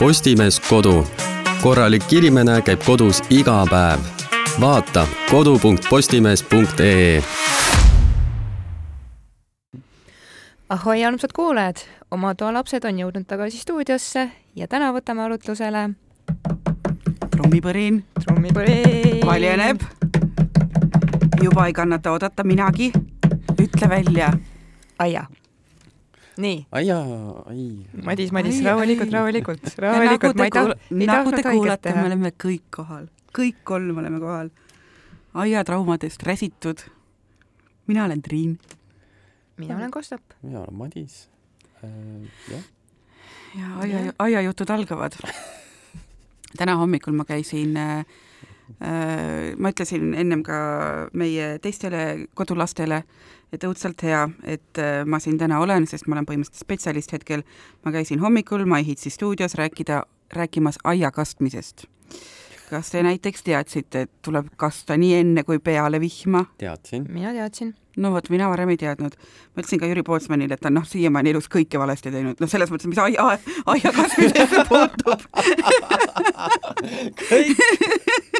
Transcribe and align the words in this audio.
Postimees 0.00 0.60
Kodu. 0.60 1.06
korralik 1.62 2.12
inimene 2.12 2.62
käib 2.64 2.80
kodus 2.86 3.18
iga 3.30 3.66
päev. 3.70 4.00
vaata 4.60 5.06
kodu.postimees.ee 5.30 7.22
ahoi, 10.68 11.04
armsad 11.04 11.30
kuulajad, 11.36 11.76
oma 12.10 12.34
toa 12.34 12.52
lapsed 12.52 12.84
on 12.84 12.98
jõudnud 12.98 13.26
tagasi 13.28 13.58
stuudiosse 13.58 14.30
ja 14.56 14.68
täna 14.68 14.92
võtame 14.96 15.20
arutlusele 15.20 15.90
trummipõrin 17.30 18.04
trummipõri. 18.24 19.20
valjeneb. 19.26 19.80
juba 21.42 21.66
ei 21.66 21.72
kannata 21.72 22.12
oodata 22.12 22.44
minagi. 22.44 22.92
ütle 23.60 23.88
välja. 23.88 24.32
aia. 24.98 25.26
Nii, 26.36 26.66
aia, 26.72 26.98
ai. 27.50 27.86
Madis, 28.04 28.32
Madis, 28.32 28.60
rahulikult, 28.64 29.12
rahulikult, 29.12 29.74
rahulikult, 29.78 30.36
ma 30.36 30.46
ei 30.46 30.54
taha, 30.54 30.76
ei 30.90 30.98
te 30.98 31.06
tahtnud 31.10 31.34
haiget 31.34 31.50
kuulate, 31.50 31.88
me 31.88 31.94
teha. 31.94 32.06
oleme 32.06 32.32
kõik 32.44 32.66
kohal, 32.76 33.06
kõik 33.36 33.62
kolm 33.64 33.98
oleme 34.02 34.20
kohal. 34.22 34.50
aiatraumadest 35.34 36.22
räsitud. 36.22 36.82
mina 37.86 38.04
olen 38.04 38.22
Triin. 38.22 38.58
mina 39.56 39.76
olen 39.76 39.90
Kostap. 39.90 40.22
mina 40.42 40.60
olen 40.60 40.74
Madis 40.74 41.28
äh,. 41.84 41.90
jah, 42.50 42.64
ja 43.58 43.76
aia, 43.78 44.12
aiajutud 44.18 44.70
algavad. 44.70 45.16
täna 46.58 46.76
hommikul 46.76 47.12
ma 47.12 47.24
käisin 47.24 47.76
äh, 47.76 48.04
ma 48.78 49.72
ütlesin 49.72 50.14
ennem 50.14 50.44
ka 50.46 50.60
meie 51.12 51.56
teistele 51.62 52.28
kodulastele, 52.38 53.02
et 53.52 53.64
õudselt 53.66 54.02
hea, 54.06 54.24
et 54.46 54.80
äh, 54.80 55.02
ma 55.06 55.20
siin 55.22 55.38
täna 55.40 55.60
olen, 55.62 55.86
sest 55.90 56.08
ma 56.08 56.16
olen 56.16 56.28
põhimõtteliselt 56.28 56.66
spetsialist 56.66 57.14
hetkel. 57.16 57.42
ma 57.84 57.92
käisin 57.94 58.20
hommikul 58.22 58.64
MyHitsi 58.68 59.10
stuudios 59.10 59.56
rääkida, 59.58 60.02
rääkimas 60.36 60.78
aia 60.84 61.10
kastmisest. 61.10 61.86
kas 62.70 62.90
te 62.90 63.02
näiteks 63.02 63.42
teadsite, 63.42 64.00
et 64.00 64.10
tuleb 64.22 64.46
kasta 64.56 64.96
nii 64.96 65.14
enne 65.14 65.44
kui 65.44 65.58
peale 65.58 66.00
vihma? 66.00 66.44
teadsin. 66.58 67.06
mina 67.10 67.32
teadsin. 67.32 67.74
no 67.96 68.12
vot, 68.12 68.30
mina 68.30 68.50
varem 68.50 68.68
ei 68.68 68.76
teadnud. 68.76 69.16
ma 69.56 69.62
ütlesin 69.62 69.80
ka 69.80 69.86
Jüri 69.90 70.02
Pootsmanile, 70.06 70.54
et 70.54 70.60
ta 70.60 70.70
on 70.70 70.78
noh, 70.78 70.86
siiamaani 70.86 71.30
elus 71.34 71.50
kõike 71.50 71.78
valesti 71.78 72.10
teinud, 72.14 72.40
noh, 72.40 72.50
selles 72.50 72.70
mõttes, 72.70 72.86
mis 72.86 73.02
aia, 73.02 73.38
aia 73.66 73.92
kasvamisesse 73.96 74.64
puutub 74.70 75.20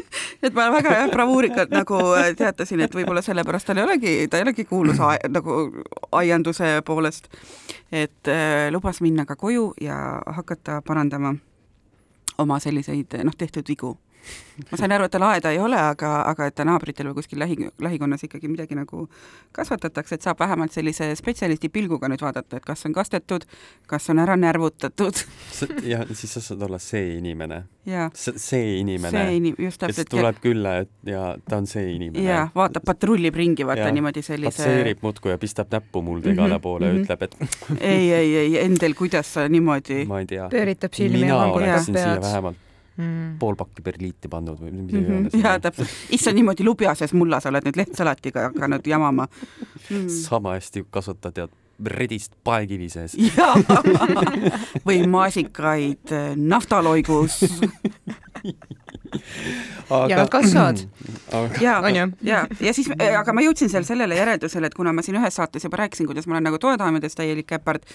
et 0.43 0.53
ma 0.53 0.67
väga 0.73 0.93
jah, 0.95 1.09
bravuurikalt 1.11 1.73
nagu 1.73 1.99
äh, 2.17 2.31
teatasin, 2.37 2.81
et 2.85 2.95
võib-olla 2.95 3.23
sellepärast 3.25 3.69
tal 3.69 3.81
ei 3.81 3.85
olegi, 3.85 4.13
ta 4.27 4.39
ei 4.39 4.45
olegi 4.47 4.65
kuulus 4.69 5.01
nagu 5.29 5.57
aianduse 6.17 6.79
poolest. 6.85 7.29
et 7.91 8.27
äh, 8.27 8.69
lubas 8.71 9.01
minna 9.01 9.25
ka 9.25 9.35
koju 9.35 9.73
ja 9.81 10.21
hakata 10.25 10.81
parandama 10.81 11.35
oma 12.37 12.59
selliseid 12.59 13.21
noh, 13.23 13.35
tehtud 13.37 13.67
vigu 13.67 13.97
ma 14.71 14.77
sain 14.79 14.91
aru, 14.95 15.07
et 15.07 15.13
tal 15.13 15.25
aeda 15.27 15.51
ei 15.53 15.59
ole, 15.61 15.77
aga, 15.77 16.13
aga 16.29 16.47
et 16.49 16.55
ta 16.57 16.65
naabritel 16.67 17.11
või 17.11 17.19
kuskil 17.21 17.41
lähi, 17.41 17.57
lähikonnas 17.81 18.25
ikkagi 18.27 18.49
midagi 18.51 18.77
nagu 18.77 19.07
kasvatatakse, 19.55 20.17
et 20.17 20.25
saab 20.27 20.41
vähemalt 20.41 20.73
sellise 20.73 21.11
spetsialisti 21.17 21.69
pilguga 21.69 22.09
nüüd 22.11 22.23
vaadata, 22.25 22.57
et 22.57 22.65
kas 22.65 22.85
on 22.89 22.95
kastetud, 22.97 23.45
kas 23.89 24.09
on 24.13 24.21
ära 24.23 24.37
närvutatud. 24.39 25.23
Ja 25.85 26.03
siis 26.13 26.33
sa 26.35 26.41
saad 26.41 26.61
olla 26.65 26.79
see 26.81 27.17
inimene, 27.17 27.63
ja 27.85 28.09
see 28.15 28.77
inimene. 28.79 29.13
See, 29.13 29.37
inim-, 29.39 29.57
just 29.59 29.81
kes 29.81 29.97
täpselt, 29.97 30.11
tuleb 30.13 30.41
külla 30.43 30.75
et 30.83 30.91
ja 31.05 31.35
ta 31.47 31.61
on 31.61 31.69
see 31.69 31.95
inimene. 31.95 32.25
ja 32.25 32.43
vaatab, 32.55 32.85
patrullib 32.85 33.37
ringi, 33.37 33.65
vaata 33.67 33.87
Jah, 33.87 33.95
niimoodi 33.95 34.23
sellise 34.25 34.61
patseerib 34.61 35.01
muudkui 35.05 35.33
ja 35.33 35.39
pistab 35.41 35.71
näppu 35.73 36.03
mulda 36.05 36.31
Mhm, 36.31 36.39
igale 36.39 36.59
poole 36.59 36.87
ja 36.87 36.93
mhm. 36.93 37.03
ütleb, 37.03 37.21
et 37.21 37.35
ei, 37.81 38.11
ei, 38.13 38.35
ei, 38.35 38.57
Endel, 38.65 38.95
kuidas 38.97 39.33
sa 39.33 39.47
niimoodi 39.49 40.03
ma 40.09 40.21
ei 40.23 40.29
tea. 40.29 40.49
pööritab 40.51 40.93
silmi 40.97 41.21
ja 41.21 41.25
mina 41.25 41.39
valgutab 41.39 41.71
oleksin 41.71 41.95
siia 41.95 42.11
pead 42.11 42.27
vähemalt 42.27 42.67
mm.. 43.01 43.39
pool 43.41 43.57
pakki 43.59 43.85
perliiti 43.85 44.31
pannud 44.31 44.59
või 44.61 44.71
mida 44.75 44.99
mm. 44.99 45.25
-hmm. 45.29 45.43
jaa, 45.43 45.59
täpselt. 45.59 45.89
issand, 46.17 46.39
niimoodi 46.39 46.67
lubjases 46.67 47.15
mullas 47.17 47.49
oled 47.49 47.67
nüüd 47.67 47.81
lehtsalatiga 47.81 48.49
hakanud 48.49 48.87
jamama 48.87 49.27
mm.. 49.27 50.07
sama 50.21 50.55
hästi 50.59 50.85
kasvatad 50.89 51.37
tead 51.39 51.57
redist 51.81 52.35
paekivi 52.45 52.89
sees. 52.93 53.15
või 54.87 54.99
maasikaid 55.09 56.13
äh, 56.13 56.35
naftaloigus 56.37 57.39
ja 60.09 60.17
nad 60.17 60.29
kasvavad. 60.29 60.83
ja, 61.61 61.79
On 61.79 61.95
ju? 61.95 62.07
ja, 62.21 62.47
ja 62.59 62.73
siis, 62.73 62.89
aga 63.19 63.33
ma 63.33 63.43
jõudsin 63.45 63.71
seal 63.71 63.85
sellele 63.87 64.15
järeldusele, 64.15 64.69
et 64.69 64.77
kuna 64.77 64.93
ma 64.93 65.03
siin 65.05 65.19
ühes 65.19 65.35
saates 65.35 65.65
juba 65.67 65.81
rääkisin, 65.83 66.07
kuidas 66.09 66.27
ma 66.27 66.37
olen 66.37 66.49
nagu 66.49 66.59
toedaamades 66.61 67.17
täielik 67.17 67.49
käpard, 67.49 67.85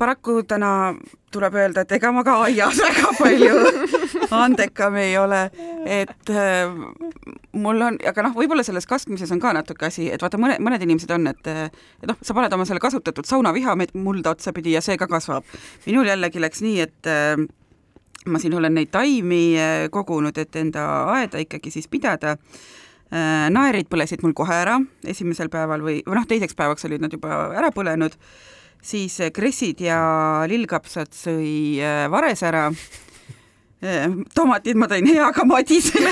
paraku 0.00 0.42
täna 0.48 0.94
tuleb 1.32 1.54
öelda, 1.54 1.84
et 1.84 1.92
ega 1.92 2.10
ma 2.12 2.24
ka 2.26 2.38
aias 2.46 2.78
väga 2.80 3.12
palju 3.18 3.58
andekam 4.44 4.96
ei 5.00 5.12
ole, 5.18 5.42
et 5.86 6.32
äh, 6.32 6.72
mul 7.52 7.84
on, 7.86 7.98
aga 8.08 8.24
noh, 8.24 8.34
võib-olla 8.36 8.64
selles 8.66 8.88
kastmises 8.88 9.30
on 9.34 9.42
ka 9.42 9.52
natuke 9.56 9.88
asi, 9.90 10.08
et 10.12 10.22
vaata, 10.22 10.40
mõne, 10.40 10.56
mõned 10.62 10.82
inimesed 10.86 11.12
on, 11.14 11.28
et 11.30 11.50
äh, 11.50 11.62
et 12.00 12.08
noh, 12.08 12.18
sa 12.24 12.36
paned 12.36 12.56
oma 12.56 12.66
selle 12.68 12.82
kasutatud 12.82 13.28
saunaviha 13.28 13.76
mulda 13.94 14.34
otsapidi 14.34 14.74
ja 14.76 14.82
see 14.84 14.98
ka 15.00 15.08
kasvab. 15.10 15.46
minul 15.86 16.08
jällegi 16.08 16.42
läks 16.42 16.64
nii, 16.64 16.76
et 16.86 17.10
äh, 17.10 17.36
ma 18.26 18.40
siin 18.42 18.54
olen 18.56 18.74
neid 18.76 18.92
taimi 18.92 19.42
kogunud, 19.90 20.36
et 20.38 20.56
enda 20.56 20.86
aeda 21.16 21.40
ikkagi 21.40 21.72
siis 21.72 21.88
pidada 21.88 22.36
naerid 23.50 23.88
põlesid 23.90 24.20
mul 24.22 24.36
kohe 24.36 24.54
ära 24.54 24.76
esimesel 25.08 25.48
päeval 25.50 25.80
või, 25.82 25.96
või 26.06 26.18
noh, 26.18 26.26
teiseks 26.28 26.54
päevaks 26.54 26.84
olid 26.86 27.02
nad 27.02 27.16
juba 27.16 27.48
ära 27.58 27.72
põlenud, 27.74 28.12
siis 28.82 29.20
äh, 29.20 29.32
kressid 29.34 29.82
ja 29.84 30.00
lillkapsad 30.50 31.14
sõi 31.16 31.80
äh, 31.82 32.06
vares 32.10 32.42
ära. 32.46 32.70
tomatid 34.36 34.76
ma 34.76 34.84
tõin 34.90 35.06
heaga 35.08 35.44
Madisele, 35.48 36.10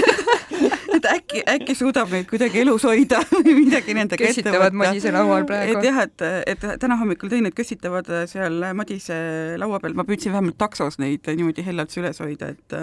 et 0.97 1.05
äkki, 1.11 1.43
äkki 1.53 1.75
suudab 1.77 2.09
neid 2.09 2.25
kuidagi 2.31 2.63
elus 2.63 2.87
hoida 2.89 3.21
või 3.35 3.59
midagi 3.59 3.93
nendega 3.93 4.25
ette 4.25 4.41
kössitavad 4.41 4.73
võtta. 4.73 4.79
Madise 4.87 5.13
laual 5.13 5.45
praegu 5.45 5.77
et. 5.77 5.85
jah, 5.85 6.01
et, 6.07 6.25
et 6.55 6.65
täna 6.81 6.97
hommikul 6.97 7.29
tõin, 7.29 7.51
et 7.51 7.57
kössitavad 7.57 8.09
seal 8.31 8.57
Madise 8.73 9.19
laua 9.61 9.83
peal, 9.85 9.99
ma 10.01 10.09
püüdsin 10.09 10.33
vähemalt 10.33 10.57
taksos 10.57 10.97
neid 11.03 11.29
niimoodi 11.29 11.67
hellalt 11.67 11.93
süles 11.93 12.25
hoida, 12.25 12.55
et 12.57 12.79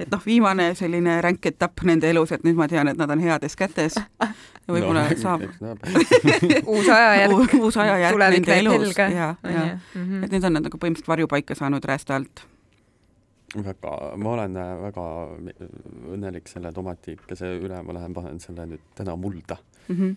et 0.00 0.10
noh, 0.12 0.20
viimane 0.26 0.70
selline 0.78 1.18
ränk 1.24 1.46
etapp 1.50 1.82
nende 1.88 2.08
elus, 2.10 2.32
et 2.32 2.44
nüüd 2.46 2.56
ma 2.58 2.68
tean, 2.70 2.88
et 2.88 2.98
nad 2.98 3.10
on 3.12 3.20
heades 3.22 3.56
kätes 3.58 3.98
ja 4.00 4.72
võib-olla 4.72 5.04
no, 5.08 5.16
saab 5.20 5.44
uus 6.74 6.88
ajajärk. 6.88 7.54
uus 7.60 7.76
ajajärk 7.76 8.16
tulevik 8.16 8.46
nende 8.46 8.58
elus 8.62 8.96
ja, 8.96 9.10
ja 9.44 9.66
Mhm. 9.94 10.24
et 10.24 10.32
nüüd 10.32 10.44
on 10.46 10.52
nad 10.56 10.64
nagu 10.66 10.78
põhimõtteliselt 10.78 11.10
varjupaika 11.10 11.54
saanud 11.58 11.84
räästa 11.84 12.14
alt. 12.16 12.44
väga, 13.56 13.92
ma 14.16 14.32
olen 14.36 14.56
äh, 14.56 14.74
väga 14.82 15.04
õnnelik 16.14 16.48
selle 16.48 16.72
tomatikese 16.72 17.50
üle, 17.58 17.82
ma 17.82 17.96
lähen 17.96 18.14
panen 18.14 18.38
selle 18.40 18.66
nüüd 18.70 18.84
täna 18.94 19.16
mulda. 19.16 19.56
Mhm. 19.88 20.16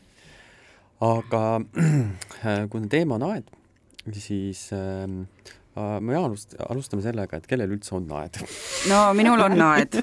aga 1.02 1.62
äh, 2.46 2.70
kuna 2.70 2.88
teema 2.88 3.16
on 3.16 3.24
aed, 3.32 3.50
siis 4.14 4.70
äh, 4.74 5.08
me 5.76 6.16
alust-, 6.20 6.56
alustame 6.70 7.04
sellega, 7.06 7.40
et 7.40 7.50
kellel 7.50 7.74
üldse 7.76 7.96
on 7.98 8.08
aed. 8.20 8.40
no 8.92 9.04
minul 9.18 9.42
on 9.46 9.60
aed, 9.72 10.00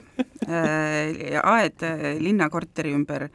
aed 0.48 1.86
äh, 1.86 2.06
linnakorteri 2.20 2.94
ümber, 2.96 3.28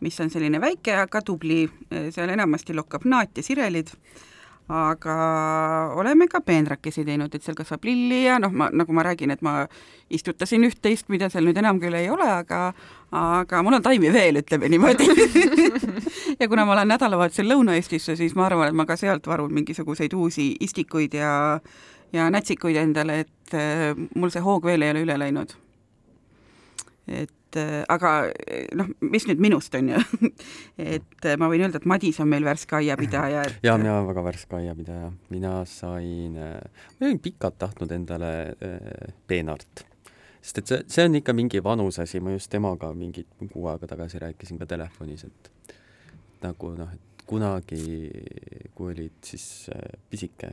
mis 0.00 0.16
on 0.22 0.30
selline 0.32 0.60
väike, 0.62 0.94
aga 1.02 1.20
tubli, 1.24 1.64
seal 1.90 2.30
enamasti 2.32 2.72
lokkab 2.76 3.04
naat 3.10 3.36
ja 3.36 3.44
sirelid 3.44 3.90
aga 4.70 5.14
oleme 5.98 6.28
ka 6.30 6.40
peenrakesi 6.46 7.02
teinud, 7.04 7.32
et 7.34 7.42
seal 7.42 7.56
kasvab 7.58 7.84
lilli 7.88 8.22
ja 8.22 8.38
noh, 8.38 8.52
ma 8.54 8.68
nagu 8.70 8.94
ma 8.94 9.02
räägin, 9.02 9.32
et 9.34 9.42
ma 9.42 9.64
istutasin 10.14 10.62
üht-teist, 10.68 11.08
mida 11.10 11.26
seal 11.32 11.48
nüüd 11.48 11.58
enam 11.58 11.80
küll 11.82 11.96
ei 11.98 12.06
ole, 12.10 12.28
aga 12.30 12.70
aga 13.10 13.62
mul 13.66 13.80
on 13.80 13.82
taimi 13.82 14.12
veel, 14.14 14.38
ütleme 14.44 14.70
niimoodi. 14.70 15.08
ja 16.40 16.46
kuna 16.48 16.66
ma 16.68 16.76
olen 16.76 16.92
nädalavahetusel 16.94 17.50
Lõuna-Eestisse, 17.50 18.14
siis 18.20 18.36
ma 18.38 18.46
arvan, 18.46 18.70
et 18.70 18.78
ma 18.78 18.86
ka 18.86 18.94
sealt 19.00 19.26
varun 19.26 19.50
mingisuguseid 19.58 20.14
uusi 20.14 20.52
istikuid 20.60 21.18
ja 21.18 21.32
ja 22.12 22.30
nätsikuid 22.30 22.78
endale, 22.78 23.20
et 23.26 23.54
äh, 23.54 23.90
mul 24.14 24.30
see 24.30 24.42
hoog 24.42 24.64
veel 24.66 24.86
ei 24.86 24.94
ole 24.94 25.04
üle 25.06 25.18
läinud. 25.18 25.58
et 27.10 27.34
äh, 27.58 27.82
aga 27.88 28.12
äh, 28.30 28.66
noh, 28.78 28.88
mis 29.00 29.26
nüüd 29.28 29.42
minust 29.42 29.74
on 29.78 29.90
ju, 29.92 30.00
et 30.96 31.26
äh, 31.26 31.36
ma 31.40 31.48
võin 31.50 31.64
öelda, 31.66 31.80
et 31.80 31.88
Madis 31.90 32.20
on 32.22 32.30
meil 32.30 32.46
värske 32.46 32.78
aiapidaja, 32.80 33.44
et 33.48 33.60
ja 33.68 33.76
mina 33.80 33.96
olen 33.96 34.08
väga 34.10 34.24
värske 34.26 34.58
aiapidaja, 34.60 35.10
mina 35.34 35.54
sain, 35.68 36.38
ma 36.38 37.08
olin 37.08 37.20
pikalt 37.22 37.58
tahtnud 37.60 37.92
endale 37.96 38.32
peenart, 39.30 39.84
sest 40.40 40.62
et 40.62 40.72
see, 40.72 40.88
see 40.96 41.08
on 41.08 41.20
ikka 41.20 41.36
mingi 41.36 41.62
vanuse 41.64 42.04
asi, 42.06 42.22
ma 42.24 42.34
just 42.36 42.50
temaga 42.52 42.92
mingi 42.96 43.26
kuu 43.42 43.68
aega 43.72 43.90
tagasi 43.90 44.22
rääkisin 44.22 44.60
ka 44.60 44.68
telefonis, 44.70 45.26
et 45.28 45.74
nagu 46.44 46.74
noh, 46.78 46.90
et 46.94 47.26
kunagi, 47.30 48.10
kui 48.74 48.90
olid 48.90 49.20
siis 49.22 49.44
pisike, 50.10 50.50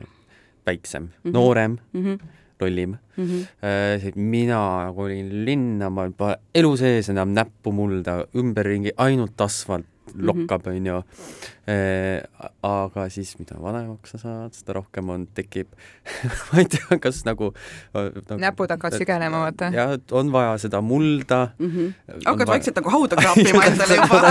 väiksem 0.68 1.02
mm. 1.02 1.10
-hmm. 1.24 1.32
noorem, 1.32 1.78
mm 1.92 2.04
-hmm, 2.04 2.28
lollim 2.60 2.96
mm 3.16 3.24
-hmm. 3.24 3.42
äh,, 3.62 4.12
mina 4.16 4.60
nagu 4.86 5.02
olin 5.02 5.44
linna, 5.44 5.90
ma 5.90 6.08
elu 6.54 6.76
sees 6.76 7.08
enam 7.08 7.32
näppu 7.32 7.72
mulda, 7.72 8.24
ümberringi 8.34 8.92
ainult 8.96 9.40
asfalt, 9.40 9.86
lokkab, 10.16 10.66
onju. 10.72 11.02
aga 12.64 13.04
siis, 13.12 13.34
mida 13.36 13.58
vanemaks 13.60 14.14
sa 14.14 14.18
saad, 14.22 14.54
seda 14.56 14.78
rohkem 14.78 15.10
on, 15.12 15.26
tekib 15.36 15.68
ma 16.48 16.62
ei 16.62 16.68
tea, 16.70 16.98
kas 17.02 17.20
nagu, 17.26 17.50
nagu 17.92 18.38
näpud 18.40 18.72
hakkavad 18.72 18.96
sügelema, 18.96 19.42
vaata. 19.44 19.68
jah, 19.74 19.92
on 20.16 20.32
vaja 20.32 20.56
seda 20.62 20.80
mulda 20.80 21.40
mm. 21.58 21.70
-hmm. 21.74 22.22
hakkad 22.24 22.52
vaikselt 22.54 22.80
nagu 22.80 22.94
hauda 22.94 23.18
kraapima 23.22 23.64
endale 23.68 24.00
juba 24.00 24.22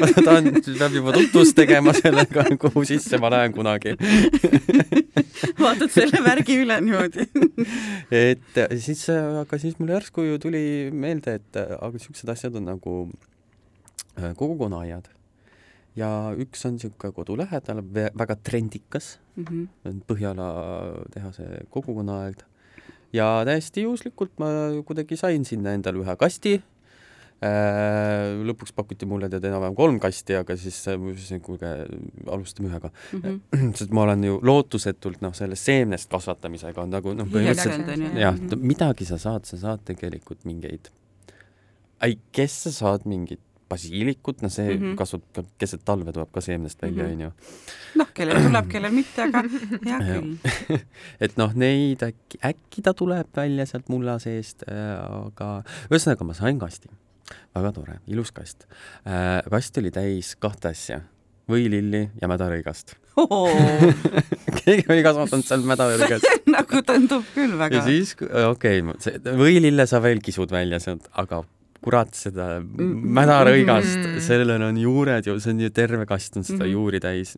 ma 0.00 0.10
tahan, 0.24 0.50
peab 0.78 0.98
juba 0.98 1.16
tutvust 1.18 1.56
tegema 1.56 1.94
sellega, 1.94 2.46
kuhu 2.66 2.84
sisse 2.84 3.18
ma 3.22 3.30
lähen 3.30 3.54
kunagi 3.54 3.94
vaatad 5.64 5.90
selle 5.90 6.24
värgi 6.24 6.62
üle 6.64 6.80
niimoodi 6.82 7.28
et 8.10 8.62
siis, 8.78 9.06
aga 9.12 9.58
siis 9.58 9.78
mul 9.78 9.94
järsku 9.94 10.26
ju 10.26 10.38
tuli 10.42 10.64
meelde, 10.92 11.38
et 11.38 11.62
aga 11.62 11.98
siuksed 11.98 12.28
asjad 12.34 12.58
on 12.58 12.72
nagu 12.74 13.04
Äh, 13.06 13.31
kogukonnaaiad 14.16 15.10
ja 15.98 16.08
üks 16.40 16.64
on 16.68 16.76
niisugune 16.76 17.12
kodu 17.16 17.36
lähedal, 17.40 17.82
väga 17.92 18.36
trendikas 18.44 19.18
mm, 19.36 19.44
-hmm. 19.44 20.02
Põhjala 20.08 20.48
tehase 21.12 21.64
kogukonnaaed 21.70 22.44
ja 23.12 23.42
täiesti 23.44 23.82
juhuslikult 23.82 24.38
ma 24.38 24.46
kuidagi 24.86 25.16
sain 25.16 25.44
sinna 25.44 25.74
endale 25.76 26.00
ühe 26.00 26.16
kasti 26.16 26.54
äh, 26.56 28.32
lõpuks 28.48 28.72
pakuti 28.74 29.06
mulle 29.06 29.28
tead 29.28 29.44
enam-vähem 29.44 29.76
kolm 29.76 30.00
kasti, 30.00 30.38
aga 30.40 30.56
siis 30.56 30.80
ma 30.96 31.12
ütlesin, 31.12 31.44
kuulge, 31.44 31.74
alustame 32.26 32.72
ühega 32.72 32.88
mm. 32.88 33.20
-hmm. 33.20 33.72
sest 33.78 33.92
ma 33.92 34.02
olen 34.08 34.24
ju 34.24 34.40
lootusetult 34.42 35.20
noh, 35.20 35.36
sellest 35.36 35.68
seemnest 35.68 36.10
kasvatamisega 36.10 36.82
on 36.82 36.90
nagu 36.96 37.12
noh, 37.12 37.28
põhimõtteliselt 37.28 38.18
jah, 38.20 38.42
midagi 38.56 39.04
sa 39.04 39.20
saad, 39.20 39.44
sa 39.44 39.60
saad 39.60 39.84
tegelikult 39.84 40.44
mingeid, 40.48 40.88
ei, 42.00 42.18
kes 42.32 42.62
sa 42.64 42.72
saad 42.80 43.04
mingit 43.04 43.40
basiilikut, 43.72 44.42
no 44.44 44.50
see 44.52 44.68
mm 44.68 44.80
-hmm. 44.80 44.96
kasvab 45.00 45.24
ka 45.36 45.44
keset 45.60 45.84
talve, 45.84 46.12
tuleb 46.12 46.32
ka 46.32 46.40
seemnest 46.44 46.82
välja, 46.82 47.04
mhm. 47.04 47.12
onju. 47.12 47.30
noh, 48.00 48.10
kellel 48.14 48.42
tuleb, 48.46 48.68
kellel 48.72 48.94
mitte, 48.94 49.22
aga 49.28 49.44
hea 49.88 50.00
küll 50.08 50.80
et 51.24 51.38
noh, 51.40 51.54
neid 51.64 52.04
äkki, 52.08 52.42
äkki 52.52 52.84
ta 52.84 52.94
tuleb 52.96 53.30
välja 53.36 53.66
sealt 53.68 53.88
mulla 53.92 54.18
seest 54.22 54.66
äh,, 54.68 54.98
aga 55.26 55.62
ühesõnaga 55.90 56.28
ma 56.28 56.36
sain 56.38 56.58
kasti. 56.58 56.90
väga 57.54 57.72
tore, 57.72 58.00
ilus 58.06 58.32
kast 58.32 58.66
äh,. 59.06 59.40
kast 59.50 59.78
oli 59.78 59.90
täis 59.90 60.34
kahte 60.36 60.72
asja, 60.74 61.00
võililli 61.48 62.10
ja 62.20 62.28
mädarõigast 62.28 62.96
oh. 63.16 63.48
keegi 64.64 64.86
oli 64.88 65.02
kasvatanud 65.04 65.46
seal 65.46 65.64
mädarõigast 65.68 66.46
nagu 66.50 66.84
tundub 66.86 67.26
küll 67.34 67.56
väga. 67.58 67.80
ja 67.80 67.86
siis, 67.86 68.14
okei 68.20 68.84
okay,, 68.84 69.34
võilille 69.38 69.86
sa 69.90 70.00
veel 70.04 70.22
kisud 70.24 70.52
välja 70.54 70.80
sealt, 70.82 71.08
aga 71.12 71.42
kurat, 71.82 72.14
seda 72.14 72.48
mädarõigast 72.62 74.18
sellel 74.24 74.62
on 74.68 74.80
juured 74.80 75.26
ju, 75.26 75.36
see 75.42 75.54
on 75.54 75.62
ju 75.64 75.70
terve 75.74 76.06
kast 76.08 76.36
on 76.38 76.46
seda 76.46 76.62
mm 76.62 76.68
-hmm. 76.68 76.72
juuri 76.72 77.00
täis. 77.00 77.36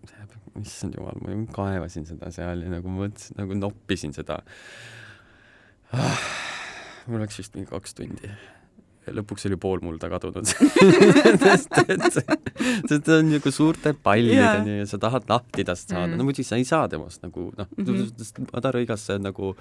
issand 0.60 0.94
jumal, 0.94 1.18
ma 1.18 1.34
kaevasin 1.50 2.06
seda 2.06 2.30
seal 2.30 2.62
ja 2.62 2.68
nagu 2.70 2.88
mõtlesin, 2.88 3.34
nagu 3.36 3.54
noppisin 3.58 4.12
seda 4.14 4.38
ah,. 5.92 6.20
mul 7.06 7.20
läks 7.20 7.38
vist 7.38 7.54
mingi 7.54 7.70
kaks 7.70 7.94
tundi 7.94 8.30
lõpuks 9.12 9.48
oli 9.48 9.56
pool 9.60 9.82
mulda 9.84 10.08
kadunud 10.08 10.46
sest 10.48 11.80
et 11.82 12.04
see, 12.14 12.36
see 12.88 13.16
on 13.18 13.32
nagu 13.34 13.52
suurte 13.52 13.92
pallideni 13.92 14.78
yeah. 14.78 14.84
ja 14.84 14.86
sa 14.88 15.00
tahad 15.02 15.26
lahti 15.28 15.64
tast 15.64 15.90
saada 15.90 16.12
mm., 16.12 16.20
no 16.20 16.28
muidugi 16.28 16.46
sa 16.46 16.56
ei 16.60 16.64
saa 16.68 16.88
temast 16.88 17.24
nagu 17.26 17.50
noh 17.58 17.68
mm 17.76 17.84
-hmm., 17.84 18.48
madarõigas 18.54 19.04
see 19.08 19.18
on 19.18 19.26
nagu 19.28 19.54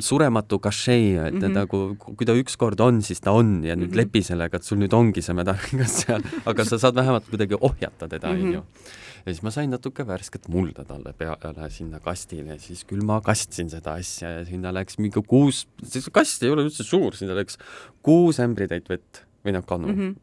surematu 0.00 0.58
kašee, 0.58 1.28
et 1.28 1.34
mm 1.34 1.40
-hmm. 1.40 1.54
nagu 1.54 1.96
kui 1.98 2.26
ta 2.26 2.34
ükskord 2.34 2.80
on, 2.80 3.02
siis 3.02 3.20
ta 3.20 3.32
on 3.32 3.64
ja 3.64 3.76
nüüd 3.76 3.88
mm 3.88 3.92
-hmm. 3.92 3.96
lepi 3.96 4.22
sellega, 4.22 4.56
et 4.56 4.64
sul 4.64 4.78
nüüd 4.78 4.94
ongi 4.94 5.22
see 5.22 5.34
madarõigas 5.34 6.04
seal, 6.04 6.22
aga 6.46 6.64
sa 6.64 6.78
saad 6.78 6.94
vähemalt 6.94 7.28
kuidagi 7.30 7.54
ohjata 7.60 8.08
teda, 8.08 8.28
onju 8.30 8.60
mhm 8.60 8.96
ja 9.28 9.34
siis 9.34 9.42
ma 9.44 9.52
sain 9.52 9.72
natuke 9.72 10.04
värsket 10.08 10.48
mulda 10.52 10.84
talle 10.88 11.12
peale 11.18 11.68
sinna 11.72 12.00
kastile 12.04 12.58
siis 12.62 12.84
küll 12.88 13.04
ma 13.06 13.18
kastsin 13.24 13.70
seda 13.72 13.96
asja 14.00 14.30
ja 14.38 14.44
sinna 14.48 14.72
läks 14.74 14.98
mingi 15.02 15.22
kuus, 15.28 15.64
see 15.82 16.14
kast 16.14 16.44
ei 16.46 16.52
ole 16.54 16.64
üldse 16.68 16.86
suur, 16.86 17.16
sinna 17.18 17.36
läks 17.38 17.58
kuus 18.04 18.40
ämbritäit 18.42 18.88
vett 18.90 19.22
või 19.44 19.54
noh, 19.56 19.66
kannu 19.68 19.92
mm. 19.92 20.16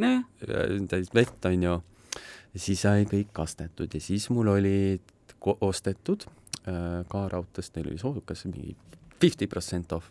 -hmm. 0.00 0.88
täis 0.90 1.12
vett, 1.14 1.38
onju. 1.44 1.78
siis 2.56 2.82
sai 2.82 3.06
kõik 3.10 3.30
kastetud 3.32 3.94
ja 3.94 4.00
siis 4.02 4.28
mul 4.34 4.50
olid 4.56 5.14
ostetud 5.60 6.26
ka 7.08 7.24
raudteest, 7.32 7.76
neil 7.76 7.90
oli 7.92 7.98
soodukas 7.98 8.44
mingi 8.48 8.76
fifty 9.20 9.46
percent 9.50 9.92
off. 9.92 10.06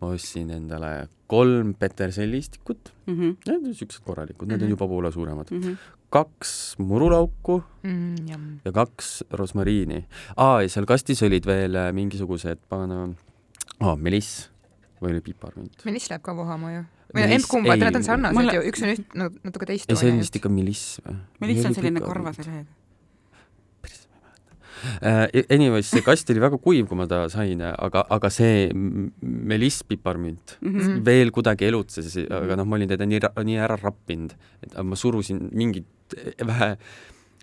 ma 0.00 0.12
ostsin 0.12 0.50
endale 0.50 1.08
kolm 1.26 1.74
petersellistikut 1.74 2.92
mm, 3.06 3.14
-hmm. 3.14 3.36
need 3.46 3.68
on 3.68 3.74
siuksed 3.74 4.04
korralikud, 4.04 4.48
need 4.48 4.56
mm 4.56 4.60
-hmm. 4.60 4.64
on 4.64 4.68
mhm. 4.68 4.70
juba 4.70 4.88
poole 4.88 5.12
suuremad 5.12 5.46
mm. 5.50 5.62
-hmm 5.62 5.76
kaks 6.10 6.78
murulauku 6.78 7.62
mm, 7.82 8.60
ja 8.64 8.72
kaks 8.72 9.24
rosmariini. 9.30 10.06
aa, 10.36 10.62
ja 10.62 10.68
seal 10.68 10.86
kastis 10.86 11.22
olid 11.26 11.46
veel 11.46 11.74
äh, 11.74 11.92
mingisugused, 11.92 12.62
pagana, 12.70 13.08
aa, 13.80 13.96
meliss 13.96 14.46
või 15.02 15.16
oli 15.16 15.24
piparmünt. 15.26 15.82
meliss 15.88 16.10
läheb 16.12 16.24
ka 16.24 16.36
vohama 16.36 16.72
ju. 16.72 16.84
või 17.14 17.26
no 17.26 17.36
emb-kumb, 17.36 17.68
vaata 17.68 17.90
nad 17.90 18.00
on 18.00 18.06
sarnased 18.06 18.54
ju, 18.54 18.64
üks 18.70 18.84
on 18.86 18.94
üht, 18.94 19.18
natuke 19.18 19.68
teistmoodi. 19.72 19.96
ei, 19.96 20.02
see 20.02 20.14
on 20.14 20.22
vist 20.22 20.40
ikka 20.40 20.52
meliss 20.52 21.00
või? 21.04 21.18
meliss 21.44 21.70
on 21.70 21.76
selline 21.76 22.04
karvase 22.04 22.46
lehega. 22.46 22.70
Anyways, 25.02 25.90
see 25.90 26.04
kast 26.04 26.30
oli 26.30 26.42
väga 26.42 26.60
kuiv, 26.62 26.86
kui 26.90 26.98
ma 26.98 27.08
ta 27.10 27.24
sain, 27.32 27.62
aga, 27.62 28.04
aga 28.16 28.30
see 28.32 28.68
melisspiparmünt 28.74 30.58
mm 30.60 30.78
-hmm. 30.78 31.02
veel 31.06 31.32
kuidagi 31.34 31.68
elutses, 31.70 32.16
aga 32.30 32.56
noh, 32.56 32.66
ma 32.68 32.76
olin 32.76 32.88
teda 32.88 33.06
nii, 33.08 33.20
nii 33.50 33.58
ära 33.58 33.76
rappinud, 33.82 34.36
et 34.62 34.78
ma 34.82 34.96
surusin 34.96 35.48
mingit 35.52 36.16
vähe 36.46 36.76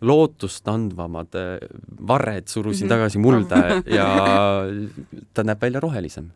lootust 0.04 0.68
andvamad 0.68 1.36
äh, 1.36 1.58
varred 2.08 2.48
surusin 2.48 2.88
-hmm. 2.88 2.90
tagasi 2.90 3.20
mulda 3.20 3.82
ja 3.86 4.08
ta 5.34 5.44
näeb 5.44 5.62
välja 5.62 5.80
rohelisem, 5.80 6.32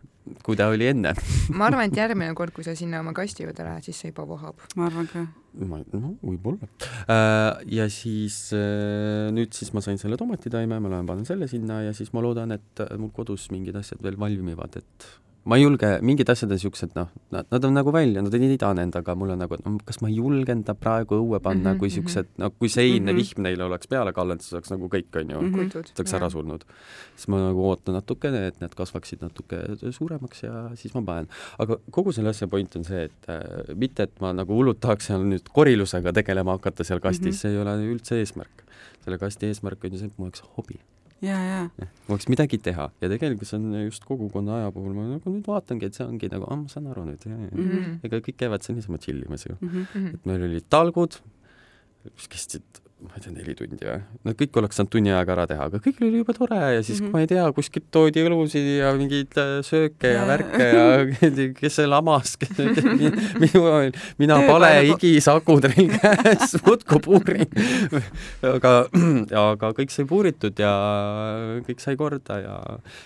kui 0.46 0.58
ta 0.60 0.70
oli 0.72 0.90
enne. 0.92 1.14
ma 1.54 1.68
arvan, 1.70 1.90
et 1.90 1.98
järgmine 1.98 2.34
kord, 2.38 2.54
kui 2.56 2.66
sa 2.68 2.76
sinna 2.78 3.02
oma 3.04 3.14
kasti 3.18 3.46
juurde 3.46 3.66
lähed, 3.68 3.88
siis 3.88 4.00
see 4.02 4.14
juba 4.14 4.28
vohab. 4.30 4.64
ma 4.80 4.88
arvan 4.90 5.10
ka. 5.12 5.26
ma, 5.68 5.82
noh, 5.94 6.16
võib-olla. 6.22 6.70
Äh, 7.10 7.68
ja 7.80 7.88
siis 7.94 8.40
äh, 8.56 9.30
nüüd 9.36 9.56
siis 9.58 9.74
ma 9.76 9.84
sain 9.86 10.02
selle 10.02 10.20
tomatitaime, 10.20 10.82
ma 10.84 10.94
lähen 10.94 11.10
panen 11.10 11.28
selle 11.30 11.50
sinna 11.52 11.84
ja 11.88 11.96
siis 11.98 12.14
ma 12.16 12.24
loodan, 12.26 12.56
et 12.58 12.84
mul 12.98 13.14
kodus 13.16 13.50
mingid 13.54 13.78
asjad 13.80 14.04
veel 14.04 14.20
valmivad, 14.20 14.80
et 14.82 15.10
ma 15.48 15.58
ei 15.58 15.64
julge, 15.64 15.90
mingid 16.06 16.30
asjad 16.32 16.52
on 16.52 16.60
siuksed, 16.60 16.94
noh, 16.98 17.08
nad, 17.32 17.48
nad 17.54 17.66
on 17.68 17.76
nagu 17.78 17.92
välja, 17.96 18.22
nad 18.24 18.34
ei 18.36 18.50
idanenud, 18.52 18.96
aga 19.00 19.16
mul 19.18 19.32
on 19.34 19.42
nagu, 19.42 19.56
et 19.56 19.86
kas 19.88 20.02
ma 20.04 20.10
julgen 20.12 20.64
ta 20.68 20.76
praegu 20.76 21.20
õue 21.22 21.40
panna 21.44 21.72
mm, 21.72 21.76
-hmm, 21.76 21.80
kui 21.80 21.92
siuksed, 21.94 22.34
no 22.42 22.50
kui 22.52 22.70
see 22.74 22.84
eilne 22.84 23.14
mm 23.14 23.18
-hmm. 23.18 23.22
vihm 23.22 23.48
neile 23.48 23.64
oleks 23.68 23.88
peale 23.88 24.14
kallanud, 24.14 24.44
siis 24.44 24.58
oleks 24.58 24.74
nagu 24.74 24.90
kõik, 24.92 25.08
on 25.22 25.32
ju 25.32 25.42
mm, 25.42 25.54
-hmm. 25.54 25.72
ta 25.72 26.02
oleks 26.02 26.14
ära 26.20 26.30
surnud. 26.30 26.66
siis 27.16 27.28
ma 27.28 27.40
nagu 27.46 27.70
ootan 27.70 27.96
natukene, 27.96 28.48
et 28.48 28.60
need 28.62 28.76
kasvaksid 28.76 29.22
natuke 29.22 29.62
suuremaks 29.92 30.44
ja 30.44 30.70
siis 30.76 30.94
ma 30.94 31.02
panen. 31.02 31.28
aga 31.60 31.78
kogu 31.92 32.12
selle 32.12 32.30
asja 32.30 32.48
point 32.48 32.76
on 32.76 32.84
see, 32.84 33.04
et 33.04 33.30
äh, 33.30 33.76
mitte, 33.76 34.04
et 34.04 34.22
ma 34.22 34.34
nagu 34.34 34.54
hullult 34.54 34.80
tahaks 34.80 35.06
seal 35.08 35.24
nüüd 35.24 35.48
korilusega 35.54 36.14
tegelema 36.14 36.52
hakata 36.52 36.84
seal 36.84 37.00
kastis 37.00 37.24
mm, 37.26 37.32
-hmm. 37.32 37.42
see 37.42 37.52
ei 37.52 37.58
ole 37.58 37.96
üldse 37.96 38.20
eesmärk. 38.20 38.64
selle 39.04 39.18
kasti 39.18 39.46
eesmärk 39.46 39.84
on 39.84 39.92
ju 39.92 39.98
see, 39.98 40.08
et 40.08 40.18
mul 40.18 40.28
oleks 40.28 40.44
hobi 40.58 40.80
ja, 41.26 41.38
ja. 41.42 41.88
võiks 42.10 42.28
midagi 42.32 42.60
teha 42.64 42.90
ja 43.02 43.10
tegelikult 43.12 43.50
see 43.50 43.60
on 43.60 43.78
just 43.88 44.06
kogukonna 44.08 44.60
aja 44.62 44.74
puhul, 44.76 44.94
ma 44.98 45.08
nagu 45.10 45.34
nüüd 45.34 45.48
vaatangi, 45.50 45.90
et 45.90 45.98
see 45.98 46.06
ongi 46.06 46.30
nagu, 46.34 46.48
aa, 46.50 46.60
ma 46.64 46.72
saan 46.72 46.90
aru 46.92 47.06
nüüd, 47.08 47.26
mm 47.30 47.48
-hmm. 47.54 47.96
ega 48.08 48.22
kõik 48.26 48.38
käivad 48.44 48.66
seal 48.66 48.78
niisama 48.78 49.02
chill 49.04 49.24
imas 49.26 49.46
ju 49.48 49.56
mm. 49.60 49.70
-hmm. 49.70 50.14
et 50.14 50.26
meil 50.30 50.44
olid 50.50 50.68
talgud, 50.70 51.20
mis 52.14 52.28
kestsid 52.28 52.84
ma 52.98 53.14
ei 53.14 53.22
tea, 53.22 53.32
neli 53.36 53.54
tundi 53.54 53.86
või? 53.86 53.98
no 54.26 54.34
kõik 54.38 54.56
oleks 54.58 54.80
saanud 54.80 54.90
tunni 54.94 55.12
ajaga 55.12 55.34
ära 55.36 55.44
teha, 55.52 55.66
aga 55.70 55.80
kõik 55.84 56.00
oli 56.02 56.22
jube 56.24 56.34
tore 56.34 56.58
ja 56.58 56.80
siis 56.82 56.98
mm, 56.98 57.06
-hmm. 57.06 57.14
ma 57.14 57.22
ei 57.22 57.30
tea, 57.30 57.44
kuskilt 57.54 57.86
toodi 57.94 58.24
õlusid 58.26 58.70
ja 58.80 58.90
mingeid 58.98 59.38
äh, 59.38 59.52
sööke 59.66 60.14
ja 60.16 60.24
värke 60.26 60.70
ja 60.74 60.86
kes 61.60 61.78
see 61.78 61.86
lamas, 61.86 62.34
minu, 62.58 63.62
mina 64.18 64.40
palehigi 64.48 65.14
sakudril 65.22 65.94
käes, 65.98 66.58
muudkui 66.66 67.04
puurin. 67.06 67.46
aga, 68.50 68.74
aga 69.44 69.72
kõik 69.78 69.94
sai 69.94 70.10
puuritud 70.10 70.58
ja 70.58 70.74
kõik 71.70 71.84
sai 71.84 71.98
korda 72.02 72.42
ja 72.42 72.60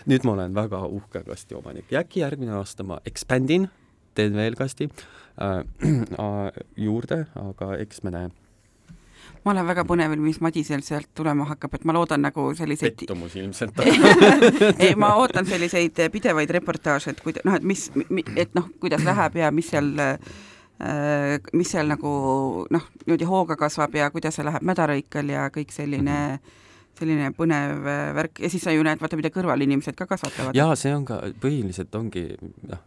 nüüd 0.08 0.24
ma 0.24 0.38
olen 0.38 0.56
väga 0.56 0.86
uhke 0.88 1.26
kasti 1.28 1.60
omanik 1.60 1.92
ja 1.92 2.06
äkki 2.06 2.24
järgmine 2.24 2.56
aasta 2.62 2.88
ma 2.88 3.02
expandin, 3.04 3.68
teen 4.16 4.40
veel 4.40 4.56
kasti 4.56 4.88
äh, 4.88 5.66
äh, 6.26 6.64
juurde, 6.80 7.26
aga 7.36 7.76
eks 7.84 8.06
me 8.08 8.16
näe 8.16 8.32
ma 9.46 9.54
olen 9.54 9.68
väga 9.68 9.86
põnevil, 9.90 10.22
mis 10.22 10.40
Madisel 10.44 10.84
sealt 10.86 11.10
tulema 11.18 11.48
hakkab, 11.50 11.74
et 11.78 11.86
ma 11.88 11.96
loodan 11.98 12.22
nagu 12.26 12.52
selliseid 12.58 13.00
pettumus 13.00 13.36
ilmselt. 13.40 13.82
Ei, 14.84 14.94
ma 15.00 15.16
ootan 15.22 15.48
selliseid 15.50 15.98
pidevaid 16.14 16.54
reportaaže, 16.58 17.16
et 17.16 17.22
kuida-, 17.26 17.44
noh, 17.48 17.58
et 17.58 17.66
mis, 17.66 17.88
et 18.36 18.54
noh, 18.58 18.70
kuidas 18.82 19.06
läheb 19.08 19.42
ja 19.42 19.52
mis 19.56 19.72
seal 19.74 19.92
äh, 19.98 20.16
mis 21.54 21.74
seal 21.74 21.90
nagu 21.90 22.12
noh, 22.74 22.90
niimoodi 23.06 23.30
hooga 23.30 23.58
kasvab 23.60 23.98
ja 23.98 24.10
kuidas 24.14 24.38
see 24.38 24.46
läheb 24.46 24.66
mädarõikal 24.66 25.34
ja 25.34 25.50
kõik 25.54 25.74
selline 25.74 26.18
selline 27.02 27.32
põnev 27.34 27.86
värk. 28.18 28.42
Ja 28.44 28.50
siis 28.52 28.64
sa 28.66 28.74
ju 28.76 28.84
näed, 28.86 29.00
vaata, 29.02 29.18
mida 29.18 29.32
kõrval 29.34 29.64
inimesed 29.66 29.96
ka 29.98 30.06
kasvatavad. 30.10 30.58
jaa, 30.58 30.76
see 30.78 30.94
on 30.94 31.06
ka, 31.08 31.22
põhiliselt 31.42 31.96
ongi 31.98 32.28
noh, 32.70 32.82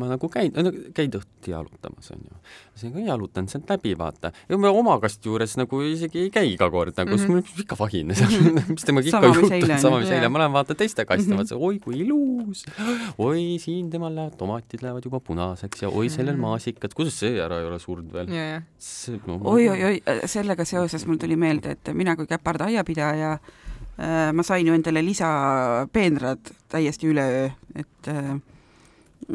ma 0.00 0.06
nagu 0.08 0.28
käin, 0.32 0.52
käid 0.96 1.12
õhtuti 1.18 1.52
jalutamas, 1.52 2.08
on 2.14 2.20
ju. 2.24 2.38
siis 2.80 2.92
ka 2.94 3.02
jalutan 3.04 3.48
sealt 3.52 3.68
läbi, 3.68 3.92
vaata. 3.98 4.30
ja 4.48 4.58
ma 4.60 4.70
oma 4.72 4.94
kasti 5.02 5.28
juures 5.28 5.56
nagu 5.60 5.80
isegi 5.84 6.22
ei 6.24 6.30
käi 6.32 6.54
iga 6.54 6.70
kord 6.72 6.96
nagu 6.96 7.10
mm, 7.12 7.20
-hmm. 7.20 7.42
mul 7.52 7.64
ikka 7.64 7.76
vahine 7.78 8.16
seal 8.16 8.32
mis 8.72 8.86
temaga 8.88 9.10
ikka 9.10 9.28
juhtub, 9.28 9.74
sama 9.82 9.98
mis 10.00 10.12
eile, 10.14 10.30
ma 10.32 10.40
lähen 10.40 10.54
vaatan 10.56 10.78
teiste 10.80 11.04
mm, 11.04 11.24
-hmm. 11.24 11.42
vaatan, 11.42 11.58
oi 11.68 11.78
kui 11.84 11.98
ilus, 12.00 12.64
oi 13.18 13.42
siin 13.60 13.90
temal 13.90 14.14
lähevad 14.14 14.38
tomatid 14.40 14.82
lähevad 14.82 15.04
juba 15.04 15.20
punaseks 15.20 15.82
ja 15.82 15.88
oi 15.88 16.08
sellel 16.08 16.34
mhm. 16.34 16.46
maasikad, 16.48 16.94
kuidas 16.94 17.18
see 17.20 17.36
ära 17.40 17.60
ei 17.60 17.66
ole 17.68 17.78
surnud 17.78 18.12
veel 18.12 18.32
yeah.? 18.32 18.62
No, 19.26 19.40
oi, 19.44 19.68
oi, 19.68 19.84
oi, 19.84 20.00
sellega 20.24 20.64
seoses 20.64 21.04
mul 21.06 21.20
tuli 21.20 21.36
meelde, 21.36 21.76
et 21.76 21.92
mina 21.92 22.16
kui 22.16 22.26
käpard 22.26 22.64
aiapidaja 22.64 23.32
äh, 23.36 24.32
ma 24.32 24.42
sain 24.42 24.66
ju 24.66 24.74
endale 24.74 25.04
lisapeenrad 25.04 26.54
täiesti 26.72 27.12
üleöö, 27.12 27.50
et 27.76 28.08
äh, 28.08 28.40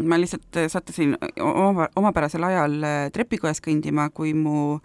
ma 0.03 0.19
lihtsalt 0.19 0.57
äh, 0.57 0.69
sattusin 0.69 1.15
oma, 1.41 1.89
omapärasel 1.95 2.43
ajal 2.43 2.77
äh, 2.83 2.99
trepikojas 3.13 3.61
kõndima, 3.63 4.09
kui 4.13 4.33
mu 4.37 4.77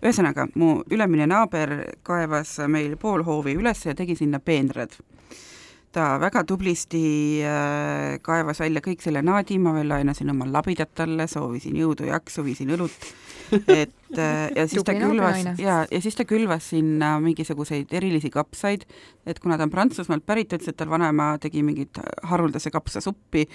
ühesõnaga, 0.00 0.46
mu 0.56 0.80
ülemine 0.90 1.26
naaber 1.28 1.74
kaevas 2.06 2.56
meil 2.68 2.96
pool 3.00 3.24
hoovi 3.26 3.56
üles 3.58 3.84
ja 3.84 3.94
tegi 3.96 4.16
sinna 4.16 4.40
peenrad 4.40 4.94
ta 5.92 6.18
väga 6.22 6.44
tublisti 6.46 7.42
äh, 7.42 8.18
kaevas 8.22 8.60
välja 8.62 8.82
kõik 8.84 9.02
selle 9.02 9.22
naadi, 9.26 9.58
ma 9.58 9.72
veel 9.74 9.90
laenasin 9.90 10.30
oma 10.30 10.46
labidat 10.46 10.92
talle, 10.94 11.26
soovisin 11.30 11.74
jõudu, 11.80 12.06
jaksu, 12.06 12.44
viisin 12.46 12.70
õlut, 12.76 13.08
et 13.80 14.14
äh, 14.14 14.44
ja 14.54 14.66
siis 14.70 14.86
ta 14.86 14.94
külvas 14.94 15.42
ja, 15.58 15.80
ja 15.90 16.00
siis 16.02 16.14
ta 16.14 16.26
külvas 16.30 16.70
sinna 16.70 17.16
mingisuguseid 17.24 17.90
erilisi 17.98 18.30
kapsaid, 18.30 18.86
et 19.26 19.42
kuna 19.42 19.58
ta 19.58 19.66
on 19.66 19.74
Prantsusmaalt 19.74 20.26
pärit, 20.26 20.54
ütles, 20.54 20.70
et 20.70 20.78
tal 20.78 20.92
vanaema 20.94 21.32
tegi 21.42 21.64
mingit 21.66 21.98
haruldase 22.30 22.70
kapsasuppi 22.70 23.48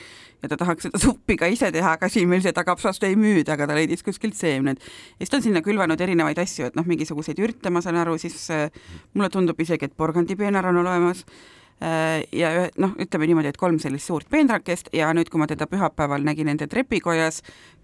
ja 0.44 0.52
ta 0.52 0.60
tahaks 0.60 0.90
seda 0.90 1.00
suppi 1.00 1.40
ka 1.40 1.48
ise 1.48 1.72
teha, 1.72 1.96
aga 1.96 2.12
siin 2.12 2.28
meil 2.28 2.44
seda 2.44 2.68
kapsast 2.68 3.08
ei 3.08 3.16
müüda, 3.16 3.56
aga 3.56 3.72
ta 3.72 3.80
leidis 3.80 4.04
kuskilt 4.04 4.36
seemned. 4.36 4.84
ja 4.84 5.24
siis 5.24 5.32
ta 5.32 5.40
on 5.40 5.48
sinna 5.48 5.64
külvanud 5.64 6.04
erinevaid 6.04 6.44
asju, 6.44 6.68
et 6.68 6.76
noh, 6.76 6.84
mingisuguseid 6.84 7.40
ürte, 7.40 7.72
ma 7.72 7.80
saan 7.86 8.04
aru, 8.04 8.20
siis 8.20 8.50
äh, 8.52 8.68
mulle 9.14 9.32
tundub 9.32 9.60
isegi, 9.64 9.88
et 9.88 9.96
porgandipeenar 9.96 10.68
on 10.76 10.84
olemas 10.84 11.24
ja 11.76 12.50
noh, 12.80 12.94
ütleme 13.02 13.28
niimoodi, 13.28 13.50
et 13.52 13.58
kolm 13.60 13.76
sellist 13.84 14.08
suurt 14.08 14.30
peenrakest 14.32 14.88
ja 14.96 15.10
nüüd, 15.14 15.28
kui 15.30 15.42
ma 15.42 15.48
teda 15.48 15.68
pühapäeval 15.68 16.24
nägin 16.24 16.48
nende 16.48 16.70
trepikojas 16.72 17.42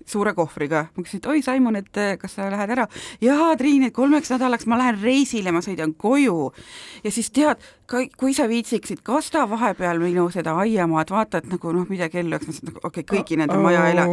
suure 0.07 0.33
kohvriga, 0.37 0.85
ma 0.95 1.03
küsisin, 1.03 1.21
et 1.21 1.29
oi, 1.31 1.41
Saimon, 1.45 1.77
et 1.79 1.99
äh, 1.99 2.15
kas 2.19 2.35
sa 2.37 2.47
lähed 2.51 2.73
ära? 2.75 2.87
jaa, 3.23 3.51
Triin, 3.59 3.85
et 3.87 3.95
kolmeks 3.95 4.31
nädalaks 4.33 4.67
ma 4.69 4.79
lähen 4.79 4.99
reisile, 5.01 5.53
ma 5.53 5.61
sõidan 5.63 5.93
koju. 5.97 6.51
ja 7.03 7.13
siis 7.13 7.31
tead, 7.33 7.61
kui 8.17 8.33
sa 8.33 8.47
viitsiksid, 8.47 9.01
kasta 9.05 9.43
vahepeal 9.49 9.99
minu 10.01 10.27
seda 10.33 10.53
aiamaad, 10.63 11.11
vaata, 11.11 11.41
et 11.41 11.49
nagu 11.51 11.73
noh, 11.75 11.87
midagi 11.91 12.21
ellu, 12.21 12.37
eks 12.37 12.47
ma 12.47 12.55
ütlesin, 12.55 12.71
et 12.71 12.79
okei 12.79 13.03
okay,, 13.03 13.07
kõigi 13.11 13.39
nende 13.41 13.57
oh. 13.57 13.65
maja 13.65 13.85
ela-, 13.91 14.07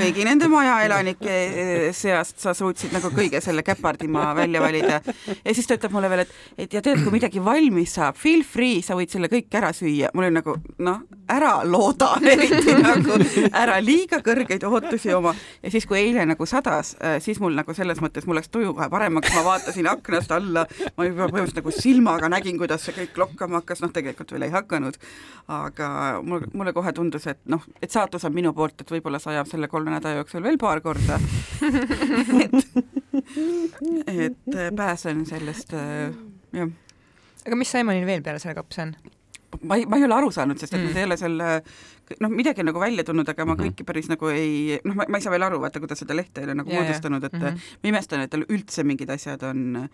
kõigi 0.00 0.26
nende 0.28 0.50
majaelanike 0.52 1.34
äh, 1.34 1.88
seast 1.96 2.40
sa 2.44 2.54
suutsid 2.56 2.94
nagu 2.94 3.10
kõige 3.14 3.42
selle 3.44 3.64
käpardimaa 3.66 4.32
välja 4.38 4.62
valida. 4.64 5.00
ja 5.04 5.56
siis 5.56 5.68
ta 5.68 5.78
ütleb 5.78 5.94
mulle 5.94 6.12
veel, 6.12 6.24
et, 6.24 6.36
et 6.66 6.78
ja 6.78 6.84
tead, 6.84 7.02
kui 7.04 7.14
midagi 7.18 7.42
valmis 7.44 7.98
saab, 7.98 8.18
feel 8.20 8.44
free, 8.46 8.80
sa 8.84 8.96
võid 8.98 9.12
selle 9.12 9.23
selle 9.24 9.30
kõik 9.32 9.56
ära 9.56 9.70
süüa, 9.74 10.10
mul 10.14 10.26
oli 10.26 10.34
nagu 10.34 10.54
noh, 10.84 11.00
ära 11.30 11.52
looda 11.64 12.14
eriti 12.32 12.74
nagu, 12.76 13.16
ära 13.50 13.78
liiga 13.82 14.20
kõrgeid 14.24 14.64
ootusi 14.68 15.12
oma. 15.14 15.34
Ja 15.62 15.72
siis, 15.72 15.86
kui 15.88 15.98
eile 16.00 16.26
nagu 16.28 16.46
sadas, 16.46 16.94
äh, 17.00 17.16
siis 17.24 17.40
mul 17.40 17.56
nagu 17.56 17.74
selles 17.76 18.00
mõttes, 18.04 18.26
mul 18.28 18.38
läks 18.38 18.52
tuju 18.52 18.74
kohe 18.76 18.88
paremaks, 18.92 19.32
ma 19.34 19.44
vaatasin 19.46 19.88
aknast 19.90 20.34
alla, 20.34 20.66
ma 20.98 21.08
juba 21.08 21.28
põhimõtteliselt 21.30 21.62
nagu 21.62 21.74
silmaga 21.76 22.30
nägin, 22.32 22.60
kuidas 22.60 22.84
see 22.84 22.96
kõik 22.98 23.18
lokkama 23.24 23.62
hakkas, 23.62 23.82
noh, 23.84 23.92
tegelikult 23.94 24.34
veel 24.34 24.48
ei 24.48 24.54
hakanud, 24.54 25.00
aga 25.54 25.90
mul, 26.24 26.46
mulle 26.52 26.76
kohe 26.76 26.92
tundus, 26.96 27.28
et 27.30 27.40
noh, 27.50 27.64
et 27.80 27.90
saatus 27.92 28.26
on 28.28 28.36
minu 28.36 28.52
poolt, 28.56 28.84
et 28.84 28.94
võib-olla 28.96 29.22
sajab 29.22 29.48
selle 29.50 29.70
kolme 29.72 29.94
nädala 29.94 30.20
jooksul 30.20 30.44
veel 30.44 30.60
paar 30.60 30.84
korda. 30.84 31.20
Et, 33.14 34.36
et 34.50 34.74
pääsen 34.76 35.22
sellest, 35.28 35.72
äh, 35.78 36.10
jah 36.52 36.72
aga 37.46 37.58
mis 37.60 37.70
Simonil 37.74 38.06
veel 38.08 38.22
peale 38.22 38.42
selle 38.42 38.56
kapsa 38.58 38.88
on? 38.88 38.96
ma 39.62 39.76
ei, 39.78 39.86
ma 39.86 39.98
ei 40.00 40.04
ole 40.04 40.16
aru 40.16 40.30
saanud, 40.34 40.58
sest 40.58 40.74
et 40.74 40.80
mm. 40.80 40.90
nad 40.90 40.96
ei 40.98 41.06
ole 41.08 41.18
selle 41.20 41.50
noh, 42.20 42.32
midagi 42.32 42.64
nagu 42.66 42.80
välja 42.82 43.04
tulnud, 43.06 43.28
aga 43.28 43.44
ma 43.44 43.54
mm 43.54 43.60
-hmm. 43.60 43.70
kõiki 43.70 43.86
päris 43.86 44.10
nagu 44.10 44.28
ei, 44.32 44.80
noh, 44.84 44.96
ma 44.96 45.06
ei 45.18 45.22
saa 45.22 45.32
veel 45.34 45.46
aru, 45.46 45.60
vaata, 45.62 45.80
kuidas 45.80 46.02
seda 46.02 46.16
lehte 46.16 46.42
ei 46.42 46.48
ole 46.48 46.58
nagu 46.58 46.70
yeah, 46.70 46.82
moodustanud, 46.82 47.24
et 47.24 47.32
mm 47.32 47.40
-hmm. 47.40 47.70
ma 47.82 47.88
imestan, 47.88 48.20
et 48.20 48.30
tal 48.30 48.44
üldse 48.48 48.84
mingid 48.84 49.10
asjad 49.10 49.42
on 49.42 49.88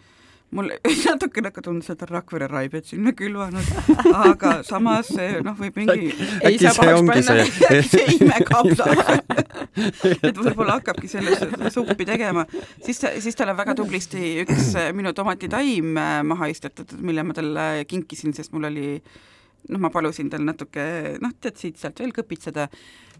mul 0.50 0.71
natuke 1.07 1.42
nagu 1.45 1.62
tundus, 1.62 1.90
et 1.90 2.02
on 2.02 2.09
Rakvere 2.09 2.49
raibed 2.50 2.85
sinna 2.85 3.12
külvanud, 3.12 3.66
aga 4.14 4.62
samas 4.66 5.12
noh, 5.45 5.57
võib 5.59 5.76
mingi 5.76 6.14
äkki 6.42 6.73
see 6.75 6.95
ongi 6.95 7.23
see 7.23 7.83
see 7.92 8.16
imekapsas 8.19 9.04
et 10.27 10.37
võib-olla 10.37 10.79
hakkabki 10.79 11.11
sellest 11.11 11.71
suppi 11.75 12.07
tegema, 12.09 12.45
siis, 12.85 13.00
siis 13.23 13.39
tal 13.39 13.53
on 13.53 13.61
väga 13.61 13.77
tublisti 13.79 14.41
üks 14.45 14.73
minu 14.97 15.15
tomatitaim 15.17 15.93
maha 16.27 16.50
istutud, 16.50 16.97
mille 17.05 17.25
ma 17.27 17.37
talle 17.37 17.69
kinkisin, 17.91 18.35
sest 18.37 18.55
mul 18.57 18.71
oli 18.71 18.89
noh, 19.69 19.81
ma 19.83 19.93
palusin 19.93 20.31
tal 20.33 20.45
natuke 20.47 20.85
noh, 21.23 21.37
tead 21.41 21.59
siit-sealt 21.61 22.03
veel 22.03 22.15
kõpitseda 22.17 22.67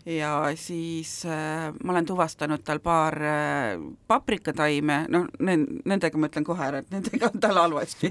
ja 0.07 0.53
siis 0.57 1.27
äh, 1.27 1.73
ma 1.85 1.93
olen 1.93 2.07
tuvastanud 2.07 2.63
tal 2.65 2.81
paar 2.81 3.17
äh, 3.23 3.81
paprikataime, 4.09 5.05
noh, 5.13 5.27
nendega 5.41 6.19
ma 6.19 6.31
ütlen 6.31 6.47
kohe 6.47 6.65
ära, 6.65 6.81
et 6.81 6.91
nendega 6.95 7.31
on 7.31 7.43
tal 7.43 7.61
halvasti 7.61 8.11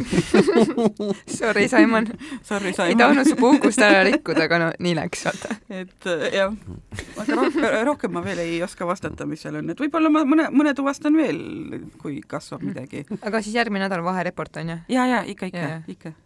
Sorry, 1.39 1.67
Simon. 1.67 2.12
Sorry, 2.43 2.74
Simon. 2.74 2.91
ei 2.91 3.00
tahtnud 3.00 3.29
su 3.29 3.36
puhkust 3.39 3.81
ära 3.84 4.03
rikkuda, 4.08 4.46
aga 4.46 4.62
no 4.62 4.69
nii 4.79 4.96
läks, 5.01 5.25
vaata. 5.29 5.58
et 5.81 6.10
äh, 6.10 6.29
jah, 6.38 6.55
aga 7.17 7.41
rohkem, 7.41 7.69
rohkem 7.91 8.15
ma 8.17 8.24
veel 8.25 8.46
ei 8.46 8.62
oska 8.63 8.88
vastata, 8.89 9.27
mis 9.29 9.43
seal 9.46 9.60
on, 9.62 9.74
et 9.74 9.84
võib-olla 9.86 10.13
ma 10.13 10.25
mõne, 10.29 10.50
mõne 10.53 10.75
tuvastan 10.77 11.17
veel, 11.17 11.41
kui 12.01 12.22
kasvab 12.22 12.65
midagi. 12.65 13.05
aga 13.22 13.43
siis 13.43 13.58
järgmine 13.58 13.88
nädal 13.88 14.05
vahereport 14.05 14.62
on 14.62 14.75
ju? 14.75 14.81
ja, 14.93 15.05
ja 15.10 15.24
ikka, 15.27 15.50
ikka, 15.53 15.69
ikka 15.89 16.17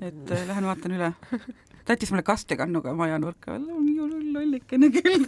et 0.00 0.32
äh, 0.32 0.46
lähen 0.48 0.66
vaatan 0.68 0.94
üle. 0.96 1.10
ta 1.84 1.94
jättis 1.94 2.12
mulle 2.12 2.22
kastekannuga 2.22 2.92
maja 2.94 3.18
nurka, 3.18 3.56
lollikene 3.58 4.90
küll 4.94 5.24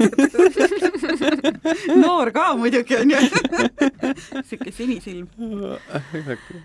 noor 2.05 2.31
ka 2.35 2.53
muidugi 2.61 2.99
onju 3.01 3.23
siuke 4.49 4.73
sinisilm. 4.75 5.29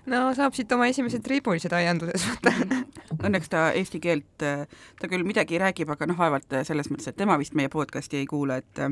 no 0.06 0.24
saab 0.38 0.58
siit 0.58 0.72
oma 0.76 0.90
esimesed 0.92 1.24
triibulised 1.26 1.74
aianduses 1.74 2.28
võtta. 2.32 2.54
Õnneks 3.18 3.50
ta 3.50 3.70
eesti 3.74 4.02
keelt, 4.04 4.36
ta 4.38 5.10
küll 5.10 5.26
midagi 5.26 5.58
räägib, 5.62 5.90
aga 5.96 6.10
noh, 6.10 6.20
vaevalt 6.20 6.60
selles 6.68 6.92
mõttes, 6.92 7.10
et 7.10 7.18
tema 7.18 7.40
vist 7.42 7.56
meie 7.58 7.72
podcast'i 7.74 8.22
ei 8.22 8.28
kuule, 8.30 8.60
et 8.62 8.84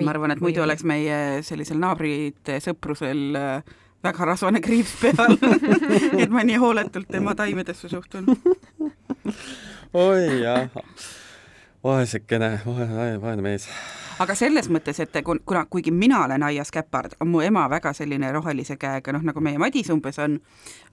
ma 0.00 0.12
arvan, 0.12 0.32
et 0.32 0.42
muidu 0.42 0.62
oleks 0.64 0.84
meie 0.88 1.16
sellisel 1.46 1.80
naabrite 1.82 2.58
sõprusel 2.64 3.38
äh, 3.38 3.74
väga 4.02 4.24
rasvane 4.24 4.60
kriips 4.60 4.94
peal 5.00 5.36
et 6.22 6.30
ma 6.30 6.44
nii 6.46 6.58
hooletult 6.62 7.08
tema 7.10 7.34
taimedesse 7.38 7.88
suhtun. 7.88 8.26
oi 9.94 10.40
jah, 10.42 10.70
vaesekene, 11.84 12.60
vaene 13.22 13.42
mees. 13.42 13.68
aga 14.22 14.34
selles 14.38 14.68
mõttes, 14.74 14.98
et 15.02 15.16
kuna, 15.22 15.64
kuigi 15.70 15.94
mina 15.94 16.24
olen 16.24 16.42
aias 16.46 16.70
käpard, 16.74 17.14
on 17.20 17.30
mu 17.30 17.40
ema 17.46 17.64
väga 17.70 17.94
selline 17.96 18.32
rohelise 18.34 18.76
käega, 18.76 19.14
noh 19.14 19.22
nagu 19.30 19.40
meie 19.42 19.58
Madis 19.58 19.90
umbes 19.94 20.18
on, 20.22 20.36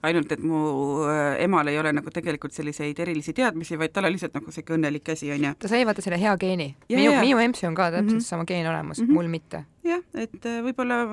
ainult 0.06 0.32
et 0.32 0.42
mu 0.42 0.62
äh, 1.10 1.36
emal 1.44 1.68
ei 1.70 1.78
ole 1.82 1.92
nagu 1.94 2.14
tegelikult 2.14 2.54
selliseid 2.54 2.98
erilisi 3.02 3.34
teadmisi, 3.34 3.78
vaid 3.78 3.94
tal 3.94 4.06
on 4.06 4.14
lihtsalt 4.14 4.38
nagu 4.38 4.54
sihuke 4.54 4.78
õnnelik 4.78 5.06
käsi, 5.10 5.30
onju. 5.34 5.54
ta 5.58 5.70
sai 5.70 5.82
vaata 5.86 6.06
selle 6.06 6.18
hea 6.22 6.34
geeni. 6.38 6.72
minu, 6.88 7.18
minu 7.18 7.42
EMS-i 7.42 7.70
on 7.70 7.78
ka 7.78 7.90
täpselt 7.90 8.14
mm 8.14 8.18
-hmm. 8.18 8.32
sama 8.32 8.46
geen 8.46 8.66
olemas 8.66 9.00
mm, 9.00 9.06
-hmm. 9.06 9.12
mul 9.18 9.28
mitte. 9.28 9.64
jah, 9.84 10.02
et 10.14 10.46
äh, 10.46 10.62
võib-olla 10.62 11.04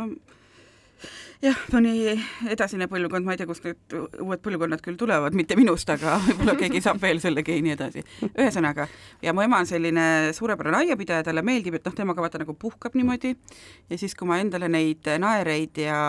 jah, 1.43 1.59
mõni 1.73 2.15
edasine 2.49 2.87
põlvkond, 2.91 3.25
ma 3.27 3.35
ei 3.35 3.41
tea, 3.41 3.47
kust 3.49 3.65
need 3.67 3.95
uued 4.23 4.41
põlvkonnad 4.45 4.81
küll 4.85 4.97
tulevad, 4.99 5.35
mitte 5.37 5.57
minust, 5.59 5.89
aga 5.93 6.17
võib-olla 6.25 6.57
keegi 6.59 6.81
saab 6.85 7.01
veel 7.03 7.21
selle 7.23 7.43
geeni 7.47 7.73
edasi. 7.75 8.03
ühesõnaga, 8.29 8.87
ja 9.23 9.35
mu 9.35 9.45
ema 9.45 9.61
on 9.61 9.69
selline 9.69 10.07
suurepärane 10.37 10.83
aiapidaja, 10.83 11.27
talle 11.27 11.45
meeldib, 11.45 11.79
et 11.79 11.87
noh, 11.87 11.95
temaga 11.97 12.25
vaata 12.25 12.41
nagu 12.43 12.57
puhkab 12.57 12.97
niimoodi 12.97 13.35
ja 13.35 13.97
siis, 13.99 14.15
kui 14.17 14.29
ma 14.29 14.41
endale 14.41 14.69
neid 14.71 15.07
naereid 15.21 15.83
ja 15.85 16.01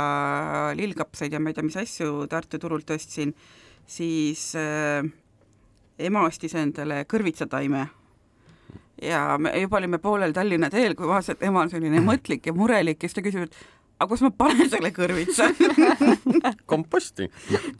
lillkapsaid 0.78 1.34
ja 1.34 1.42
ma 1.42 1.52
ei 1.52 1.58
tea, 1.58 1.68
mis 1.68 1.78
asju 1.80 2.26
Tartu 2.28 2.60
turult 2.60 2.90
ostsin, 2.94 3.32
siis 3.88 4.50
äh, 4.58 5.06
ema 5.98 6.26
ostis 6.28 6.54
endale 6.58 7.04
kõrvitsataime 7.08 7.86
ja 9.02 9.38
me 9.38 9.52
juba 9.60 9.78
olime 9.78 9.98
poolel 10.02 10.32
Tallinna 10.34 10.70
teel, 10.70 10.94
kui 10.98 11.08
vaatasin, 11.08 11.38
et 11.38 11.48
ema 11.48 11.62
on 11.62 11.70
selline 11.72 12.00
mõtlik 12.04 12.48
ja 12.50 12.54
murelik 12.54 13.02
ja 13.02 13.08
siis 13.08 13.18
ta 13.18 13.24
küsib, 13.24 13.46
et 13.46 13.77
aga 13.98 14.08
kus 14.12 14.22
ma 14.22 14.30
panen 14.30 14.68
selle 14.70 14.90
kõrvitsa 14.94 15.48
komposti 16.70 17.26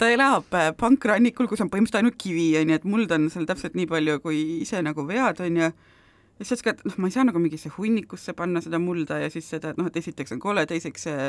ta 0.01 0.09
elab 0.11 0.51
äh, 0.59 0.73
pankrannikul, 0.79 1.47
kus 1.51 1.63
on 1.63 1.71
põhimõtteliselt 1.71 2.03
ainult 2.03 2.19
kivi, 2.21 2.51
onju, 2.61 2.81
et 2.81 2.89
mulda 2.89 3.19
on 3.19 3.29
seal 3.33 3.47
täpselt 3.49 3.79
nii 3.79 3.87
palju, 3.91 4.19
kui 4.25 4.41
ise 4.65 4.83
nagu 4.85 5.05
vead, 5.07 5.43
onju. 5.47 5.71
ja 5.71 6.43
siis 6.43 6.59
ütles 6.59 6.67
ka, 6.67 6.75
et 6.75 6.85
noh, 6.89 6.99
ma 6.99 7.11
ei 7.11 7.15
saa 7.15 7.27
nagu 7.29 7.43
mingisse 7.43 7.71
hunnikusse 7.77 8.35
panna 8.39 8.63
seda 8.65 8.83
mulda 8.83 9.21
ja 9.23 9.31
siis 9.31 9.47
seda, 9.51 9.73
et 9.73 9.81
noh, 9.81 9.91
et 9.91 10.01
esiteks 10.03 10.35
on 10.35 10.43
kole, 10.43 10.67
teiseks 10.71 11.07
see 11.09 11.29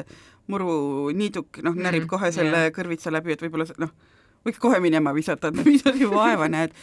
muruniiduk, 0.50 1.62
noh, 1.66 1.78
närib 1.78 2.08
mm, 2.08 2.12
kohe 2.16 2.34
selle 2.34 2.66
yeah. 2.66 2.74
kõrvitsa 2.74 3.14
läbi, 3.14 3.38
et 3.38 3.46
võib-olla 3.46 3.70
noh, 3.82 3.94
võiks 4.48 4.60
kohe 4.62 4.80
minema 4.84 5.14
visata, 5.16 5.52
et 5.52 5.62
mis 5.66 5.84
sa 5.84 5.94
siin 5.96 6.12
vaeva 6.14 6.50
näed. 6.52 6.76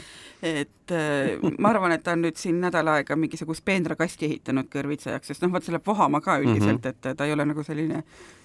et 0.44 0.92
äh, 0.92 1.52
ma 1.58 1.72
arvan, 1.72 1.96
et 1.96 2.02
ta 2.04 2.12
on 2.12 2.26
nüüd 2.26 2.36
siin 2.36 2.60
nädal 2.60 2.88
aega 2.92 3.16
mingisugust 3.16 3.64
peenrakasti 3.64 4.28
ehitanud 4.28 4.68
kõrvitsa 4.72 5.14
jaoks, 5.14 5.32
sest 5.32 5.42
noh, 5.42 5.52
vot 5.54 5.64
see 5.64 5.72
läheb 5.72 5.86
vohama 5.86 6.20
ka 6.20 6.36
üldiselt 6.42 6.76
mm, 6.76 6.90
-hmm. 6.90 7.12
et 7.12 7.16
ta 7.16 7.24
ei 7.24 7.32
ole 7.32 7.46
nagu 7.48 7.64
selline 7.64 8.02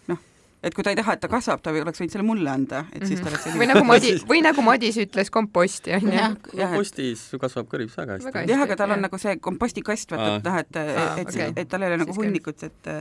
noh, 0.07 0.21
et 0.63 0.73
kui 0.73 0.85
ta 0.85 0.93
ei 0.93 0.97
taha, 0.97 1.15
et 1.17 1.21
ta 1.23 1.27
kasvab, 1.29 1.61
ta 1.63 1.73
oleks 1.73 1.99
võinud 2.01 2.13
selle 2.13 2.25
mulle 2.25 2.49
anda, 2.49 2.83
et 2.93 3.05
siis 3.09 3.19
ta 3.19 3.27
oleks 3.31 3.43
selline 3.43 3.59
või 3.59 3.69
nagu 3.71 3.83
Madis, 3.89 4.23
või 4.31 4.41
nagu 4.45 4.65
Madis 4.65 4.99
ütles, 5.03 5.31
komposti 5.33 5.95
on 5.97 6.07
ju. 6.13 6.27
kompostis 6.53 7.25
kasvab 7.41 7.67
kõrvits 7.71 7.97
väga 7.97 8.17
hästi. 8.17 8.45
jah, 8.53 8.63
aga 8.67 8.77
tal 8.79 8.95
on 8.95 9.03
nagu 9.07 9.21
see 9.21 9.35
kompostikast, 9.41 10.13
vaata, 10.13 10.37
et 10.37 10.47
noh, 10.47 10.59
et, 10.61 10.79
et, 11.25 11.27
okay. 11.27 11.53
et 11.55 11.71
tal 11.71 11.83
ei 11.83 11.91
ole 11.91 11.99
nagu 12.05 12.15
hunnikut, 12.17 12.63
et 12.69 12.93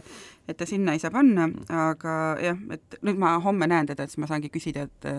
et 0.51 0.57
ta 0.59 0.67
sinna 0.67 0.97
ei 0.97 1.03
saa 1.03 1.13
panna, 1.15 1.47
aga 1.69 2.19
jah, 2.43 2.59
et 2.75 3.01
nüüd 3.07 3.21
ma 3.21 3.37
homme 3.45 3.71
näen 3.71 3.93
teda, 3.93 4.03
et 4.03 4.11
siis 4.11 4.25
ma 4.25 4.31
saangi 4.31 4.51
küsida, 4.51 4.89
et 4.89 5.11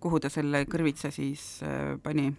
kuhu 0.00 0.20
ta 0.20 0.30
selle 0.32 0.64
kõrvitsa 0.70 1.10
siis 1.14 1.58
äh, 1.66 1.96
pani. 2.02 2.30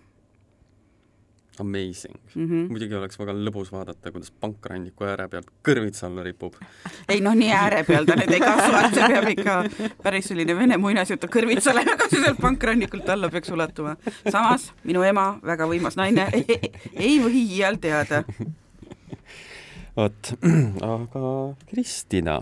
Amazing 1.60 2.16
mm. 2.36 2.46
-hmm. 2.46 2.68
muidugi 2.72 2.96
oleks 2.96 3.20
väga 3.20 3.34
lõbus 3.36 3.72
vaadata, 3.72 4.12
kuidas 4.12 4.32
pankranniku 4.32 5.04
ääre 5.04 5.28
pealt 5.28 5.50
kõrvits 5.68 6.06
alla 6.08 6.24
ripub. 6.24 6.56
ei 7.12 7.20
noh, 7.22 7.36
nii 7.36 7.52
ääre 7.52 7.84
peal 7.84 8.08
ta 8.08 8.16
nüüd 8.16 8.32
ei 8.32 8.40
kasva, 8.40 8.86
see 8.94 9.10
peab 9.14 9.28
ikka 9.34 9.58
päris 10.04 10.32
selline 10.32 10.56
vene 10.56 10.78
muinasjutu 10.78 11.28
kõrvitsale, 11.28 11.84
aga 11.84 12.08
see 12.08 12.22
sealt 12.24 12.40
pankrannikult 12.40 13.10
alla 13.10 13.30
peaks 13.30 13.52
ulatuma. 13.52 13.98
samas 14.30 14.72
minu 14.84 15.04
ema, 15.04 15.34
väga 15.44 15.68
võimas 15.68 16.00
naine, 16.00 16.30
ei 16.96 17.20
või 17.20 17.44
iial 17.44 17.76
teada. 17.82 18.24
vot, 20.00 20.32
aga 20.96 21.34
Kristina 21.68 22.40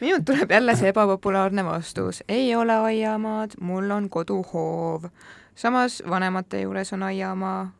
minult 0.00 0.24
tuleb 0.24 0.50
jälle 0.50 0.76
see 0.76 0.88
ebapopulaarne 0.88 1.64
vastus, 1.64 2.22
ei 2.28 2.54
ole 2.56 2.76
aiamaad, 2.76 3.56
mul 3.60 3.90
on 3.90 4.10
koduhoov. 4.10 5.08
samas 5.54 6.02
vanemate 6.10 6.60
juures 6.60 6.92
on 6.92 7.02
aiamaa, 7.02 7.72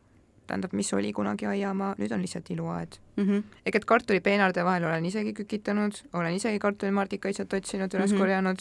tähendab, 0.47 0.73
mis 0.73 0.93
oli 0.93 1.13
kunagi 1.13 1.45
aiamaa, 1.45 1.95
nüüd 1.97 2.11
on 2.11 2.21
lihtsalt 2.21 2.49
iluaed 2.49 2.99
mm. 3.15 3.23
-hmm. 3.23 3.43
ehk 3.65 3.75
et 3.75 3.85
kartulipeenarde 3.85 4.65
vahel 4.65 4.83
olen 4.83 5.05
isegi 5.05 5.33
kükitanud, 5.33 5.91
olen 6.13 6.33
isegi 6.33 6.59
kartulimardikaid 6.59 7.33
sealt 7.33 7.53
otsinud, 7.53 7.93
üles 7.93 8.11
mm 8.11 8.15
-hmm. 8.15 8.19
korjanud, 8.19 8.57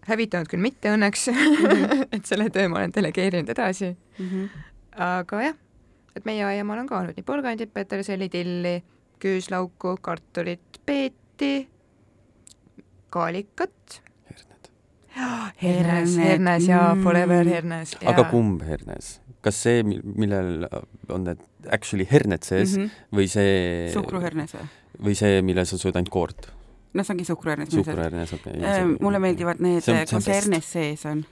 hävitanud 0.00 0.46
küll 0.46 0.60
mitte 0.60 0.94
õnneks 0.94 1.30
mm, 1.30 1.36
-hmm. 1.36 2.06
et 2.16 2.26
selle 2.26 2.50
töö 2.50 2.68
ma 2.68 2.78
olen 2.78 2.92
delegeerinud 2.94 3.48
edasi 3.48 3.96
mm. 4.18 4.26
-hmm. 4.26 4.48
aga 4.96 5.42
jah, 5.42 5.54
et 6.16 6.24
meie 6.24 6.44
aiamaal 6.44 6.78
on 6.78 6.86
ka 6.86 6.98
olnud 6.98 7.16
nii 7.16 7.24
porgandit, 7.24 7.72
peterselli, 7.74 8.28
tilli, 8.28 8.82
küüslauku, 9.18 9.96
kartulit, 10.00 10.80
peeti 10.86 11.68
kaalikat. 13.10 14.00
herned. 15.16 15.52
hernes, 15.62 16.16
hernes 16.20 16.66
ja 16.68 16.80
mm. 16.94 17.02
forever 17.02 17.48
hernes. 17.48 17.94
aga 18.04 18.26
kumb 18.30 18.62
hernes? 18.62 19.20
kas 19.40 19.62
see, 19.62 19.84
millel 19.84 20.66
on 21.08 21.24
need 21.24 21.40
actually 21.72 22.06
herned 22.10 22.44
sees 22.44 22.76
mm 22.76 22.82
-hmm. 22.82 23.16
või 23.16 23.28
see 23.30 23.88
suhkruhernes 23.94 24.54
või? 24.58 24.66
või 25.08 25.14
see, 25.14 25.40
millel 25.42 25.66
sa 25.66 25.78
sööd 25.78 25.96
ainult 25.96 26.12
koort? 26.12 26.50
no 26.92 27.04
see 27.04 27.14
ongi 27.14 27.24
suhkruhernes. 27.24 27.70
suhkruhernes, 27.70 28.32
okei 28.32 28.58
okay, 28.58 28.82
äh,. 28.82 29.00
mulle 29.00 29.18
meeldivad 29.18 29.60
need, 29.60 29.88
kus 30.10 30.28
hernes 30.28 30.72
sees 30.72 31.06
on 31.06 31.24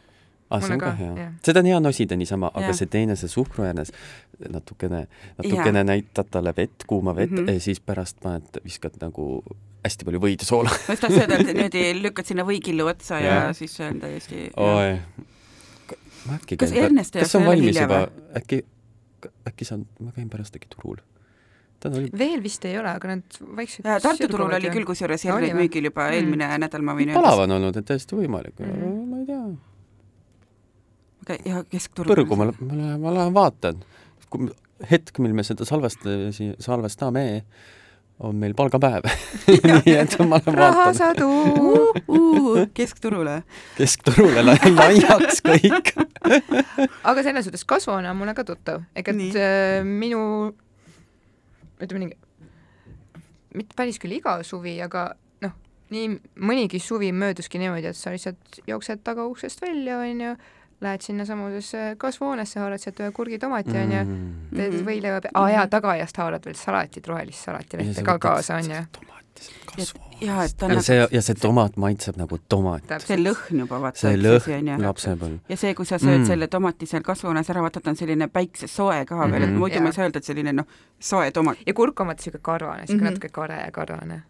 ah, 0.56 0.64
see 0.64 0.76
on 0.76 0.82
ka 0.82 0.92
hea. 0.98 1.28
seda 1.46 1.62
on 1.64 1.70
hea 1.70 1.80
nosida 1.82 2.18
niisama, 2.20 2.50
aga 2.54 2.72
see 2.76 2.90
teine, 2.90 3.16
see 3.20 3.30
suhkruhernes, 3.32 3.92
natukene, 4.48 5.04
natukene 5.38 5.84
ja. 5.84 5.88
näitad 5.92 6.30
talle 6.34 6.54
vett, 6.56 6.86
kuuma 6.86 7.16
vett 7.16 7.32
mm 7.32 7.44
-hmm. 7.44 7.58
ja 7.58 7.60
siis 7.68 7.80
pärast 7.80 8.20
paned, 8.22 8.60
viskad 8.64 8.98
nagu 9.02 9.42
hästi 9.84 10.08
palju 10.08 10.20
võid 10.20 10.44
ja 10.44 10.48
soola. 10.48 10.74
ma 10.88 10.96
just 10.96 11.04
tahtsin 11.04 11.22
öelda, 11.24 11.40
et 11.40 11.52
niimoodi 11.52 11.86
lükkad 12.02 12.30
sinna 12.30 12.46
võikillu 12.48 12.86
otsa 12.90 13.20
ja, 13.20 13.34
ja 13.34 13.56
siis 13.56 13.76
see 13.76 13.88
on 13.88 14.00
täiesti 14.00 14.44
oi. 14.56 14.94
ma 16.26 16.38
äkki 16.38 16.60
kas 16.60 16.72
Ernest 16.72 17.18
kas 17.18 17.34
see 17.34 17.40
on 17.40 17.50
valmis 17.50 17.80
juba, 17.80 18.06
äkki, 18.40 18.62
äkki 19.50 19.68
saan, 19.68 19.84
ma 20.00 20.14
käin 20.16 20.30
pärast 20.32 20.56
äkki 20.56 20.70
turul 20.72 21.02
oli... 21.92 22.08
veel 22.18 22.42
vist 22.42 22.64
ei 22.64 22.78
ole, 22.78 22.94
aga 22.96 23.16
nad 23.16 23.38
vaikselt 23.56 23.88
Tartu 24.02 24.28
turul 24.30 24.52
oli 24.56 24.72
küll 24.72 24.88
kusjuures 24.88 25.26
herneid 25.28 25.56
müügil 25.58 25.90
juba 25.90 26.08
eelmine 26.14 26.46
mm. 26.46 26.64
nädal, 26.64 26.84
ma 26.86 26.96
võin 26.96 27.12
öelda. 27.12 27.20
palav 27.20 27.44
on 27.44 27.56
olnud, 27.58 27.76
et 27.80 27.88
täiesti 27.88 28.16
võimalik 28.18 28.56
mm., 28.62 28.98
ma 29.10 29.20
ei 29.20 29.28
tea. 29.28 29.42
okei 29.44 29.52
okay,, 29.52 29.70
ja 31.44 31.62
keskturul? 31.70 32.14
Põrgu 32.14 32.38
ma, 32.38 32.50
ma 32.58 32.80
lähen, 32.80 33.00
ma 33.02 33.14
lähen 33.14 33.34
vaatan. 33.36 33.80
hetk, 34.90 35.18
mil 35.22 35.34
me 35.36 35.44
seda 35.46 35.64
salvestame, 35.64 36.32
salvestame, 36.60 37.44
on 38.24 38.36
meil 38.38 38.54
palgapäev 38.54 39.06
nii 39.84 39.94
et 39.94 40.18
ma 40.20 40.38
lähen 40.38 40.58
vaatan. 40.58 40.58
rahasadu 40.60 41.28
uh, 41.28 42.02
uh, 42.08 42.60
keskturule. 42.74 43.40
keskturule 43.78 44.44
laiaks 44.78 45.42
kõik 45.46 45.94
aga 47.04 47.22
selles 47.22 47.48
suhtes 47.48 47.64
kasvuhoone 47.68 48.10
on 48.10 48.16
mulle 48.16 48.34
ka 48.36 48.44
tuttav, 48.46 48.84
ega 48.96 49.14
et 49.14 49.40
äh, 49.40 49.80
minu 49.86 50.20
ütleme 51.82 52.06
nii, 52.06 52.16
mitte 53.58 53.76
päris 53.78 54.00
küll 54.02 54.16
iga 54.16 54.38
suvi, 54.46 54.76
aga 54.82 55.08
noh, 55.44 55.54
nii 55.94 56.10
mõnigi 56.40 56.80
suvi 56.82 57.10
mööduski 57.14 57.60
niimoodi, 57.62 57.90
et 57.90 57.98
sa 57.98 58.14
lihtsalt 58.14 58.62
jooksed 58.68 59.04
tagauksest 59.06 59.64
välja, 59.64 60.00
onju 60.02 60.36
lähed 60.84 61.04
sinnasamusesse 61.04 61.84
kasvuhoonesse, 61.98 62.60
haarad 62.60 62.82
sealt 62.82 63.00
ühe 63.02 63.10
kurgitomati, 63.16 63.74
onju, 63.80 64.00
mm. 64.04 64.32
teed 64.54 64.78
võileiva 64.86 65.20
peale, 65.24 65.36
aa 65.40 65.52
jaa, 65.56 65.66
tagaaiast 65.72 66.20
haarad 66.22 66.48
veel 66.48 66.58
salatit, 66.58 67.06
rohelist 67.10 67.48
salatilehte 67.48 68.04
ka 68.06 68.18
kaasa, 68.22 68.60
onju. 68.62 68.82
ja, 70.20 70.44
et 70.44 70.56
ta 70.56 70.66
on 70.66 70.74
ja 70.74 70.76
nagu... 70.76 70.82
see, 70.86 71.06
ja 71.16 71.22
see 71.26 71.38
tomat 71.40 71.78
maitseb 71.80 72.18
nagu 72.20 72.38
tomat. 72.48 72.92
see 73.06 73.18
lõhn 73.18 73.64
juba, 73.64 73.80
vaata. 73.86 74.02
see 74.04 74.20
lõhn 74.20 74.70
lapsepõlv. 74.84 75.40
ja 75.50 75.58
see, 75.64 75.72
kui 75.74 75.88
sa 75.88 75.98
sööd 76.02 76.20
mm. 76.20 76.28
selle 76.30 76.48
tomati 76.52 76.86
seal 76.90 77.06
kasvuhoones 77.06 77.50
ära, 77.54 77.64
vaata, 77.64 77.82
ta 77.82 77.94
on 77.94 77.98
selline 77.98 78.28
päiksesoe 78.32 79.02
ka 79.08 79.18
veel 79.18 79.26
mm, 79.26 79.34
-hmm. 79.34 79.42
et 79.42 79.50
mhm. 79.50 79.58
muidu 79.64 79.80
ja. 79.80 79.82
ma 79.82 79.90
ei 79.90 79.98
saa 79.98 80.06
öelda, 80.06 80.22
et 80.22 80.30
selline 80.30 80.54
noh, 80.60 80.78
soe 81.00 81.30
tomat. 81.30 81.58
ja 81.66 81.74
kurk 81.74 82.00
on 82.00 82.12
vaata 82.12 82.22
siuke 82.28 82.38
karvane, 82.42 82.86
siuke 82.86 83.00
mm 83.00 83.06
-hmm. 83.06 83.10
natuke 83.10 83.28
kare 83.40 83.60
ja 83.64 83.70
karvane 83.72 84.22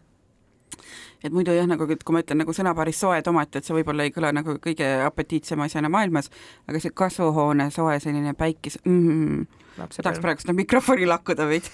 et 1.25 1.35
muidu 1.35 1.53
jah, 1.55 1.67
nagu 1.69 1.87
kui 1.87 2.15
ma 2.15 2.21
ütlen 2.23 2.41
nagu 2.43 2.55
sõnapaaris 2.55 2.99
soe 3.03 3.21
tomat, 3.25 3.55
et 3.55 3.67
see 3.67 3.75
võib-olla 3.77 4.07
ei 4.07 4.13
kõla 4.15 4.31
nagu 4.35 4.57
kõige 4.63 4.87
apetiitsema 5.05 5.69
asjana 5.69 5.91
maailmas, 5.93 6.31
aga 6.69 6.81
see 6.83 6.93
kasvuhoone 6.95 7.69
soe 7.75 7.97
selline 8.03 8.35
päikese 8.37 8.81
mm, 8.85 9.45
tahaks 9.77 10.21
praegu 10.23 10.45
seda 10.45 10.55
mikrofoni 10.57 11.07
lakkuda 11.09 11.47
veits 11.49 11.73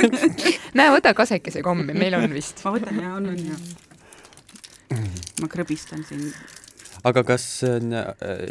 näe, 0.78 0.88
võta 0.94 1.14
kasekese 1.16 1.64
kommi, 1.66 1.92
meil 1.94 2.18
on 2.18 2.30
vist. 2.34 2.64
ma 2.66 2.74
võtan 2.76 3.02
ja 3.02 3.14
on, 3.18 3.30
on 3.34 3.44
ja. 3.50 3.60
ma 5.42 5.50
krõbistan 5.50 6.06
siin 6.08 6.30
aga 7.04 7.22
kas 7.24 7.44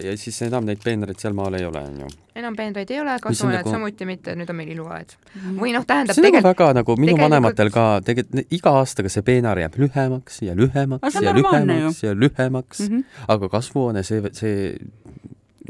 ja 0.04 0.16
siis 0.18 0.42
enam 0.48 0.66
neid 0.68 0.82
peenraid 0.84 1.20
sealmaal 1.22 1.58
ei 1.60 1.66
ole, 1.68 1.82
on 1.92 2.00
ju? 2.04 2.10
enam 2.40 2.56
peenraid 2.58 2.92
ei 2.92 3.00
ole, 3.02 3.18
kasvuhooned 3.24 3.62
nagu... 3.62 3.74
samuti 3.76 4.08
mitte, 4.10 4.36
nüüd 4.40 4.50
on 4.50 4.60
meil 4.60 4.72
iluaed. 4.74 5.16
või 5.60 5.74
noh, 5.76 5.86
tähendab 5.88 6.18
see 6.18 6.24
on 6.24 6.30
tegelikult... 6.30 6.50
väga 6.52 6.70
nagu 6.80 6.98
minu 6.98 7.14
tegelikult... 7.14 7.26
vanematel 7.26 7.74
ka, 7.76 7.86
tegelikult 8.06 8.58
iga 8.60 8.76
aastaga 8.82 9.14
see 9.14 9.26
peenar 9.28 9.62
jääb 9.62 9.78
lühemaks 9.82 10.42
ja 10.46 10.58
lühemaks 10.58 11.20
ja 11.20 11.36
lühemaks 11.36 12.04
ja 12.04 12.16
lühemaks 12.16 12.86
mm, 12.86 12.96
-hmm. 12.96 13.24
aga 13.36 13.52
kasvuhoone, 13.58 14.04
see, 14.08 14.34
see 14.34 14.58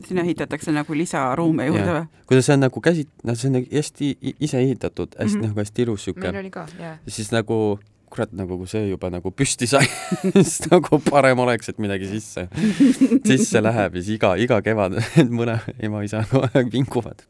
sinna 0.08 0.22
ehitatakse 0.22 0.72
nagu 0.72 0.96
lisaruume 0.96 1.68
juurde 1.70 1.92
või? 1.92 2.24
kuidas 2.30 2.50
see 2.50 2.58
on 2.58 2.66
nagu 2.68 2.82
käsit-, 2.84 3.14
noh, 3.28 3.38
see 3.38 3.50
on 3.52 3.60
nagu 3.60 3.72
hästi 3.74 4.12
ise 4.40 4.62
ehitatud, 4.62 5.16
hästi 5.16 5.38
mm 5.38 5.42
-hmm. 5.42 5.48
nagu 5.48 5.64
hästi 5.66 5.88
ilus 5.88 6.04
sihuke. 6.08 6.28
meil 6.28 6.44
oli 6.44 6.52
ka, 6.54 6.68
jah. 6.80 7.00
siis 7.08 7.32
nagu 7.36 7.80
kurat, 8.10 8.32
nagu 8.36 8.58
kui 8.60 8.70
see 8.70 8.88
juba 8.90 9.10
nagu 9.14 9.32
püsti 9.36 9.68
sai 9.70 9.86
siis 10.36 10.60
nagu 10.70 11.00
parem 11.06 11.40
oleks, 11.44 11.72
et 11.72 11.82
midagi 11.82 12.10
sisse, 12.10 12.48
sisse 13.30 13.62
läheb 13.64 13.98
ja 13.98 14.04
siis 14.04 14.18
iga, 14.18 14.34
iga 14.42 14.60
kevad 14.66 14.98
mõne 15.40 15.60
ema-isa 15.78 16.24
kogu 16.30 16.50
aeg 16.50 16.72
vinguvad. 16.74 17.26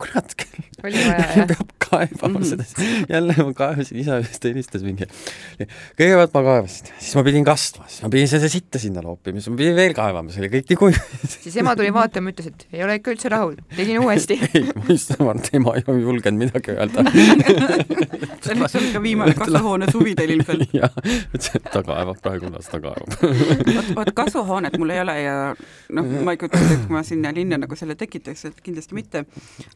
kurat 0.00 0.34
küll. 0.36 0.66
peab 0.82 1.70
kaevama 1.80 2.38
mm 2.38 2.42
-hmm. 2.42 2.48
seda. 2.48 2.64
jälle 3.08 3.36
ma 3.38 3.52
kaevasin, 3.56 4.00
isa 4.02 4.18
vist 4.20 4.44
helistas 4.44 4.84
mingi. 4.84 5.08
kõigepealt 5.98 6.34
ma 6.34 6.42
kaevasin, 6.50 6.92
siis 6.98 7.16
ma 7.16 7.24
pidin 7.24 7.44
kastma, 7.44 7.88
siis 7.88 8.02
ma 8.04 8.12
pidin 8.12 8.28
seda 8.28 8.48
sitta 8.48 8.78
sinna 8.78 9.02
loopima, 9.04 9.40
siis 9.40 9.52
ma 9.52 9.60
pidin 9.62 9.76
veel 9.76 9.94
kaevama, 9.96 10.32
see 10.32 10.44
oli 10.44 10.52
kõik 10.56 10.72
nii 10.72 10.80
kuiv. 10.82 11.00
siis 11.38 11.56
ema 11.56 11.76
tuli 11.76 11.92
vaatama, 11.94 12.34
ütles, 12.34 12.52
et 12.52 12.66
ei 12.72 12.84
ole 12.84 12.98
ikka 13.00 13.14
üldse 13.16 13.32
rahul, 13.32 13.56
tegin 13.76 14.04
uuesti. 14.04 14.40
ei, 14.54 14.66
ma 14.74 14.84
just 14.88 15.16
arvan, 15.16 15.40
et 15.40 15.54
ema 15.60 15.76
ei 15.76 15.84
julgenud 15.88 16.44
midagi 16.44 16.76
öelda 16.76 17.04
see 18.42 18.54
oli 18.54 18.68
sul 18.68 18.92
ka 18.92 19.02
viimane 19.02 19.34
kasvuhoone 19.34 19.86
suvi 19.98 20.14
teil 20.18 20.34
ilmselt. 20.36 20.74
jah, 20.80 20.94
ta 21.72 21.82
kaevab 21.82 22.20
praegu, 22.22 22.50
las 22.54 22.70
ta 22.70 22.80
kaevab 22.82 23.14
vot, 23.18 23.90
vot 23.96 24.12
kasvuhoonet 24.22 24.78
mul 24.78 24.94
ei 24.94 25.02
ole 25.02 25.16
ja 25.22 25.36
noh, 25.94 26.12
ma 26.24 26.34
ei 26.34 26.40
kujuta 26.40 26.60
ette, 26.60 26.78
et 26.78 26.86
kui 26.86 26.96
ma 26.96 27.02
sinna 27.06 27.32
linna 27.34 27.60
nagu 27.60 27.78
selle 27.78 27.98
tekitaks, 27.98 28.46
et 28.50 28.62
kindlasti 28.64 28.96
mitte, 28.98 29.24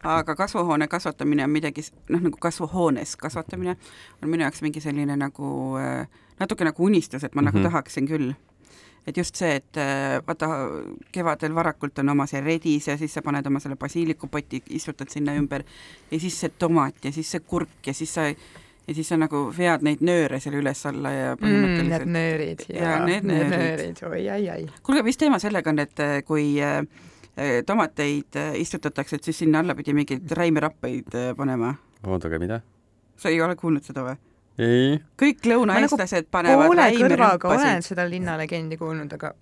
aga 0.02 0.37
kasvuhoone 0.38 0.88
kasvatamine 0.92 1.46
on 1.46 1.52
midagi, 1.52 1.87
noh, 2.12 2.22
nagu 2.30 2.40
kasvuhoones 2.40 3.16
kasvatamine 3.20 3.76
on 4.22 4.30
minu 4.32 4.46
jaoks 4.46 4.62
mingi 4.64 4.82
selline 4.85 5.18
nagu 5.18 5.52
äh, 5.80 6.06
natuke 6.40 6.66
nagu 6.66 6.88
unistus, 6.88 7.24
et 7.24 7.35
ma 7.35 7.40
mm 7.40 7.48
-hmm. 7.48 7.52
nagu 7.52 7.58
mhm. 7.58 7.70
tahaksin 7.70 8.08
küll 8.08 8.32
et 9.06 9.16
just 9.16 9.37
see, 9.37 9.56
et 9.56 9.76
äh, 9.76 10.20
vaata, 10.26 10.48
kevadel 11.12 11.54
varakult 11.54 11.98
on 11.98 12.12
oma 12.14 12.26
see 12.30 12.40
redis 12.40 12.87
ja 12.88 12.96
siis 12.98 13.14
sa 13.14 13.22
paned 13.22 13.46
oma 13.46 13.61
selle 13.61 13.76
basiilikupoti, 13.76 14.62
istutad 14.78 15.11
sinna 15.11 15.35
ümber 15.38 15.64
ja 16.11 16.20
siis 16.20 16.40
see 16.40 16.52
tomat 16.58 17.04
ja 17.04 17.12
siis 17.12 17.30
see 17.30 17.40
kurk 17.40 17.87
ja 17.87 17.94
siis 17.94 18.14
sa 18.14 18.28
ja 18.87 18.95
siis 18.95 19.09
sa 19.09 19.18
nagu 19.21 19.45
vead 19.57 19.85
neid 19.87 20.03
nööre 20.05 20.40
seal 20.42 20.57
üles-alla 20.59 21.12
ja 21.14 21.31
mm, 21.35 21.42
põhimõtteliselt 21.42 22.07
mm, 22.07 22.16
need 22.16 22.16
nöörid 22.16 22.64
ja, 22.68 22.83
ja 22.83 22.97
need, 23.07 23.29
need 23.29 23.53
nöörid, 23.53 24.03
oi-ai-ai. 24.09 24.66
kuulge, 24.83 25.05
mis 25.07 25.21
teema 25.21 25.38
sellega 25.42 25.71
on, 25.71 25.83
et 25.85 26.03
äh, 26.03 26.16
kui 26.27 26.49
äh, 26.62 26.81
eh, 27.37 27.61
tomateid 27.66 28.40
istutatakse, 28.59 29.21
et 29.21 29.31
siis 29.31 29.42
sinna 29.45 29.62
alla 29.62 29.77
pidi 29.79 29.95
mingeid 29.97 30.35
räimerappeid 30.38 31.16
panema. 31.38 31.75
oodake, 32.07 32.42
mida? 32.42 32.61
sa 33.16 33.31
ei 33.31 33.40
ole 33.42 33.57
kuulnud 33.57 33.87
seda 33.87 34.07
või? 34.09 34.18
ei. 34.59 34.99
kõik 35.21 35.47
lõunaeestlased 35.53 36.27
nagu 36.27 36.35
panevad 36.35 36.66
kõrvaga 36.66 36.75
olen 36.75 36.99
räimerappasid. 36.99 37.88
seda 37.92 38.09
linnalegendi 38.11 38.81
kuulnud, 38.81 39.14
aga 39.21 39.35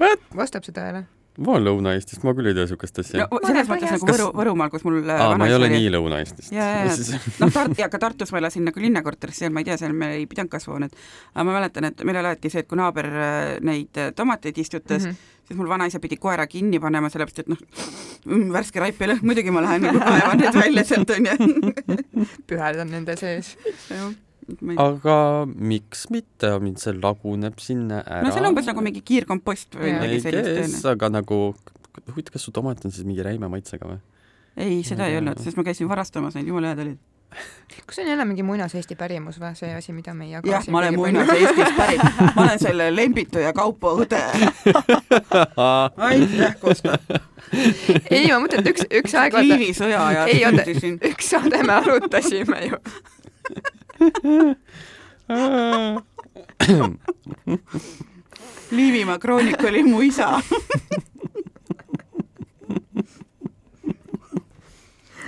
What? 0.00 0.22
vastab 0.36 0.64
see 0.64 0.76
tõele? 0.76 1.06
Ma 1.40 1.54
olen 1.56 1.66
Lõuna-Eestist, 1.68 2.22
ma 2.26 2.34
küll 2.36 2.50
ei 2.50 2.56
tea 2.56 2.66
niisugust 2.66 3.00
asja 3.02 3.24
no 3.24 3.40
selles 3.42 3.68
Ma 3.68 3.76
mõttes 3.76 3.88
olen 3.88 3.96
nagu 3.96 4.10
Võru, 4.10 4.28
Võrumaal, 4.36 4.70
kus 4.72 4.84
mul 4.86 5.00
aa, 5.14 5.32
ma 5.40 5.48
ei 5.48 5.56
ole 5.56 5.68
oli. 5.68 5.78
nii 5.78 5.90
Lõuna-Eestist. 5.94 6.52
ja, 6.54 6.68
ja, 6.84 6.92
ja 6.92 7.20
noh, 7.40 7.52
Tart- 7.54 7.80
ja 7.80 7.88
ka 7.92 8.00
Tartus 8.02 8.32
ma 8.34 8.42
elasin 8.42 8.66
nagu 8.68 8.82
linnakorteris, 8.82 9.40
seal 9.42 9.54
ma 9.54 9.64
ei 9.64 9.68
tea, 9.70 9.78
seal 9.80 9.96
meil 9.96 10.18
ei 10.18 10.28
pidanud 10.30 10.52
kasvuhoonet. 10.52 10.96
aga 11.34 11.46
ma 11.48 11.56
mäletan, 11.56 11.90
et 11.90 12.04
meil 12.06 12.20
alati 12.22 12.52
see, 12.52 12.64
et 12.64 12.70
kui 12.70 12.80
naaber 12.80 13.10
äh, 13.10 13.50
neid 13.66 14.00
äh, 14.00 14.14
tomateid 14.16 14.58
istutas 14.60 15.06
mm. 15.06 15.10
-hmm. 15.10 15.44
siis 15.48 15.58
mul 15.58 15.68
vanaisa 15.68 16.00
pidi 16.00 16.20
koera 16.20 16.46
kinni 16.46 16.80
panema, 16.80 17.10
sellepärast 17.10 17.44
et 17.44 17.52
noh 17.52 17.60
mm,, 18.26 18.48
värske 18.52 18.80
raip 18.80 19.00
ei 19.00 19.14
lõhn, 19.14 19.24
muidugi 19.24 19.54
ma 19.54 19.64
lähen 19.64 19.88
nagu 19.88 19.98
kaevan 19.98 20.44
need 20.44 20.60
välja 20.64 20.84
sealt 20.84 21.10
onju. 21.16 21.36
püheldan 22.48 22.92
nende 22.92 23.16
sees. 23.16 23.56
Aga 24.80 25.16
miks 25.48 26.06
mitte, 26.14 26.52
see 26.82 26.96
laguneb 26.96 27.58
sinna 27.62 28.02
ära. 28.04 28.22
no 28.26 28.32
see 28.34 28.42
on 28.42 28.50
umbes 28.52 28.70
nagu 28.70 28.84
mingi 28.84 29.02
kiirkompost 29.06 29.76
või 29.78 29.94
midagi 29.96 30.20
ei 30.20 30.24
sellist 30.26 30.88
aga 30.90 31.12
nagu, 31.20 31.42
huvitav, 32.10 32.34
kas 32.36 32.48
su 32.48 32.54
tomat 32.54 32.84
on 32.84 32.94
siis 32.94 33.08
mingi 33.08 33.26
räime 33.26 33.50
maitsega 33.52 33.88
või? 33.90 34.00
ei, 34.56 34.82
seda 34.86 35.06
ei 35.06 35.18
olnud, 35.20 35.40
sest 35.42 35.58
ma 35.58 35.64
käisin 35.66 35.88
varastamas 35.88 36.36
neid, 36.36 36.48
jumala 36.50 36.72
head 36.72 36.84
olid. 36.84 36.98
kas 37.86 37.96
see 37.96 38.04
on 38.04 38.10
jälle 38.10 38.24
mingi 38.24 38.42
muinaseesti 38.42 38.96
pärimus 38.98 39.38
või 39.40 39.52
see 39.58 39.70
asi, 39.74 39.92
mida 39.94 40.14
me 40.14 40.26
ei 40.26 40.32
jaga 40.34 40.50
jah, 40.50 40.68
ma 40.74 40.80
olen 40.82 40.96
muinas 40.98 41.30
Eestist 41.34 41.76
pärit, 41.76 42.02
ma 42.36 42.46
olen 42.46 42.62
selle 42.62 42.88
Lembitu 42.96 43.42
ja 43.42 43.52
Kaupo 43.56 43.94
õde. 44.02 44.22
aitäh, 46.08 46.56
Kosta. 46.60 46.98
ei, 48.10 48.26
ma 48.32 48.40
mõtlen, 48.42 48.64
et 48.64 48.72
üks, 48.74 48.88
üks 49.02 49.14
aeg 49.22 49.38
Liivi 49.38 49.70
sõja 49.76 50.02
ajal 50.08 50.34
ei 50.34 50.42
oota, 50.48 50.66
sündisin. 50.66 50.98
üks 51.12 51.30
saade 51.34 51.62
me 51.62 51.78
arutasime 51.78 52.64
ju. 52.66 52.82
Liivimaa 58.70 59.18
kroonik 59.18 59.64
oli 59.64 59.82
mu 59.82 60.02
isa. 60.02 60.42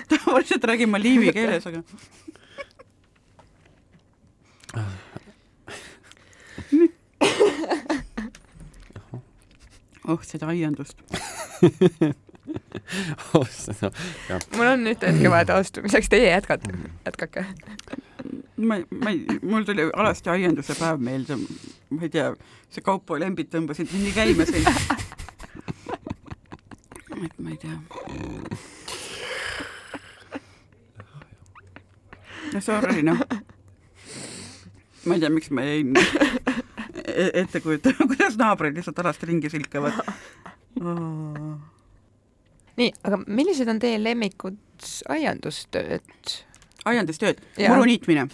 tavaliselt 0.08 0.64
räägin 0.64 0.90
ma 0.90 0.98
liivi 0.98 1.32
keeles, 1.32 1.66
aga. 1.66 1.82
oh, 10.04 10.22
seda 10.22 10.46
aiandust. 10.46 10.96
mul 14.56 14.66
on 14.66 14.84
nüüd 14.86 15.04
hetke 15.04 15.30
vaja 15.32 15.46
taastumiseks, 15.52 16.08
teie 16.12 16.30
jätkate, 16.30 16.72
jätkake. 17.06 17.44
ma 18.56 18.78
ma 18.90 19.12
ei, 19.12 19.22
mul 19.42 19.64
tuli 19.68 19.88
alasti 19.92 20.32
aianduse 20.32 20.76
päev 20.78 21.02
meelde, 21.02 21.38
ma 21.90 22.04
ei 22.06 22.12
tea, 22.12 22.32
see 22.72 22.84
Kaupo 22.84 23.18
lembid 23.20 23.50
tõmbasid 23.52 23.92
mind 23.92 24.04
nii 24.08 24.14
käima 24.16 24.46
siin. 24.48 24.66
et 27.22 27.36
ma 27.38 27.54
ei 27.54 27.58
tea. 27.62 27.76
no 32.52 32.60
sorry 32.60 33.02
noh. 33.06 33.20
ma 35.06 35.16
ei 35.16 35.20
tea, 35.24 35.32
miks 35.32 35.50
ma 35.50 35.66
jäin 35.66 35.96
e- 35.96 37.30
ette 37.42 37.60
kujutama, 37.64 38.08
kuidas 38.14 38.36
naabrid 38.40 38.76
lihtsalt 38.76 38.98
alasti 39.04 39.30
ringi 39.32 39.52
silkavad 39.52 40.02
oh.. 40.80 41.71
Nii, 42.80 42.92
aga 43.04 43.20
millised 43.26 43.68
on 43.68 43.80
teie 43.82 44.00
lemmikud 44.02 44.58
aiandustööd? 45.12 46.36
aiandustööd, 46.88 47.40
muru 47.60 47.86
niitmine 47.86 48.26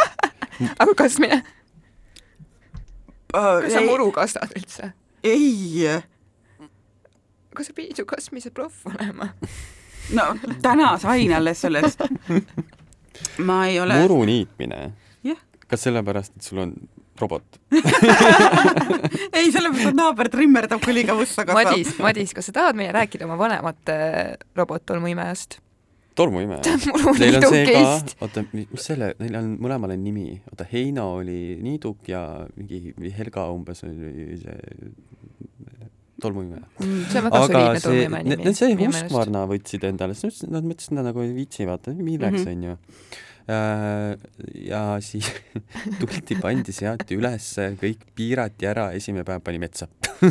aga 0.82 0.94
kasmine, 0.98 1.42
uh,. 3.32 3.58
kas 3.62 3.72
sa 3.76 3.84
muru 3.86 4.10
kastad 4.14 4.54
üldse? 4.58 4.92
ei 5.26 6.00
kas 7.58 7.66
sa 7.66 7.74
pidid 7.74 7.98
ju 7.98 8.06
kasmise 8.06 8.50
proff 8.54 8.86
olema? 8.86 9.32
no 10.16 10.22
täna 10.62 10.92
sain 10.98 11.32
alles 11.34 11.60
sellest. 11.60 12.02
ma 13.48 13.66
ei 13.66 13.80
ole. 13.80 13.98
muru 14.02 14.22
niitmine? 14.24 14.92
Jah. 15.26 15.40
kas 15.66 15.82
sellepärast, 15.88 16.36
et 16.36 16.42
sul 16.42 16.62
on 16.62 16.74
robot? 17.20 17.60
ei, 19.36 19.50
sellepärast, 19.52 19.88
et 19.90 19.96
naaber 19.98 20.30
trimmerdab, 20.32 20.82
kui 20.84 20.94
liiga 20.96 21.16
vussa 21.18 21.44
kasvab. 21.48 21.72
Madis, 21.72 21.94
Madis, 22.02 22.34
kas 22.36 22.50
sa 22.50 22.56
tahad 22.60 22.78
meile 22.78 22.92
rääkida 22.96 23.26
oma 23.28 23.38
vanemate 23.40 23.96
robottolmuimejast? 24.58 25.60
tolmuimeja? 26.18 26.60
Neil 27.18 27.36
on 27.38 27.44
see 27.52 27.66
ka 27.70 27.82
oota, 28.26 28.42
mis 28.50 28.86
selle, 28.88 29.12
neil 29.22 29.36
on 29.38 29.52
mõlemal 29.62 29.92
on 29.94 30.02
nimi, 30.02 30.24
oota, 30.50 30.66
Heino 30.72 31.04
oli 31.20 31.58
niiduk 31.62 32.08
ja 32.10 32.22
mingi 32.56 32.94
Helga 33.14 33.44
umbes 33.54 33.84
oli 33.86 34.38
see 34.42 34.56
tolmuimeja. 36.22 36.64
see 36.80 37.20
on 37.20 37.28
väga 37.28 37.38
aga 37.38 37.46
soliidne 37.46 37.78
see, 37.78 37.86
tolmuimeja 37.86 38.26
nimi. 38.32 38.54
see 38.58 38.74
meelest. 38.80 39.04
Husqvarna 39.06 39.44
võtsid 39.52 39.86
endale, 39.92 40.18
siis 40.18 40.42
nad 40.50 40.66
mõtlesid, 40.66 40.90
et 40.90 40.98
nad 40.98 41.06
nagu 41.12 41.22
ei 41.22 41.32
viitsi 41.36 41.68
vaata, 41.70 41.94
milleks 41.94 42.42
Mhm. 42.42 42.50
onju. 42.56 42.76
Ja 43.48 45.00
siis 45.00 45.24
tuldi, 46.00 46.36
pandi, 46.40 46.72
seati 46.76 47.16
ülesse, 47.16 47.70
kõik 47.80 47.98
piirati 48.18 48.68
ära, 48.68 48.90
esimene 48.96 49.24
päev 49.28 49.40
pani 49.44 49.58
metsa. 49.62 49.86
te, 50.18 50.24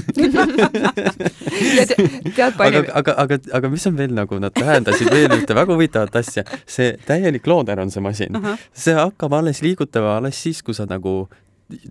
tead 2.36 2.54
palju 2.60 2.84
aga, 2.84 2.92
aga, 3.00 3.12
aga, 3.24 3.36
aga 3.58 3.68
mis 3.72 3.88
on 3.90 3.96
veel 3.98 4.14
nagu, 4.14 4.38
nad 4.44 4.54
tähendasid 4.54 5.10
veel 5.10 5.34
ühte 5.40 5.54
väga 5.58 5.74
huvitavat 5.74 6.14
asja, 6.22 6.44
see 6.70 6.94
täielik 7.08 7.46
looder 7.50 7.78
on 7.82 7.90
see 7.94 8.04
masin. 8.04 8.32
see 8.76 8.96
hakkab 8.98 9.32
alles 9.40 9.60
liigutama 9.66 10.18
alles 10.20 10.38
siis, 10.44 10.60
kui 10.62 10.76
sa 10.78 10.86
nagu 10.90 11.14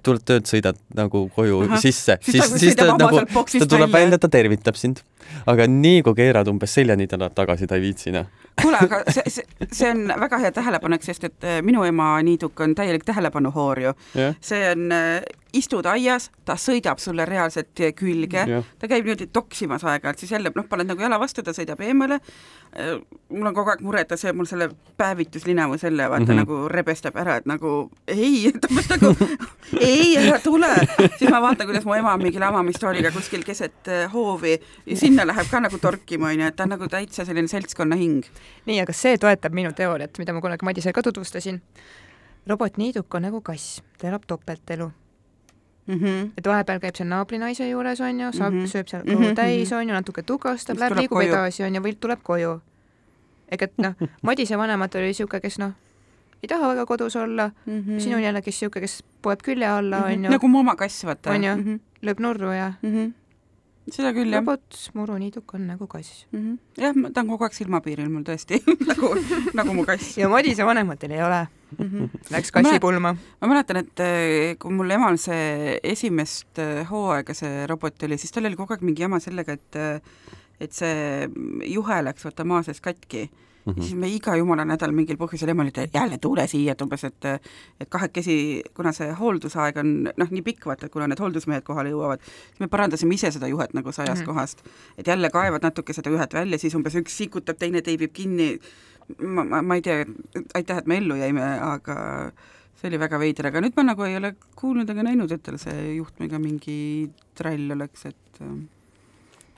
tuled 0.04 0.22
tööd, 0.24 0.46
sõidad 0.48 0.78
nagu 0.96 1.26
koju 1.34 1.64
Ahah. 1.66 1.80
sisse, 1.82 2.16
Siis 2.24 2.46
siis 2.56 2.76
ta-, 2.78 2.94
nagu, 2.96 3.20
ta 3.28 3.68
tuleb 3.68 3.92
välja, 3.92 4.18
ta 4.20 4.30
tervitab 4.32 4.78
sind. 4.80 5.02
Aga 5.46 5.68
nii 5.70 6.02
kui 6.06 6.18
keerad 6.18 6.48
umbes 6.52 6.74
seljani, 6.74 7.06
ta 7.06 7.18
läheb 7.20 7.34
tagasi, 7.36 7.66
ta 7.66 7.78
ei 7.78 7.86
viitsi 7.86 8.12
noh. 8.14 8.26
kuule, 8.62 8.78
aga 8.80 9.02
see, 9.12 9.24
see, 9.30 9.66
see 9.72 9.90
on 9.90 10.06
väga 10.20 10.38
hea 10.44 10.52
tähelepanek, 10.52 11.02
sest 11.04 11.24
et 11.28 11.44
äh, 11.44 11.62
minu 11.62 11.84
ema 11.84 12.14
niiduk 12.26 12.60
on 12.60 12.74
täielik 12.74 13.04
tähelepanuhoor 13.04 13.80
ju. 13.80 13.96
jah, 14.14 14.38
see 14.40 14.62
on, 14.70 14.94
istud 15.56 15.86
aias, 15.88 16.30
ta 16.46 16.56
sõidab 16.60 17.00
sulle 17.02 17.24
reaalselt 17.28 17.80
külge, 17.96 18.44
jah. 18.48 18.66
ta 18.78 18.88
käib 18.90 19.06
niimoodi 19.06 19.28
toksimas 19.32 19.84
aeg-ajalt, 19.86 20.20
siis 20.20 20.32
jälle 20.34 20.52
noh, 20.54 20.66
paned 20.68 20.88
nagu 20.88 21.02
jala 21.02 21.18
vastu, 21.20 21.44
ta 21.44 21.54
sõidab 21.56 21.80
eemale. 21.84 22.18
mul 23.30 23.48
on 23.48 23.54
kogu 23.54 23.72
aeg 23.72 23.82
mure, 23.84 24.02
et 24.02 24.10
ta 24.10 24.18
sööb 24.20 24.36
mul 24.36 24.48
selle 24.48 24.68
päevituslinamu 25.00 25.78
selle, 25.78 26.08
vaata 26.10 26.24
mm. 26.24 26.30
-hmm. 26.30 26.42
nagu 26.42 26.68
rebestab 26.68 27.16
ära, 27.16 27.36
et 27.40 27.46
nagu 27.46 27.90
ei, 28.06 28.48
et 28.48 28.68
umbes 28.70 28.88
nagu 28.90 29.14
ei, 29.80 30.16
ära 30.16 30.38
tule. 30.44 30.72
siis 31.18 31.30
ma 31.30 31.40
vaatan, 31.40 31.66
kuidas 31.66 31.84
mu 31.84 31.94
ema 31.94 32.16
mingi 32.20 32.38
lamamistooliga 32.42 33.10
kuskil 33.10 33.44
keset 33.44 33.88
äh, 33.88 34.12
hoovi 34.12 34.58
ja 34.86 34.96
sinna 35.16 35.32
läheb 35.32 35.48
ka 35.48 35.60
nagu 35.64 35.78
torkima, 35.80 36.28
onju, 36.28 36.44
et 36.50 36.56
ta 36.56 36.66
on 36.66 36.74
nagu 36.74 36.86
täitsa 36.92 37.24
selline 37.24 37.48
seltskonnahing. 37.48 38.24
nii, 38.68 38.80
aga 38.82 38.92
see 38.92 39.16
toetab 39.18 39.54
minu 39.56 39.72
teooriat, 39.72 40.18
mida 40.20 40.34
ma 40.36 40.42
kunagi 40.44 40.64
Madisele 40.68 40.92
ka 40.92 41.02
tutvustasin. 41.02 41.62
robotniiduk 42.46 43.14
on 43.14 43.22
nagu 43.22 43.40
kass, 43.40 43.82
ta 43.98 44.08
elab 44.08 44.22
topeltelu. 44.26 44.90
Mm 45.86 45.94
-hmm. 45.98 46.30
et 46.38 46.46
vahepeal 46.46 46.80
käib 46.80 46.94
seal 46.96 47.08
naabrinaise 47.08 47.68
juures, 47.68 48.00
on 48.00 48.20
ju, 48.20 48.32
saab 48.32 48.52
mm, 48.52 48.58
Mhm. 48.58 48.64
-hmm. 48.66 48.70
sööb 48.70 48.88
seal 48.88 49.02
Mhm, 49.02 49.12
kõhu 49.12 49.24
mhm. 49.26 49.34
täis, 49.34 49.72
on 49.72 49.88
ju, 49.88 49.94
natuke 49.94 50.22
Siis 50.56 50.78
läheb, 50.78 50.96
liigub 50.96 51.18
koju. 51.18 51.28
edasi, 51.32 51.62
on 51.64 51.74
ju, 51.74 51.80
või 51.80 51.96
tuleb 52.00 52.22
koju. 52.22 52.60
ehk 53.50 53.62
et 53.62 53.72
noh, 53.78 53.94
Madise 54.22 54.58
vanemad 54.58 54.94
oli 54.94 55.04
niisugune, 55.04 55.40
kes 55.40 55.58
noh, 55.58 55.72
ei 56.42 56.48
taha 56.48 56.68
väga 56.68 56.86
kodus 56.86 57.16
olla 57.16 57.50
Mm 57.66 57.84
mm., 57.86 58.00
sinu 58.00 58.18
jälle, 58.18 58.42
kes 58.42 58.54
niisugune, 58.54 58.80
kes 58.80 59.02
poeb 59.22 59.40
külje 59.42 59.66
alla, 59.66 60.04
on 60.04 60.24
ju, 60.24 60.30
nagu 60.30 60.48
mu 60.48 60.58
oma 60.58 60.76
kass, 60.76 61.04
vaata. 61.04 61.30
On 61.30 61.44
ju? 61.44 61.56
mm. 61.56 61.62
-hmm. 61.64 61.80
lööb 62.02 62.20
nurru 62.20 62.52
ja 62.52 62.72
Mm 62.82 62.92
-hmm. 62.94 63.12
Seda 63.92 64.10
küll, 64.16 64.32
jah. 64.32 64.42
robot 64.42 64.78
muruniiduk 64.98 65.54
on 65.54 65.66
nagu 65.70 65.86
kass. 65.86 66.26
mm. 66.32 66.40
-hmm. 66.40 66.82
jah, 66.82 67.12
ta 67.12 67.22
on 67.22 67.28
kogu 67.28 67.46
aeg 67.46 67.54
silmapiiril 67.54 68.08
mul 68.10 68.24
tõesti 68.26 68.60
nagu, 68.90 69.12
nagu 69.54 69.74
mu 69.74 69.84
kass 69.86 70.18
ja 70.18 70.28
Madise 70.28 70.66
vanematel 70.66 71.14
ei 71.14 71.22
ole, 71.22 71.46
mm. 71.78 71.86
-hmm. 71.86 72.30
läks 72.34 72.52
kassipulma. 72.52 73.14
ma 73.40 73.48
mäletan, 73.48 73.76
et 73.76 74.00
eh, 74.00 74.56
kui 74.58 74.72
mul 74.72 74.90
emal 74.90 75.18
see 75.18 75.78
esimest 75.82 76.58
eh, 76.58 76.84
hooaega 76.90 77.34
see 77.34 77.66
robot 77.66 78.02
oli, 78.02 78.18
siis 78.18 78.32
tal 78.32 78.46
oli 78.46 78.56
kogu 78.56 78.74
aeg 78.74 78.82
mingi 78.82 79.02
jama 79.02 79.20
sellega, 79.20 79.52
et 79.52 79.76
eh, 79.76 80.00
et 80.60 80.72
see 80.72 81.28
juhe 81.68 82.02
läks 82.02 82.24
vaata 82.24 82.44
maa 82.44 82.62
sees 82.62 82.80
katki 82.80 83.26
mm. 83.30 83.46
Mhm. 83.66 83.82
siis 83.82 83.94
me 83.98 84.08
iga 84.08 84.36
jumala 84.38 84.64
nädal 84.64 84.92
mingil 84.94 85.16
põhjusel 85.18 85.50
ema 85.50 85.64
et 85.66 85.94
jälle 85.94 86.18
tule 86.22 86.46
siia, 86.46 86.72
et 86.72 86.82
umbes, 86.82 87.04
et 87.04 87.24
et 87.80 87.88
kahekesi, 87.90 88.62
kuna 88.74 88.92
see 88.92 89.10
hooldusaeg 89.12 89.76
on 89.82 89.92
noh, 90.16 90.30
nii 90.30 90.42
pikk, 90.42 90.66
vaata, 90.66 90.88
kuna 90.88 91.08
need 91.08 91.18
hooldusmehed 91.18 91.64
kohale 91.66 91.90
jõuavad, 91.90 92.22
siis 92.22 92.60
me 92.60 92.68
parandasime 92.68 93.14
ise 93.14 93.30
seda 93.34 93.48
juhet 93.50 93.74
nagu 93.74 93.92
sajast 93.92 94.22
mm. 94.22 94.22
-hmm. 94.22 94.26
kohast. 94.26 94.62
et 94.98 95.06
jälle 95.06 95.30
kaevad 95.30 95.62
natuke 95.62 95.92
seda 95.92 96.10
juhet 96.10 96.34
välja, 96.34 96.58
siis 96.58 96.74
umbes 96.74 96.94
üks 96.94 97.16
sikutab, 97.16 97.58
teine 97.58 97.82
teibib 97.82 98.12
kinni, 98.12 98.58
ma, 99.18 99.44
ma, 99.44 99.62
ma 99.62 99.74
ei 99.74 99.82
tea, 99.82 100.04
aitäh, 100.54 100.78
et 100.78 100.86
me 100.86 100.96
ellu 100.98 101.16
jäime, 101.16 101.42
aga 101.60 102.30
see 102.76 102.88
oli 102.88 102.98
väga 103.00 103.18
veider, 103.18 103.50
aga 103.50 103.60
nüüd 103.60 103.76
ma 103.76 103.82
nagu 103.82 104.06
ei 104.06 104.16
ole 104.16 104.34
kuulnud 104.54 104.90
ega 104.90 105.02
näinud, 105.02 105.32
et 105.32 105.42
tal 105.42 105.58
see 105.58 105.96
juhtmega 105.96 106.38
mingi 106.38 107.10
trall 107.34 107.70
oleks, 107.72 108.06
et 108.06 108.42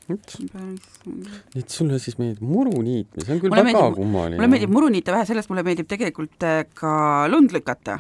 nii 0.08 1.62
et 1.62 1.68
sulle 1.72 1.98
siis 2.02 2.16
meeldib 2.20 2.44
muru 2.48 2.82
niitmine, 2.82 3.24
see 3.24 3.34
on 3.36 3.42
küll 3.42 3.52
Mulle 3.52 3.64
väga 3.66 3.78
meeldib- 3.78 3.98
kummaline. 4.00 4.36
mulle 4.38 4.52
meeldib 4.54 4.72
muru 4.72 4.88
niita 4.92 5.12
vähe, 5.12 5.26
sellest 5.28 5.50
mulle 5.52 5.64
meeldib 5.66 5.88
tegelikult 5.90 6.46
äh, 6.48 6.62
ka 6.74 6.92
lund 7.28 7.52
lükata 7.52 7.98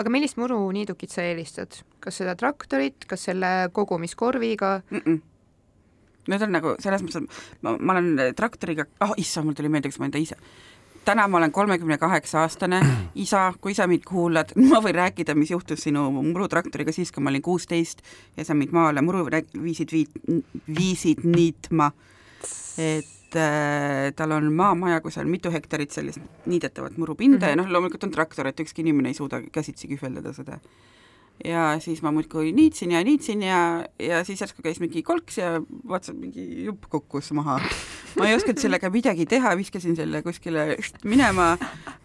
aga 0.00 0.10
millist 0.10 0.38
muruniidukit 0.40 1.12
sa 1.14 1.22
eelistad, 1.22 1.78
kas 2.02 2.18
seda 2.20 2.34
traktorit, 2.38 3.06
kas 3.10 3.28
selle 3.30 3.52
kogumiskorviga? 3.72 4.80
mm. 4.90 5.02
-mm. 5.04 5.22
Need 6.24 6.40
on 6.40 6.54
nagu 6.56 6.70
selles 6.80 7.02
mõttes, 7.04 7.20
et 7.20 7.62
ma, 7.62 7.74
ma 7.76 7.92
olen 7.92 8.32
traktoriga, 8.36 8.86
ah 9.04 9.10
oh, 9.10 9.18
issand, 9.20 9.44
mul 9.44 9.54
tuli 9.54 9.68
meelde, 9.68 9.90
kas 9.92 9.98
ma 10.00 10.06
enda 10.08 10.18
isa, 10.18 10.38
täna 11.04 11.28
ma 11.28 11.38
olen 11.38 11.52
kolmekümne 11.52 11.98
kaheksa 11.98 12.40
aastane 12.40 12.80
isa, 13.24 13.52
kui 13.60 13.74
sa 13.74 13.86
mind 13.90 14.04
kuulad, 14.08 14.54
ma 14.70 14.80
võin 14.84 14.96
rääkida, 14.98 15.36
mis 15.38 15.52
juhtus 15.54 15.86
sinu 15.86 16.06
murutraktoriga 16.16 16.92
siis, 16.92 17.12
kui 17.12 17.24
ma 17.24 17.32
olin 17.32 17.42
kuusteist 17.44 18.02
ja 18.36 18.44
sa 18.44 18.54
mind 18.54 18.74
maale 18.74 19.04
muru 19.04 19.26
viisid 19.28 19.92
viit-, 19.94 20.16
viisid 20.78 21.24
niitma. 21.24 21.92
et 22.78 23.36
äh, 23.38 24.10
tal 24.16 24.32
on 24.34 24.52
maamaja, 24.52 25.00
kus 25.00 25.18
on 25.18 25.30
mitu 25.30 25.50
hektarit 25.50 25.90
sellist 25.90 26.20
niidetavat 26.46 26.96
murupinda 26.98 27.38
mm 27.38 27.42
-hmm. 27.44 27.50
ja 27.50 27.56
noh, 27.56 27.70
loomulikult 27.70 28.04
on 28.04 28.10
traktor, 28.10 28.46
et 28.46 28.60
ükski 28.60 28.82
inimene 28.82 29.08
ei 29.08 29.14
suuda 29.14 29.42
käsitsi 29.52 29.88
kühveldada 29.88 30.32
seda 30.32 30.58
ja 31.44 31.74
siis 31.82 32.02
ma 32.02 32.12
muudkui 32.14 32.52
niitsin 32.54 32.92
ja 32.94 33.02
niitsin 33.04 33.42
ja, 33.42 33.58
ja 33.98 34.22
siis 34.24 34.40
järsku 34.40 34.62
käis 34.62 34.78
mingi 34.80 35.02
kolks 35.02 35.38
ja 35.38 35.56
vaatasin, 35.88 36.16
mingi 36.20 36.64
jupp 36.64 36.86
kukkus 36.90 37.32
maha. 37.36 37.58
ma 38.18 38.28
ei 38.28 38.36
osanud 38.36 38.60
sellega 38.62 38.90
midagi 38.90 39.26
teha, 39.26 39.56
viskasin 39.58 39.96
selle 39.98 40.22
kuskile 40.22 40.76
minema, 41.04 41.54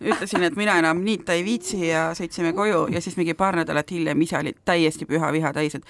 ütlesin, 0.01 0.43
et 0.47 0.57
mina 0.57 0.79
enam 0.81 1.03
niita 1.05 1.37
ei 1.37 1.45
viitsi 1.45 1.83
ja 1.87 2.09
sõitsime 2.17 2.55
koju 2.57 2.87
ja 2.93 3.01
siis 3.01 3.19
mingi 3.19 3.37
paar 3.37 3.59
nädalat 3.61 3.91
hiljem 3.91 4.25
isa 4.25 4.41
oli 4.41 4.55
täiesti 4.65 5.05
püha 5.09 5.31
viha 5.35 5.53
täis, 5.53 5.77
et 5.77 5.85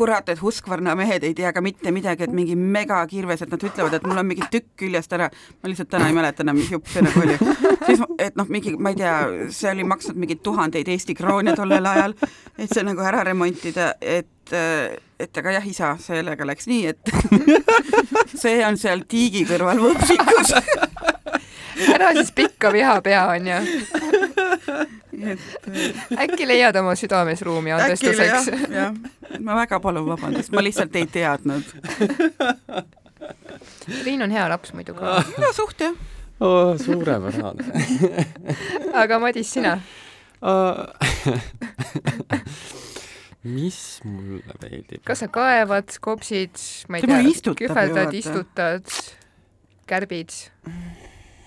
kurat, 0.00 0.28
et 0.32 0.40
Husqvarna 0.40 0.94
mehed 0.96 1.24
ei 1.28 1.34
tea 1.36 1.52
ka 1.52 1.60
mitte 1.64 1.92
midagi, 1.92 2.24
et 2.24 2.34
mingi 2.34 2.56
megakirves, 2.56 3.44
et 3.44 3.52
nad 3.52 3.68
ütlevad, 3.68 3.96
et 3.98 4.06
mul 4.08 4.22
on 4.22 4.28
mingi 4.30 4.46
tükk 4.52 4.72
küljest 4.80 5.12
ära, 5.16 5.28
ma 5.60 5.70
lihtsalt 5.70 5.90
täna 5.92 6.08
ei 6.08 6.16
mäleta 6.16 6.44
enam, 6.46 6.56
mis 6.60 6.70
jupp 6.72 6.88
see 6.88 7.04
nagu 7.04 7.20
oli. 7.20 7.36
siis, 7.86 8.02
et 8.18 8.38
noh, 8.40 8.48
mingi, 8.48 8.74
ma 8.80 8.94
ei 8.94 9.00
tea, 9.00 9.14
see 9.52 9.72
oli 9.74 9.84
maksnud 9.88 10.20
mingeid 10.20 10.40
tuhandeid 10.46 10.88
Eesti 10.88 11.16
kroone 11.18 11.56
tollel 11.58 11.90
ajal, 11.92 12.16
et 12.56 12.72
see 12.72 12.84
nagu 12.86 13.04
ära 13.04 13.24
remontida, 13.28 13.94
et 14.00 14.28
et 14.50 15.38
aga 15.38 15.52
jah, 15.54 15.66
isa, 15.68 15.92
sellega 16.02 16.46
läks 16.48 16.66
nii, 16.66 16.90
et 16.90 17.12
see 18.42 18.56
on 18.66 18.78
seal 18.80 19.04
tiigi 19.06 19.44
kõrval 19.46 19.78
võpsikus. 19.84 20.54
ära 21.94 22.10
siis 22.16 22.32
pikka 22.34 22.72
viha 22.74 22.96
pea, 23.04 23.28
onju. 23.36 23.60
Et 25.34 26.18
äkki 26.24 26.48
leiad 26.48 26.76
oma 26.80 26.94
südames 26.98 27.42
ruumi 27.46 27.72
andestuseks? 27.76 28.50
jah, 28.72 28.94
ma 29.40 29.56
väga 29.62 29.80
palun 29.82 30.08
vabandust, 30.08 30.52
ma 30.54 30.64
lihtsalt 30.64 30.96
ei 31.00 31.06
teadnud. 31.10 31.74
Triin 33.90 34.22
on 34.24 34.32
hea 34.32 34.46
laps 34.50 34.74
muidu 34.76 34.94
ka. 34.98 35.20
no 35.42 35.52
suht 35.56 35.86
jah. 35.86 35.96
oh, 36.40 36.76
suurepärane 36.80 37.54
aga 39.02 39.18
Madis, 39.22 39.52
sina? 39.56 39.78
mis 43.44 44.00
mulle 44.04 44.56
meeldib? 44.62 45.04
kas 45.04 45.24
sa 45.24 45.28
kaevad, 45.32 45.92
kopsid, 46.00 46.56
ma 46.88 47.00
ei 47.00 47.04
Tema 47.04 47.20
tea, 47.20 47.54
kühveldad, 47.62 48.16
istutad, 48.16 48.96
kärbid? 49.90 50.32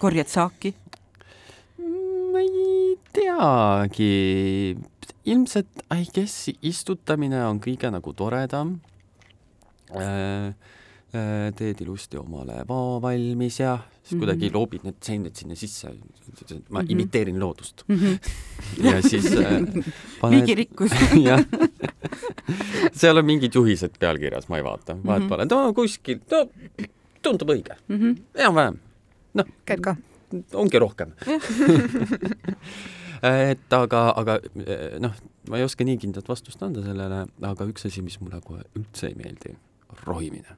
korjad 0.01 0.29
saaki? 0.29 0.75
Teagi, 3.43 4.77
ilmselt 5.27 5.83
I 5.93 6.05
guess 6.15 6.49
istutamine 6.63 7.41
on 7.47 7.59
kõige 7.63 7.89
nagu 7.91 8.13
toredam 8.15 8.77
äh, 9.93 10.53
äh, 11.13 11.49
teed 11.57 11.81
ilusti 11.83 12.17
omale 12.19 12.61
vao 12.69 12.99
valmis 13.03 13.59
ja 13.59 13.77
siis 14.03 14.19
kuidagi 14.19 14.47
Mhm. 14.49 14.55
loobid 14.57 14.83
need 14.87 14.95
seened 15.03 15.35
sinna 15.35 15.55
sisse. 15.55 15.91
ma 16.69 16.81
Mhm. 16.81 16.89
imiteerin 16.91 17.39
loodust 17.39 17.83
mm. 17.87 17.95
-hmm. 17.95 18.19
ja 18.87 19.01
siis 19.01 19.25
äh, 19.25 19.61
paned 20.21 20.39
liigirikkus 20.39 20.91
jah, 21.27 21.43
seal 22.93 23.17
on 23.17 23.25
mingid 23.25 23.53
juhised 23.55 23.97
pealkirjas, 23.99 24.47
ma 24.49 24.57
ei 24.57 24.63
vaata, 24.63 24.95
vahet 25.05 25.23
Mhm. 25.23 25.29
pole, 25.29 25.45
no 25.45 25.73
kuskil, 25.73 26.19
no 26.31 26.47
tundub 27.21 27.49
õige, 27.49 27.75
mm. 27.87 27.95
-hmm. 27.99 28.21
enam-vähem, 28.35 28.79
käid 29.65 29.79
ka? 29.81 29.95
ongi 30.53 30.79
rohkem 30.79 31.11
et 33.23 33.73
aga, 33.73 34.01
aga 34.19 34.39
eh, 34.65 34.97
noh, 34.99 35.13
ma 35.49 35.57
ei 35.57 35.63
oska 35.63 35.83
nii 35.87 35.97
kindlat 36.01 36.27
vastust 36.27 36.61
anda 36.65 36.83
sellele, 36.83 37.21
aga 37.41 37.65
üks 37.71 37.85
asi, 37.87 38.01
mis 38.03 38.19
mulle 38.21 38.41
kohe 38.43 38.61
üldse 38.75 39.07
ei 39.07 39.15
meeldi, 39.15 39.55
rohimine. 40.05 40.57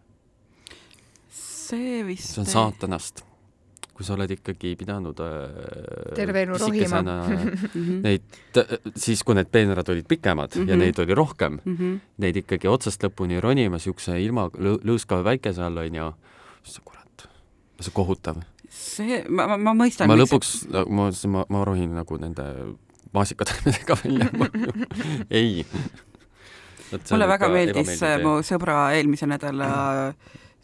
see 1.30 2.04
vist 2.08 2.34
see 2.36 2.42
on 2.44 2.50
saatanast. 2.50 3.24
kui 3.96 4.04
sa 4.04 4.12
oled 4.18 4.28
ikkagi 4.34 4.74
pidanud 4.76 5.20
äh, 5.24 6.16
Terve 6.18 6.42
elu 6.44 6.58
rohima. 6.60 7.00
-hmm. 7.06 8.02
neid, 8.04 8.26
siis 9.00 9.22
kui 9.24 9.36
need 9.38 9.48
peenrad 9.52 9.88
olid 9.90 10.08
pikemad 10.08 10.52
mm 10.56 10.62
-hmm. 10.64 10.70
ja 10.70 10.76
Mhm. 10.76 10.80
neid 10.84 11.00
oli 11.00 11.14
rohkem, 11.16 11.60
Mm 11.66 11.78
-hmm. 11.78 12.00
neid 12.18 12.36
ikkagi 12.36 12.68
otsast 12.68 13.04
lõpuni 13.04 13.40
ronima 13.42 13.80
siukse 13.80 14.20
ilma 14.22 14.48
lõ- 14.50 14.82
lõõskava 14.84 15.24
päikese 15.24 15.62
all 15.64 15.78
onju, 15.78 16.12
siis 16.64 16.80
kurat, 16.84 17.28
see 17.80 17.88
on 17.90 17.94
kohutav. 17.94 18.36
See, 18.70 19.22
ma, 19.30 19.48
ma, 19.52 19.58
ma 19.70 19.76
mõistan. 19.84 20.10
ma 20.10 20.18
lõpuks, 20.18 20.56
ma, 20.72 21.10
ma, 21.12 21.46
ma 21.50 21.64
rohin 21.68 21.96
nagu 21.98 22.20
nende 22.22 22.46
maasikataimedega 23.16 23.98
välja. 24.04 24.30
Ei. 25.40 25.66
mulle 27.12 27.28
väga 27.28 27.50
meeldis 27.52 27.94
mu 28.24 28.40
sõbra 28.46 28.90
eelmise 28.98 29.30
nädala 29.30 29.70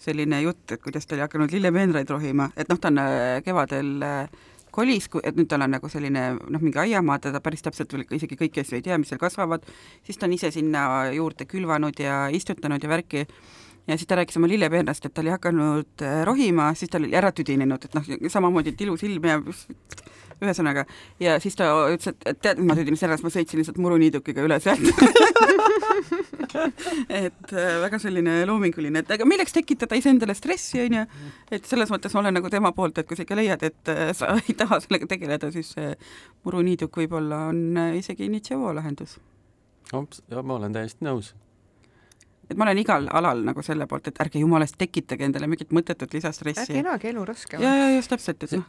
selline 0.01 0.41
jutt, 0.41 0.65
et 0.73 0.81
kuidas 0.81 1.05
ta 1.05 1.15
oli 1.15 1.25
hakanud 1.25 1.51
lillepeenraid 1.53 2.09
rohima, 2.09 2.49
et 2.57 2.69
noh, 2.71 2.79
ta 2.81 2.89
on 2.89 2.97
äh, 2.97 3.41
kevadel 3.45 3.91
äh, 4.05 4.47
kolis, 4.73 5.07
et 5.23 5.37
nüüd 5.37 5.49
tal 5.51 5.65
on 5.65 5.75
nagu 5.75 5.89
selline 5.91 6.23
noh, 6.39 6.61
mingi 6.63 6.79
aiamaa, 6.81 7.19
ta 7.21 7.41
päris 7.43 7.63
täpselt 7.65 7.93
veel 7.93 8.05
isegi 8.17 8.37
kõiki 8.39 8.63
asju 8.63 8.79
ei 8.79 8.85
tea, 8.85 8.97
mis 9.01 9.11
seal 9.11 9.21
kasvavad, 9.21 9.67
siis 10.07 10.17
ta 10.17 10.27
on 10.27 10.35
ise 10.37 10.51
sinna 10.55 10.85
juurde 11.13 11.45
külvanud 11.49 11.99
ja 12.01 12.23
istutanud 12.33 12.83
ja 12.83 12.89
värki 12.89 13.25
ja 13.87 13.97
siis 13.97 14.07
ta 14.07 14.15
rääkis 14.15 14.37
oma 14.37 14.47
lillepeenrast, 14.47 15.05
et 15.05 15.13
ta 15.13 15.23
oli 15.23 15.33
hakanud 15.33 16.03
äh, 16.05 16.23
rohima, 16.27 16.71
siis 16.77 16.91
ta 16.91 16.99
oli 17.01 17.13
ära 17.17 17.31
tüdinenud, 17.35 17.85
et 17.85 17.95
noh, 17.97 18.09
samamoodi, 18.29 18.73
et 18.73 18.81
ilus 18.85 19.03
ilm 19.07 19.25
ja 19.27 19.39
ühesõnaga, 20.41 20.85
ja 21.21 21.35
siis 21.41 21.57
ta 21.57 21.69
ütles, 21.93 22.15
et, 22.25 22.39
tead, 22.41 22.61
ma 22.65 22.73
ära, 22.73 23.17
siis 23.17 23.25
ma 23.25 23.31
sõitsin 23.33 23.61
lihtsalt 23.61 23.77
muruniidukiga 23.81 24.45
üle 24.45 24.57
sealt 24.63 24.81
et 27.21 27.53
äh, 27.53 27.75
väga 27.83 27.99
selline 28.01 28.39
loominguline, 28.49 29.03
et 29.03 29.13
aga 29.17 29.27
milleks 29.29 29.53
tekitada 29.57 29.99
iseendale 29.99 30.35
stressi, 30.37 30.81
on 30.85 30.97
ju, 30.99 31.05
et 31.53 31.69
selles 31.69 31.93
mõttes 31.93 32.15
ma 32.15 32.23
olen 32.23 32.37
nagu 32.39 32.53
tema 32.53 32.73
poolt, 32.77 33.01
et 33.01 33.09
kui 33.09 33.19
sa 33.19 33.25
ikka 33.25 33.37
leiad, 33.37 33.67
et 33.69 33.93
äh, 33.93 34.09
sa 34.17 34.33
ei 34.41 34.57
taha 34.57 34.81
sellega 34.83 35.09
tegeleda, 35.13 35.51
siis 35.53 35.75
muruniiduk 36.45 37.03
võib-olla 37.03 37.47
on 37.51 37.61
isegi 37.97 38.25
initsio 38.29 38.73
lahendus. 38.77 39.19
ja 40.31 40.41
ma 40.41 40.57
olen 40.57 40.73
täiesti 40.73 41.05
nõus. 41.05 41.35
Et 42.51 42.57
ma 42.57 42.65
olen 42.67 42.77
igal 42.81 43.07
alal 43.11 43.43
nagu 43.47 43.63
selle 43.65 43.87
poolt, 43.87 44.07
et 44.11 44.19
ärge 44.23 44.39
jumalast 44.39 44.77
tekitage 44.77 45.25
endale 45.27 45.47
mingit 45.47 45.71
mõttetut 45.71 46.13
lisastressi. 46.13 46.61
ärge 46.67 46.79
elage 46.83 47.09
elu 47.09 47.19
ja, 47.23 47.25
raskemaks. 47.25 47.65
ja 47.65 47.95
just 47.95 48.09
täpselt, 48.13 48.43
et 48.43 48.51
noh, 48.51 48.65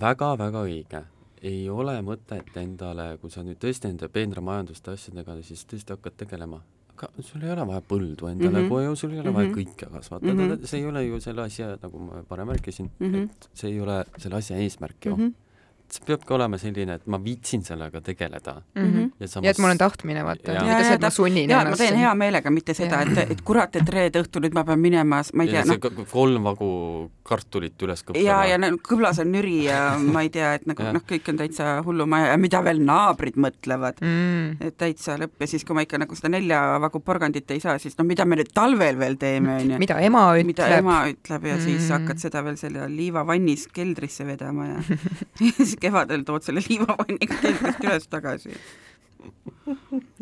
väga-väga 0.00 0.62
õige. 0.68 1.02
ei 1.44 1.66
ole 1.68 1.98
mõtet 2.00 2.54
endale, 2.56 3.18
kui 3.20 3.30
sa 3.30 3.42
nüüd 3.44 3.58
tõesti 3.60 3.90
nende 3.90 4.08
peenramajanduste 4.08 4.94
asjadega 4.94 5.34
siis 5.44 5.66
tõesti 5.68 5.92
hakkad 5.92 6.14
tegelema, 6.22 6.62
aga 6.94 7.10
sul 7.20 7.42
ei 7.44 7.50
ole 7.52 7.66
vaja 7.68 7.82
põldu 7.84 8.30
endale 8.30 8.48
mm 8.50 8.56
Mhm. 8.56 8.64
-hmm. 8.64 8.68
koju, 8.70 8.96
sul 8.96 9.10
ei 9.12 9.18
ole 9.20 9.30
mm 9.30 9.36
-hmm. 9.36 9.44
Mhm. 9.44 9.54
vaja 9.54 9.66
kõike 9.66 9.90
kasvatada 9.92 10.32
mm, 10.32 10.40
Mhm. 10.40 10.52
-hmm. 10.52 10.66
see 10.66 10.80
ei 10.80 10.86
ole 10.86 11.04
ju 11.06 11.20
selle 11.20 11.42
asja, 11.42 11.76
nagu 11.82 11.98
ma 11.98 12.22
varem 12.30 12.48
rääkisin 12.48 12.90
mm, 12.98 13.06
Mhm. 13.06 13.14
-hmm. 13.14 13.24
et 13.30 13.48
see 13.52 13.70
ei 13.70 13.80
ole 13.80 14.04
selle 14.18 14.36
asja 14.36 14.56
eesmärk 14.56 15.04
ju 15.04 15.16
mm 15.16 15.22
-hmm. 15.22 15.32
-hmm. 15.84 15.94
see 15.94 16.04
peabki 16.06 16.32
olema 16.34 16.58
selline, 16.58 16.94
et 16.98 17.06
ma 17.06 17.18
viitsin 17.22 17.62
sellega 17.64 18.00
tegeleda 18.00 18.54
Mhm. 18.76 19.10
ja 19.20 19.26
samas 19.28 19.44
ja 19.44 19.50
et 19.50 19.58
mul 19.58 19.70
on 19.70 19.78
tahtmine, 19.78 20.24
vaata, 20.24 20.52
mitte 20.64 20.84
see, 20.84 20.94
et 20.94 21.00
ma 21.02 21.10
sunnin 21.10 21.50
ja 21.50 21.64
ma 21.64 21.76
teen 21.76 21.96
hea 21.96 22.14
meelega, 22.14 22.50
mitte 22.50 22.74
seda, 22.74 23.02
et, 23.02 23.30
et 23.30 23.40
kurat, 23.44 23.76
et 23.76 23.88
reede 23.88 24.22
õhtul 24.22 24.42
nüüd 24.42 24.54
ma 24.54 24.64
pean 24.64 24.80
minema, 24.80 25.22
ma 25.34 25.42
ei 25.44 25.48
tea, 25.52 25.60
ja 25.60 25.64
see 25.66 25.78
k- 25.78 26.06
kolm 26.10 26.42
vagu 26.44 27.10
kartulit 27.22 27.82
üles 27.82 28.02
kõppama. 28.04 28.24
ja, 28.24 28.44
ja 28.44 28.58
no 28.58 28.68
kõblas 28.82 29.20
on 29.20 29.30
nüri 29.32 29.64
ja 29.64 29.96
ma 29.98 30.22
ei 30.22 30.28
tea, 30.30 30.54
et 30.54 30.66
nagu 30.66 30.82
noh, 30.92 31.02
kõik 31.08 31.28
on 31.30 31.36
täitsa 31.38 31.82
hullumaja 31.86 32.32
ja 32.32 32.36
mida 32.36 32.62
veel 32.64 32.80
naabrid 32.84 33.36
mõtlevad, 33.36 34.00
mm. 34.02 34.56
et 34.60 34.76
täitsa 34.76 35.16
lõpp 35.20 35.40
ja 35.40 35.46
siis, 35.46 35.64
kui 35.64 35.74
ma 35.74 35.82
ikka 35.86 35.98
nagu 35.98 36.14
seda 36.16 36.28
nelja 36.34 36.78
vagu 36.80 37.00
porgandit 37.00 37.50
ei 37.50 37.60
saa, 37.60 37.78
siis 37.78 37.96
no 37.98 38.04
mida 38.04 38.24
me 38.24 38.36
nüüd 38.36 38.50
talvel 38.54 38.98
veel 38.98 39.16
teeme, 39.16 39.56
onju. 39.62 39.78
mida 39.78 40.00
ema 40.00 40.24
mida 40.44 40.66
ütleb. 40.66 40.78
ema 40.78 40.98
ütleb 41.12 41.44
ja 41.52 41.58
siis 41.60 41.84
Mm. 41.84 41.90
hakkad 41.92 42.18
seda 42.18 42.42
veel 42.44 42.56
selle 42.56 42.88
liivavannis 42.88 43.66
keldrisse 43.72 44.24
vedama 44.26 44.66
ja 44.66 44.78
siis 45.74 45.82
kevadel 45.86 46.24
tood 46.24 46.46
selle 46.46 46.62
liivavanniga 46.68 47.38
keldrist 47.42 47.84
üles 47.84 48.08
tagasi. 48.08 48.54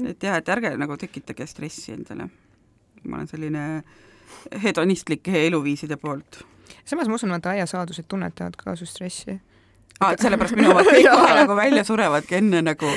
et 0.06 0.22
jah, 0.22 0.38
et 0.38 0.48
ärge 0.48 0.74
nagu 0.78 0.96
tekitage 0.96 1.46
stressi 1.46 1.92
endale. 1.92 2.28
ma 3.04 3.16
olen 3.16 3.28
selline 3.28 3.82
hedonistlike 4.62 5.46
eluviiside 5.46 5.96
poolt. 5.96 6.44
samas 6.84 7.08
ma 7.08 7.14
usun, 7.14 7.34
et 7.34 7.46
aiasaadused 7.46 8.08
tunnetavad 8.08 8.56
ka 8.56 8.76
su 8.76 8.86
stressi. 8.86 9.40
aa, 10.00 10.12
et 10.12 10.20
sellepärast 10.24 10.56
minu 10.56 10.70
omad 10.72 10.86
kõik 10.92 11.08
kohe 11.10 11.34
nagu 11.38 11.56
välja 11.58 11.84
surevadki 11.84 12.38
enne 12.40 12.62
nagu 12.62 12.90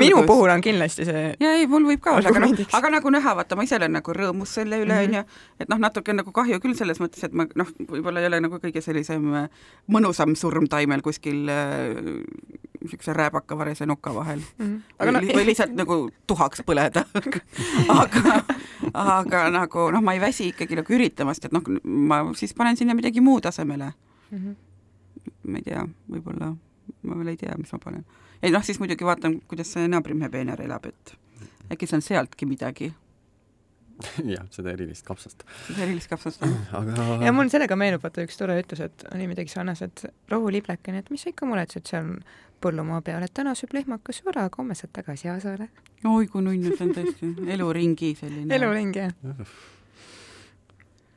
minu 0.00 0.22
puhul 0.28 0.50
on 0.54 0.60
kindlasti 0.64 1.06
see 1.08 1.24
ja 1.40 1.54
ei, 1.58 1.66
mul 1.70 1.86
võib 1.88 2.02
ka 2.04 2.16
olla, 2.18 2.28
aga 2.30 2.42
noh 2.44 2.74
aga 2.80 2.90
nagu 2.98 3.10
näha, 3.16 3.34
vaata 3.40 3.56
ma 3.56 3.64
ise 3.66 3.76
olen 3.78 3.96
nagu 3.98 4.12
rõõmus 4.14 4.54
selle 4.60 4.82
üle 4.84 4.94
Mhm. 4.94 5.08
onju, 5.08 5.24
et 5.60 5.68
noh, 5.68 5.78
natuke 5.82 6.12
nagu 6.14 6.30
kahju 6.32 6.60
küll 6.62 6.76
selles 6.78 7.00
mõttes, 7.02 7.24
et 7.26 7.32
ma 7.34 7.46
noh, 7.58 7.66
võib-olla 7.90 8.20
ei 8.22 8.26
ole 8.30 8.40
nagu 8.44 8.58
kõige 8.62 8.80
sellisem 8.84 9.24
äh, 9.34 9.48
mõnusam 9.90 10.36
surm 10.38 10.68
taimel 10.70 11.02
kuskil 11.02 11.44
niisuguse 11.48 13.10
äh, 13.10 13.16
rääbakavarese 13.18 13.86
nuka 13.86 14.12
vahel. 14.14 14.40
Mhm. 14.58 14.76
aga 14.98 15.10
aga 15.10 15.18
või, 15.20 15.26
no 15.32 15.38
või 15.40 15.46
lihtsalt 15.50 15.74
nagu 15.74 15.98
tuhaks 16.26 16.62
põleda. 16.66 17.04
Aga, 17.94 18.44
aga 18.94 19.40
nagu 19.52 19.88
noh, 19.92 20.00
ma 20.04 20.14
ei 20.14 20.20
väsi 20.22 20.50
ikkagi 20.52 20.76
nagu 20.78 20.94
üritamast, 20.94 21.44
et 21.48 21.52
noh, 21.52 21.62
ma 21.84 22.22
siis 22.38 22.54
panen 22.54 22.76
sinna 22.78 22.94
midagi 22.94 23.20
muud 23.24 23.46
asemele, 23.50 23.92
Mhm. 24.30 24.54
Ma 25.44 25.60
ei 25.60 25.66
tea, 25.66 25.84
võib-olla 26.10 26.54
ma 27.04 27.18
veel 27.20 27.34
ei 27.34 27.40
tea, 27.40 27.54
mis 27.60 27.72
ma 27.74 27.80
panen. 27.82 28.04
ei 28.42 28.52
noh, 28.54 28.64
siis 28.64 28.80
muidugi 28.82 29.06
vaatan, 29.06 29.40
kuidas 29.48 29.72
see 29.76 29.88
naabrimehe 29.88 30.30
peenar 30.32 30.60
elab, 30.64 30.86
et 30.90 31.16
äkki 31.72 31.88
see 31.88 31.98
on 31.98 32.04
sealtki 32.04 32.48
midagi, 32.48 32.90
jah, 34.34 34.46
seda 34.54 34.72
erilist 34.74 35.06
kapsast. 35.06 35.44
seda 35.68 35.84
erilist 35.86 36.10
kapsast. 36.10 36.42
aga 36.78 37.08
ja 37.24 37.34
mul 37.34 37.50
sellega 37.52 37.78
meenub 37.78 38.02
vaata 38.04 38.24
üks 38.26 38.40
tore 38.40 38.56
ütlus, 38.62 38.82
et 38.84 39.06
oli 39.12 39.28
midagi 39.30 39.52
sarnaselt, 39.52 40.06
rohuliblekene, 40.32 41.04
et 41.04 41.12
mis 41.14 41.24
sa 41.24 41.32
ikka 41.32 41.48
muretsed 41.48 41.86
seal 41.90 42.16
põllumaa 42.64 43.02
peal, 43.04 43.24
et 43.24 43.34
täna 43.36 43.52
sööb 43.58 43.74
lehmakas 43.76 44.22
ära, 44.24 44.48
aga 44.48 44.60
homme 44.60 44.76
saad 44.78 44.94
tagasi 44.96 45.30
Aasaare. 45.32 45.68
oi 46.08 46.26
kui 46.30 46.44
nunnu, 46.44 46.74
see 46.74 46.88
on 46.88 46.96
tõesti 46.96 47.30
eluringi 47.54 48.14
selline. 48.18 48.48
eluring 48.56 48.96
jah. 48.96 49.14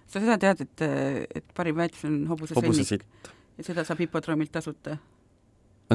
sa 0.08 0.22
seda 0.22 0.38
tead, 0.42 0.68
et, 0.68 0.86
et 1.42 1.58
parim 1.58 1.80
väetis 1.80 2.06
on 2.10 2.22
hobuse 2.32 2.58
hobuse 2.58 2.88
sõnnik. 2.88 3.34
Ja 3.58 3.64
seda 3.64 3.86
saab 3.88 4.02
hipodroomilt 4.06 4.52
tasuta 4.52 4.98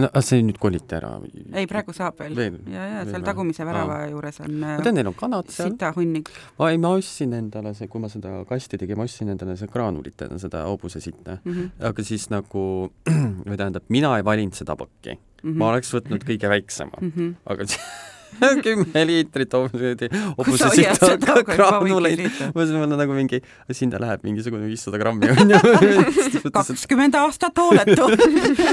no 0.01 0.09
ah, 0.09 0.22
see 0.25 0.40
nüüd 0.44 0.57
koliti 0.61 0.96
ära. 0.96 1.11
ei, 1.53 1.66
praegu 1.68 1.92
saab 1.96 2.20
veel, 2.22 2.35
Veel? 2.37 2.55
ja, 2.72 2.85
ja 2.88 3.01
Veel 3.03 3.11
seal 3.11 3.20
või? 3.20 3.27
tagumise 3.29 3.66
värava 3.68 3.98
juures 4.09 4.40
on 4.44 4.55
ma 4.62 4.77
tean, 4.85 4.96
neil 4.96 5.11
on 5.11 5.16
kanad 5.18 5.51
seal. 5.53 5.72
sitahunnik. 5.72 6.31
ei, 6.68 6.79
ma 6.81 6.94
ostsin 6.96 7.35
endale 7.37 7.75
see, 7.77 7.90
kui 7.92 8.01
ma 8.03 8.09
seda 8.12 8.38
kasti 8.48 8.81
tegin, 8.81 9.01
ma 9.01 9.07
ostsin 9.09 9.33
endale 9.35 9.57
see 9.61 9.70
graanulitena 9.72 10.38
seda 10.40 10.64
hobuse 10.70 11.03
sitta. 11.05 11.38
Mhm, 11.44 11.75
aga 11.90 12.07
siis 12.09 12.29
nagu, 12.33 12.64
või 13.48 13.59
tähendab, 13.59 13.85
mina 13.92 14.14
ei 14.16 14.25
valinud 14.27 14.57
seda 14.57 14.79
pakki. 14.81 15.18
mhm. 15.42 15.59
ma 15.61 15.72
oleks 15.75 15.92
võtnud 15.92 16.25
kõige 16.25 16.48
väiksema, 16.53 17.03
-hmm. 17.03 17.35
aga 17.53 17.68
kümme 18.66 19.02
liitrit 19.08 19.52
hobuse 19.56 19.92
Kus 19.96 20.08
sa 20.08 20.32
hobuse 20.36 20.68
hoiad 20.70 20.94
sitta 20.96 21.10
seda, 21.12 21.34
kui 21.44 21.56
graanuleid 21.56 22.22
ma 22.24 22.48
mõtlesin, 22.54 22.78
mul 22.78 22.86
on 22.88 22.96
nagu 23.02 23.16
mingi, 23.16 23.40
sinna 23.74 24.00
läheb 24.02 24.24
mingisugune 24.26 24.66
viissada 24.70 24.98
grammi 25.02 25.30
onju. 25.34 25.60
kakskümmend 26.56 27.14
aastat 27.20 27.58
hooletu. 27.62 28.08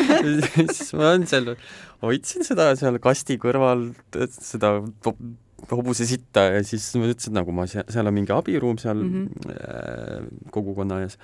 siis 0.75 0.93
ma 0.95 1.11
olen 1.11 1.27
seal, 1.29 1.53
hoidsin 2.05 2.47
seda 2.47 2.71
seal 2.79 2.97
kasti 3.03 3.37
kõrval, 3.41 3.89
seda 4.39 4.77
ho- 5.05 5.17
hobuse 5.69 6.07
sitta 6.09 6.47
ja 6.55 6.63
siis 6.65 6.87
ma 6.97 7.09
ütlesin, 7.11 7.35
nagu 7.35 7.51
ma 7.55 7.67
seal, 7.69 7.83
seal 7.91 8.07
on 8.09 8.15
mingi 8.15 8.31
abiruum 8.33 8.77
seal 8.81 9.01
mm. 9.03 9.27
-hmm. 9.43 9.59
äh, 9.59 10.49
kogukonna 10.55 11.01
ees 11.05 11.19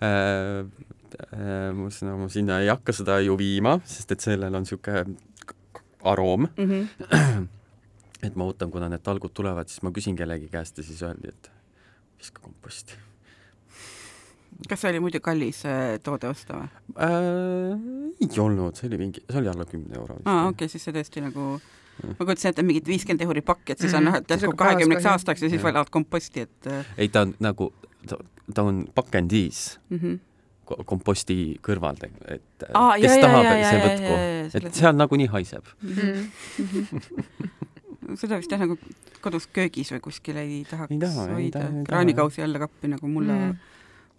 äh,. 0.00 0.64
Äh, 1.34 1.72
ma 1.74 1.88
mõtlesin, 1.88 2.06
no 2.06 2.18
ma 2.20 2.28
sinna 2.30 2.60
ei 2.62 2.68
hakka 2.70 2.92
seda 2.94 3.16
ju 3.26 3.34
viima, 3.36 3.72
sest 3.84 4.12
et 4.14 4.20
sellel 4.22 4.54
on 4.54 4.62
niisugune 4.62 5.16
aroom, 6.06 6.46
Mhm. 6.56 7.48
et 8.22 8.36
ma 8.36 8.44
ootan, 8.44 8.70
kuna 8.70 8.88
need 8.88 9.02
talgud 9.02 9.32
tulevad, 9.34 9.68
siis 9.68 9.82
ma 9.82 9.90
küsin 9.96 10.16
kellegi 10.16 10.48
käest 10.52 10.78
ja 10.78 10.84
siis 10.84 11.02
öeldi, 11.02 11.28
et 11.28 11.50
viska 12.20 12.42
komposti 12.44 12.98
kas 14.68 14.80
see 14.82 14.90
oli 14.92 15.00
muidu 15.00 15.20
kallis 15.24 15.62
äh, 15.68 15.98
toode 16.04 16.28
osta 16.28 16.58
või? 16.58 16.68
äh,. 17.00 18.24
ei 18.26 18.40
olnud, 18.42 18.76
see 18.76 18.88
oli 18.90 18.98
mingi, 19.00 19.22
see 19.30 19.38
oli 19.40 19.48
alla 19.52 19.64
kümne 19.68 19.96
euro 19.96 20.18
vist 20.18 20.28
aa, 20.28 20.48
okei 20.50 20.66
okay,, 20.66 20.72
siis 20.72 20.84
see 20.84 20.96
tõesti 20.96 21.22
nagu 21.24 21.46
ma 22.00 22.24
kujutasin 22.24 22.50
ette 22.52 22.64
mingit 22.64 22.88
viiskümmend 22.88 23.24
euri 23.26 23.42
pakki, 23.44 23.74
et 23.74 23.84
siis 23.84 23.94
on 23.94 24.04
Mhm. 24.04 24.10
noh, 24.10 24.18
et 24.20 24.26
Siis 24.26 24.40
jätkub 24.42 24.54
hakkab 24.56 24.66
kahekümneks 24.66 25.06
aastaks 25.12 25.42
ja 25.42 25.48
siis 25.52 25.60
Jah. 25.62 25.72
valad 25.72 25.90
komposti, 25.92 26.40
et 26.48 26.66
äh, 26.66 26.92
ei, 26.96 27.08
ta 27.08 27.22
on 27.26 27.34
nagu, 27.40 27.72
ta, 28.08 28.62
on 28.62 28.86
pakendis 28.94 29.78
mm 29.90 29.98
-hmm. 29.98 30.18
ko- 30.70 30.84
komposti 30.84 31.58
kõrval, 31.62 31.96
et 32.28 32.42
Aa, 32.74 32.94
kes 32.96 33.10
ja, 33.10 33.16
ja, 33.16 33.22
tahab, 33.26 33.44
see 33.70 33.80
võtku 33.86 34.66
et 34.66 34.74
seal 34.74 34.96
nagunii 34.96 35.26
haiseb. 35.26 35.64
seda 38.16 38.38
vist 38.40 38.50
jah, 38.52 38.60
nagu 38.62 38.76
kodus 39.22 39.46
köögis 39.52 39.92
või 39.94 40.00
kuskil 40.04 40.36
ei 40.40 40.62
tahaks 40.70 40.92
Ei 40.94 40.98
taha, 41.02 41.26
hoida 41.34 41.64
kraanikausi 41.86 42.42
alla 42.42 42.58
kappi 42.62 42.88
nagu 42.88 43.08
mulla 43.08 43.36
Mm. 43.40 43.56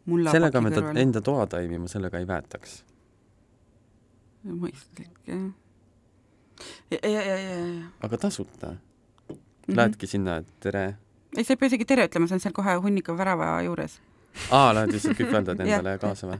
mulla 0.05 0.31
sellega 0.31 0.61
paki 0.61 0.75
ta 0.75 0.93
enda 1.01 1.21
toataimi 1.21 1.77
ma 1.79 1.87
sellega 1.87 2.19
ei 2.19 2.27
väetaks. 2.27 2.83
mõistlik 4.45 5.09
jah. 5.27 5.51
ja, 6.91 6.97
ja, 7.03 7.09
ja, 7.21 7.35
ja, 7.37 7.57
ja 7.57 7.83
aga 8.01 8.17
tasuta 8.17 8.71
mm. 8.71 8.77
-hmm. 9.27 9.75
Lähedki 9.77 10.07
sinna, 10.07 10.37
et 10.37 10.47
tere. 10.59 10.97
ei, 11.37 11.43
sa 11.43 11.53
ei 11.53 11.57
pea 11.57 11.67
isegi 11.67 11.85
tere 11.85 12.05
ütlema, 12.07 12.27
see 12.27 12.35
on 12.35 12.39
seal 12.39 12.53
kohe 12.53 12.75
hunniku 12.75 13.17
värava 13.17 13.61
juures. 13.61 13.99
aa, 14.51 14.73
lähed 14.73 14.91
lihtsalt 14.91 15.19
Jah. 15.19 15.79
endale 15.79 15.97
kaasa 15.97 16.27
või? 16.27 16.39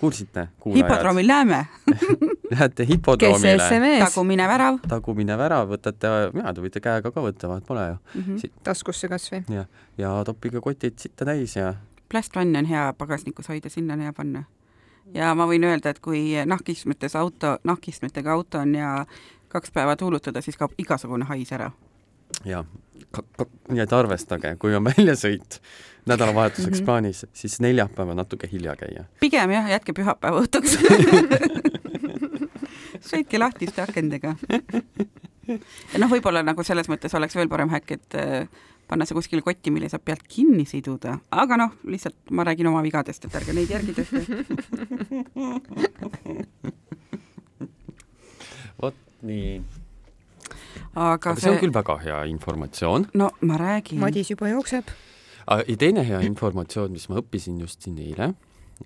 kuulsite, 0.00 0.48
hipodroomil 0.74 1.26
näeme, 1.26 1.66
Lähete 2.50 2.84
kes 2.84 2.88
hipodroomile, 2.88 3.98
tagumine 4.04 4.48
värav 4.48 4.78
tagumine 4.88 5.38
värav, 5.38 5.68
võtate, 5.70 6.12
mina 6.34 6.52
te 6.54 6.64
võite 6.64 6.82
käega 6.84 7.12
ka 7.14 7.24
võtta, 7.24 7.48
vahet 7.48 7.66
pole 7.66 7.86
ju. 7.88 7.96
mm. 8.14 8.22
-hmm. 8.22 8.40
Si- 8.40 8.52
taskusse 8.62 9.08
kasvõi. 9.08 9.44
ja 9.98 10.24
toppige 10.24 10.60
kotid 10.60 10.98
sitta 10.98 11.24
täis 11.24 11.56
ja 11.56 11.74
plastvann 12.08 12.56
on 12.56 12.64
hea 12.64 12.92
pagasnikus 12.98 13.48
hoida, 13.48 13.68
sinna 13.68 13.94
on 13.94 14.00
hea 14.00 14.12
panna. 14.12 14.44
ja 15.14 15.34
ma 15.34 15.46
võin 15.46 15.64
öelda, 15.64 15.90
et 15.90 15.98
kui 16.00 16.34
nahkistmetes 16.46 17.16
auto, 17.16 17.58
nahkistmetega 17.64 18.32
auto 18.32 18.58
on 18.58 18.74
ja 18.74 19.06
kaks 19.48 19.70
päeva 19.70 19.96
tuulutada, 19.96 20.40
siis 20.40 20.56
kaob 20.56 20.72
igasugune 20.78 21.24
hais 21.24 21.52
ära. 21.52 21.70
Ja 22.44 22.64
ka, 23.10 23.22
ka, 23.38 23.46
nii 23.70 23.82
et 23.84 23.92
arvestage, 23.92 24.56
kui 24.60 24.74
on 24.76 24.84
väljasõit 24.90 25.60
nädalavahetuseks 26.06 26.68
mm. 26.68 26.80
-hmm. 26.80 26.84
plaanis, 26.84 27.26
siis 27.32 27.60
neljapäeval 27.64 28.16
natuke 28.16 28.48
hilja 28.52 28.76
käia. 28.76 29.04
pigem 29.20 29.50
jah, 29.50 29.70
jätke 29.70 29.92
pühapäeva 29.92 30.44
õhtuks. 30.44 30.78
sõitke 33.10 33.38
lahtiste 33.38 33.82
akendega. 33.82 34.36
ja 35.92 35.98
noh, 35.98 36.10
võib-olla 36.10 36.42
nagu 36.42 36.64
selles 36.64 36.88
mõttes 36.88 37.14
oleks 37.16 37.36
veel 37.36 37.48
parem 37.48 37.68
häkk, 37.72 37.90
et 37.90 38.14
äh, 38.20 38.48
panna 38.88 39.04
see 39.08 39.16
kuskile 39.16 39.42
kotti, 39.44 39.70
mille 39.74 39.88
saab 39.92 40.04
pealt 40.04 40.22
kinni 40.28 40.64
siduda, 40.68 41.18
aga 41.30 41.56
noh, 41.60 41.70
lihtsalt 41.88 42.16
ma 42.30 42.44
räägin 42.44 42.66
oma 42.70 42.82
vigadest, 42.84 43.24
et 43.24 43.34
ärge 43.40 43.52
neid 43.56 43.70
järgi 43.70 43.92
tehke. 43.96 44.20
vot 48.82 48.96
nii. 49.22 49.62
Aga 50.94 51.34
see 51.38 51.50
on 51.50 51.58
küll 51.62 51.74
väga 51.74 51.98
hea 52.04 52.20
informatsioon. 52.30 53.08
no 53.14 53.30
ma 53.40 53.58
räägin. 53.60 54.00
Madis 54.00 54.30
juba 54.30 54.48
jookseb. 54.48 54.84
ja 55.48 55.76
teine 55.78 56.06
hea 56.06 56.20
informatsioon, 56.20 56.92
mis 56.92 57.08
ma 57.08 57.20
õppisin 57.22 57.60
just 57.60 57.82
siin 57.82 57.98
eile, 57.98 58.34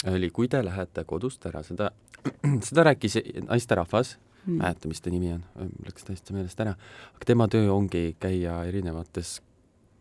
oli, 0.07 0.31
kui 0.31 0.49
te 0.49 0.62
lähete 0.64 1.05
kodust 1.05 1.47
ära, 1.47 1.62
seda, 1.62 1.90
seda 2.68 2.88
rääkis 2.90 3.21
naisterahvas, 3.49 4.16
Mm. 4.49 4.62
mäleta, 4.62 4.88
mis 4.88 5.01
ta 5.03 5.11
nimi 5.11 5.33
on, 5.35 5.42
läks 5.85 6.07
täiesti 6.07 6.33
meelest 6.33 6.61
ära, 6.62 6.71
aga 7.14 7.27
tema 7.27 7.49
töö 7.53 7.66
ongi 7.75 8.14
käia 8.23 8.62
erinevates 8.64 9.42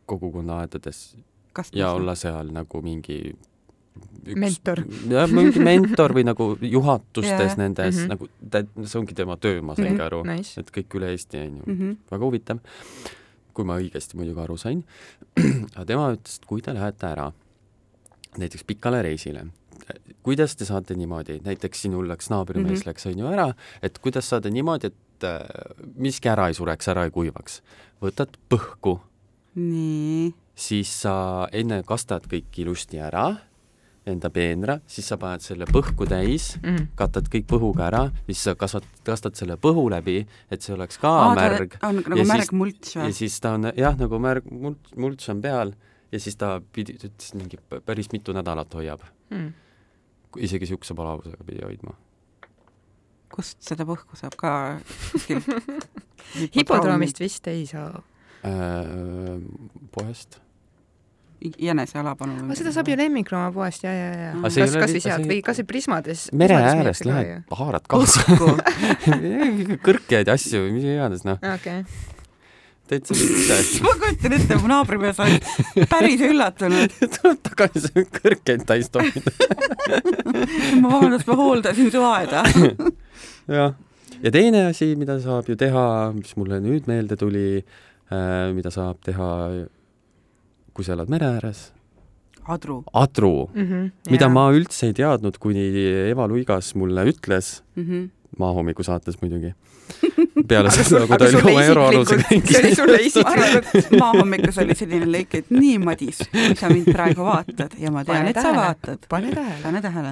kogukonnaaedades 0.07 1.17
kas 1.57 1.71
ja 1.75 1.89
olla 1.91 2.15
seal 2.15 2.53
nagu 2.55 2.81
mingi 2.85 3.33
üks, 4.27 4.39
Mentor. 4.39 4.83
jah, 5.09 5.29
mingi 5.31 5.59
mentor 5.63 6.13
või 6.17 6.25
nagu 6.27 6.49
juhatustes 6.61 7.53
Jaa. 7.53 7.59
nendes 7.59 7.95
mm. 7.95 8.01
-hmm. 8.01 8.67
nagu 8.77 8.87
see 8.87 8.99
ongi 8.99 9.15
tema 9.15 9.37
töö, 9.37 9.61
ma 9.61 9.75
saingi 9.75 9.97
Mhm. 9.97 10.05
aru, 10.07 10.23
Nice. 10.23 10.59
et 10.59 10.71
kõik 10.71 10.97
üle 10.99 11.11
Eesti 11.11 11.37
on 11.37 11.57
ju 11.57 11.63
mm. 11.65 11.77
-hmm. 11.79 11.97
väga 12.11 12.25
huvitav, 12.25 12.59
kui 13.53 13.65
ma 13.65 13.77
õigesti 13.79 14.15
muidugi 14.15 14.39
aru 14.41 14.57
sain. 14.57 14.83
aga 15.75 15.85
tema 15.85 16.11
ütles, 16.13 16.37
et 16.37 16.45
kui 16.45 16.61
te 16.61 16.73
lähete 16.73 17.07
ära 17.07 17.31
näiteks 18.37 18.63
pikale 18.67 19.01
reisile, 19.01 19.47
kuidas 20.23 20.55
te 20.55 20.65
saate 20.65 20.95
niimoodi, 20.95 21.39
näiteks 21.45 21.81
sinul 21.81 22.07
läks 22.07 22.29
naabrimees 22.29 22.71
mm. 22.71 22.81
-hmm. 22.81 22.87
läks 22.87 23.05
on 23.05 23.19
ju 23.19 23.27
ära, 23.27 23.53
et 23.81 23.99
kuidas 23.99 24.29
saada 24.29 24.49
niimoodi, 24.49 24.87
et 24.87 25.23
äh, 25.23 25.39
miski 25.95 26.29
ära 26.29 26.47
ei 26.47 26.53
sureks, 26.53 26.87
ära 26.87 27.03
ei 27.03 27.11
kuivaks. 27.11 27.61
võtad 28.01 28.29
põhku, 28.49 28.99
nii, 29.55 30.33
siis 30.55 31.01
sa 31.01 31.47
enne 31.51 31.83
kastad 31.83 32.27
kõik 32.29 32.59
ilusti 32.61 32.99
ära, 33.01 33.37
enda 34.07 34.29
peenra, 34.33 34.77
siis 34.87 35.07
sa 35.11 35.17
paned 35.19 35.41
selle 35.43 35.65
põhku 35.69 36.07
täis, 36.07 36.55
Mhm. 36.63 36.87
katad 36.95 37.27
kõik 37.33 37.45
põhuga 37.49 37.87
ära, 37.89 38.01
siis 38.27 38.39
sa 38.47 38.53
kasvat-, 38.55 38.87
kastad 39.03 39.35
selle 39.35 39.57
põhu 39.57 39.89
läbi, 39.91 40.25
et 40.51 40.61
see 40.63 40.73
oleks 40.75 40.97
ka 41.01 41.11
märg 41.35 41.77
on 41.83 41.95
nagu 42.01 42.17
Ja 42.17 42.23
märg 42.25 42.51
mults 42.53 42.95
ja 42.95 43.03
või? 43.03 43.13
siis 43.13 43.39
ta 43.43 43.53
on 43.57 43.71
jah, 43.75 43.95
nagu 43.99 44.19
märg, 44.19 44.47
mults, 44.51 44.95
mults 44.95 45.29
on 45.29 45.41
peal 45.41 45.73
ja 46.11 46.19
siis 46.19 46.35
ta 46.39 46.59
pidi, 46.73 46.93
ta 46.97 47.07
ütles 47.09 47.33
mingi 47.35 47.57
päris 47.85 48.11
mitu 48.13 48.33
nädalat 48.33 48.71
hoiab, 48.73 49.01
Mm. 49.31 49.53
isegi 50.37 50.65
niisuguse 50.65 50.95
palavusega 50.95 51.43
pidi 51.45 51.61
hoidma. 51.63 51.93
kust 53.29 53.57
seda 53.61 53.83
põhku 53.83 54.15
saab 54.15 54.35
ka 54.39 54.79
hipodroomist 56.55 57.19
vist 57.19 57.47
ei 57.51 57.65
saa. 57.67 58.01
Äh, 58.45 59.39
poest. 59.91 60.39
Jänese 61.41 61.99
alapanu. 62.01 62.39
aga 62.43 62.57
seda 62.57 62.73
saab 62.75 62.89
ju 62.91 62.97
lemmikloomapoest 62.97 63.85
ja, 63.85 63.93
ja, 63.93 64.09
ja 64.25 64.33
kas, 64.41 64.57
kas 64.57 64.93
või 64.95 65.01
sealt 65.03 65.29
või 65.29 65.39
kas 65.45 65.61
või 65.61 65.69
Prismades. 65.71 66.27
mere 66.33 66.59
äärest 66.73 67.07
lähed, 67.07 67.47
haarad 67.61 67.87
kaasa 67.89 68.25
kõrkeid 69.87 70.29
asju 70.33 70.65
või 70.65 70.77
mis 70.77 70.87
iganes, 70.89 71.25
noh, 71.27 71.41
okei, 71.53 71.83
täitsa 72.87 73.15
mitte. 73.17 73.57
ma 73.85 73.93
kujutan 74.01 74.37
ette, 74.37 74.59
mu 74.61 74.71
naabrimees 74.71 75.19
oli 75.23 75.85
päris 75.91 76.23
üllatunud. 76.27 76.95
tuleb 77.17 77.41
tagasi 77.49 77.83
see 77.85 78.05
kõrkeid 78.19 78.65
täis 78.69 78.91
toppida. 78.93 79.33
ma 80.81 80.93
vabandust, 80.93 81.27
ma 81.27 81.37
hooldasin 81.41 81.91
su 81.93 82.03
aeda. 82.07 82.43
jah, 83.57 83.75
ja 84.23 84.33
teine 84.33 84.67
asi, 84.71 84.93
mida 84.99 85.19
saab 85.23 85.49
ju 85.51 85.57
teha, 85.59 85.87
mis 86.17 86.35
mulle 86.39 86.61
nüüd 86.63 86.89
meelde 86.89 87.19
tuli 87.19 87.47
äh,, 87.59 88.53
mida 88.55 88.73
saab 88.73 89.01
teha, 89.05 89.31
kui 90.77 90.85
sa 90.85 90.93
elad 90.93 91.09
mere 91.09 91.25
ääres, 91.25 91.71
adru 92.47 92.83
adru, 92.93 93.49
Mhm. 93.55 93.89
mida 94.13 94.29
ma 94.29 94.45
üldse 94.55 94.87
ei 94.87 94.93
teadnud, 94.93 95.35
kuni 95.41 95.65
Eva 96.11 96.27
Luigas 96.29 96.75
mulle 96.77 97.03
ütles, 97.11 97.61
mm. 97.75 97.83
-hmm. 97.83 98.09
Maahommiku 98.37 98.83
saates 98.85 99.17
muidugi. 99.21 99.53
peale 100.49 100.69
seda, 100.71 100.99
kui 101.07 101.17
ta 101.17 101.25
oli 101.25 101.31
sulle 101.33 101.51
oma 101.51 101.61
euroalusega 101.63 102.23
see 102.27 102.59
oli 102.59 102.75
sulle 102.75 102.97
isiklikult- 103.07 103.93
maahommikus 103.99 104.57
oli 104.63 104.75
selline 104.77 105.07
lõik, 105.09 105.33
et 105.39 105.49
nii, 105.53 105.77
Madis, 105.83 106.19
kui 106.31 106.55
sa 106.59 106.69
mind 106.71 106.89
praegu 106.93 107.23
vaatad 107.25 107.77
ja 107.81 107.91
ma 107.91 108.03
tean, 108.07 108.25
Pane 108.25 108.33
et 108.33 108.41
sa 108.43 108.51
vaatad, 108.55 109.07
pane 109.09 109.31
tähele. 109.35 109.61
pane 109.63 109.81
tähele. 109.81 110.11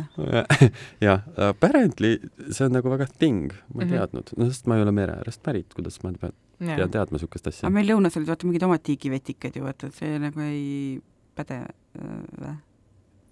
jah, 1.03 1.21
apparently 1.49 2.15
see 2.49 2.65
on 2.69 2.73
nagu 2.80 2.89
väga 2.95 3.07
thing, 3.19 3.51
ma 3.73 3.84
ei 3.84 3.89
Mhm. 3.89 3.97
teadnud, 3.97 4.32
no 4.38 4.49
sest 4.49 4.67
ma 4.71 4.78
ei 4.80 4.86
ole 4.88 4.91
mere 4.95 5.17
äärest 5.19 5.43
pärit, 5.43 5.73
kuidas 5.76 5.99
ma 6.03 6.13
pean 6.19 6.34
pean 6.59 6.89
teadma 6.91 7.17
niisugust 7.19 7.47
asja 7.51 7.67
aga. 7.67 7.73
meil 7.76 7.89
lõunas 7.91 8.15
olid 8.17 8.28
vaata 8.32 8.47
mingid 8.47 8.63
omad 8.63 8.82
tiigivetikad 8.88 9.55
ju, 9.59 9.63
vaata, 9.67 9.88
et 9.91 9.99
see 9.99 10.15
nagu 10.23 10.39
ei 10.45 11.01
päde 11.36 11.61
äh, 11.67 12.55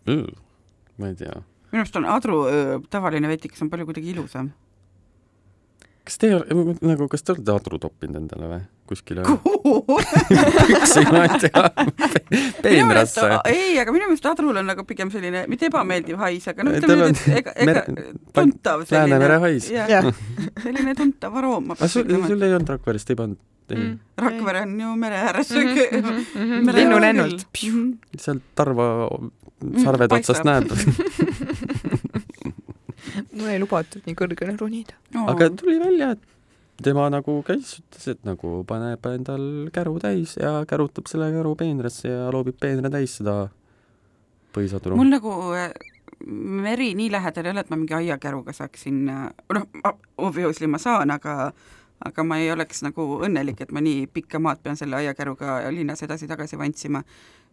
või? 0.08 0.28
ma 1.00 1.08
ei 1.08 1.16
tea. 1.16 1.40
minu 1.72 1.82
arust 1.86 1.96
on 1.98 2.06
adru 2.06 2.44
öö, 2.52 2.80
tavaline 2.92 3.28
vetikas 3.32 3.62
on 3.64 3.70
palju 3.72 3.86
kuidagi 3.90 4.12
ilusam. 4.14 4.52
Kas 6.04 6.18
te 6.20 6.30
nagu, 6.84 7.08
kas 7.12 7.24
te 7.24 7.32
olete 7.36 7.54
adru 7.56 7.80
toppinud 7.80 8.18
endale 8.20 8.50
või 8.52 8.62
kuskile? 8.92 9.24
kuhu? 9.46 9.76
püksi, 10.68 11.04
ma 11.12 11.22
ei 11.28 11.40
tea, 11.46 11.64
peenrasse. 12.64 13.30
ei, 13.50 13.78
aga 13.82 13.94
minu 13.96 14.10
meelest 14.10 14.28
adrul 14.34 14.60
on 14.60 14.68
nagu 14.68 14.84
pigem 14.90 15.12
selline, 15.14 15.46
mitte 15.52 15.70
ebameeldiv 15.72 16.20
hais, 16.24 16.48
aga 16.52 16.66
noh, 16.68 16.76
Ei, 16.76 16.82
ütleme 16.84 17.08
nii, 17.08 17.16
et 17.16 17.40
ega, 17.40 17.56
ega 17.56 17.70
mere- 17.70 17.86
tuntav 18.36 18.84
Läänemere 18.92 19.40
selline. 19.40 19.42
hais. 19.48 19.70
jah, 19.72 20.12
selline 20.66 20.96
tuntav 21.00 21.40
aroom, 21.42 21.72
aga 21.78 21.88
sul, 21.96 22.04
sul 22.28 22.44
ei 22.50 22.54
olnud 22.60 22.76
Rakverest, 22.76 23.10
ei 23.16 23.20
pannud 23.24 23.42
Mm. 23.74 23.94
Rakvere 24.20 24.60
on 24.68 24.74
ju 24.82 24.90
mere 25.00 25.16
ääres 25.24 25.50
Mhm, 25.56 25.70
mm. 25.72 26.00
mhm, 26.04 26.18
mhm. 26.36 26.68
-hmm. 26.68 26.74
linnulennult. 26.76 27.46
sealt 28.20 28.42
Tarva 28.60 29.08
sarvede 29.84 30.08
paistab. 30.12 30.20
otsast 30.20 30.44
näeb. 30.44 30.68
Mul 33.32 33.50
ei 33.54 33.62
lubatud 33.62 34.06
nii 34.08 34.18
kõrgele 34.18 34.56
ronida. 34.60 34.98
aga 35.26 35.50
tuli 35.58 35.80
välja, 35.82 36.14
et 36.18 36.84
tema 36.84 37.08
nagu 37.14 37.40
käis, 37.48 37.78
ütles, 37.82 38.08
et 38.16 38.24
nagu 38.28 38.62
paneb 38.68 39.06
endal 39.14 39.48
käru 39.74 39.98
täis 40.02 40.38
ja 40.40 40.62
kärutab 40.70 41.10
selle 41.12 41.30
käru 41.36 41.56
peenrasse 41.60 42.10
ja 42.10 42.32
loobib 42.34 42.58
peenra 42.60 42.92
täis 42.94 43.20
seda 43.20 43.38
põhisadru. 44.56 44.98
mul 44.98 45.12
nagu 45.14 45.36
äh, 45.58 45.72
meri 46.26 46.94
nii 46.98 47.12
lähedal 47.12 47.46
ei 47.46 47.54
ole, 47.54 47.64
et 47.64 47.72
ma 47.72 47.80
mingi 47.80 47.96
aiakäruga 47.98 48.56
saaksin, 48.56 49.06
noh, 49.08 49.96
obviously 50.18 50.68
ma 50.68 50.82
saan, 50.82 51.12
aga 51.14 51.54
aga 52.04 52.24
ma 52.28 52.40
ei 52.42 52.52
oleks 52.52 52.84
nagu 52.84 53.06
õnnelik, 53.24 53.64
et 53.64 53.72
ma 53.72 53.82
nii 53.84 54.08
pikka 54.12 54.42
maad 54.44 54.60
pean 54.64 54.80
selle 54.80 54.98
aiakäruga 55.00 55.62
linnas 55.72 56.04
edasi-tagasi 56.04 56.60
vantsima. 56.60 57.04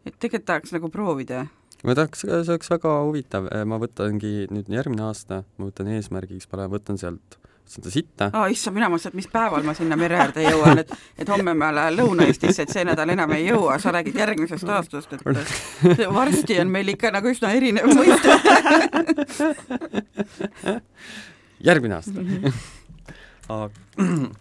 et 0.06 0.14
tegelikult 0.18 0.46
tahaks 0.46 0.72
nagu 0.72 0.88
proovida. 0.88 1.46
Ma 1.84 1.96
tahaks, 1.96 2.24
see 2.26 2.40
oleks 2.54 2.72
väga 2.72 2.96
huvitav, 3.06 3.50
ma 3.68 3.78
võtangi 3.80 4.48
nüüd 4.52 4.70
järgmine 4.72 5.06
aasta, 5.08 5.42
ma 5.58 5.70
võtan 5.70 5.92
eesmärgiks, 5.96 6.48
panen, 6.50 6.72
võtan 6.72 7.00
sealt 7.00 7.40
seda 7.70 7.90
sitta 7.92 8.28
aa, 8.34 8.48
issand, 8.50 8.74
mina 8.74 8.88
mõtlesin, 8.90 9.12
et 9.12 9.18
mis 9.20 9.28
päeval 9.30 9.62
ma 9.66 9.74
sinna 9.78 9.96
mere 9.98 10.18
äärde 10.18 10.42
jõuan, 10.42 10.80
et 10.82 10.90
et 11.22 11.30
homme 11.30 11.54
ma 11.54 11.70
lähen 11.74 11.98
Lõuna-Eestisse, 12.00 12.66
et 12.66 12.74
see 12.74 12.82
nädal 12.88 13.12
enam 13.14 13.30
ei 13.36 13.46
jõua, 13.46 13.78
sa 13.82 13.92
räägid 13.94 14.18
järgmisest 14.18 14.72
aastast, 14.74 15.14
et 15.14 15.22
see 16.00 16.08
varsti 16.10 16.58
on 16.64 16.72
meil 16.74 16.90
ikka 16.96 17.12
nagu 17.14 17.30
üsna 17.30 17.52
erinev 17.54 17.86
mõiste. 17.94 18.34
järgmine 21.70 22.00
aasta. 22.00 22.26
aga, 23.54 23.70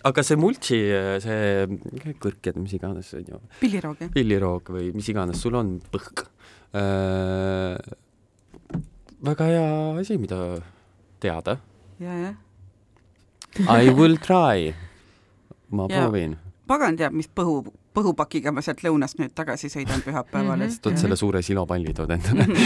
aga 0.09 0.25
see 0.25 0.39
multsi, 0.39 0.81
see 1.21 2.17
kõrked, 2.23 2.57
mis 2.57 2.75
iganes, 2.79 3.13
on 3.19 3.29
ju, 3.35 3.41
pilliroog, 3.61 4.03
jah? 4.07 4.13
pilliroog 4.17 4.73
või 4.73 4.89
mis 4.97 5.13
iganes 5.13 5.45
sul 5.45 5.59
on, 5.59 5.77
põhk. 5.93 6.25
Väga 9.23 9.45
hea 9.45 9.99
asi, 9.99 10.17
mida 10.17 10.61
teada. 11.19 11.57
ja, 11.99 12.13
jah. 12.13 12.35
I 13.83 13.89
will 13.89 14.17
try. 14.17 14.73
ma 15.71 15.87
Ja- 15.89 16.01
proovin. 16.01 16.37
pagan 16.67 16.97
teab, 16.97 17.13
mis 17.13 17.27
põhu, 17.27 17.63
põhupakiga 17.93 18.51
ma 18.53 18.61
sealt 18.61 18.81
lõunast 18.85 19.17
nüüd 19.19 19.33
tagasi 19.35 19.69
sõidan 19.69 20.01
pühapäeval, 20.05 20.61
et 20.61 20.77
tood 20.81 20.97
selle 21.01 21.15
suure 21.17 21.41
silopalli 21.41 21.93
tood 21.93 22.09
endale. 22.13 22.45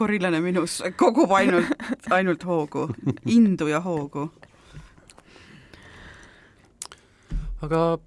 gorillane 0.00 0.40
minus 0.40 0.78
kogub 0.96 1.32
ainult, 1.36 1.68
ainult 2.10 2.44
hoogu, 2.48 2.86
indu 3.28 3.66
ja 3.68 3.80
hoogu. 3.84 4.30
aga 7.60 7.98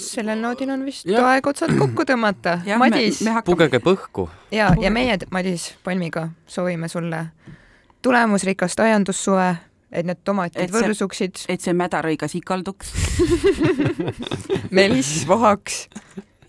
sellel 0.00 0.40
noodil 0.42 0.70
on 0.74 0.84
vist 0.86 1.06
Jah. 1.08 1.24
aeg 1.32 1.46
otsad 1.46 1.72
kokku 1.78 2.06
tõmmata. 2.08 2.58
Madis 2.78 3.22
me 3.26 3.36
hakkame, 3.36 3.54
pugege 3.54 3.80
põhku. 3.84 4.28
ja, 4.54 4.72
ja 4.80 4.90
meie, 4.90 5.18
Madis 5.30 5.74
Palmiga 5.84 6.28
soovime 6.46 6.88
sulle 6.88 7.26
tulemusrikast 8.02 8.80
aiandussuve, 8.80 9.48
et 9.92 10.06
need 10.06 10.22
tomatid 10.24 10.72
võrsuksid, 10.74 11.46
et 11.52 11.62
see 11.62 11.74
mädarõigas 11.76 12.36
ikalduks 12.38 12.92
melis 14.78 15.10
vohaks. 15.28 15.86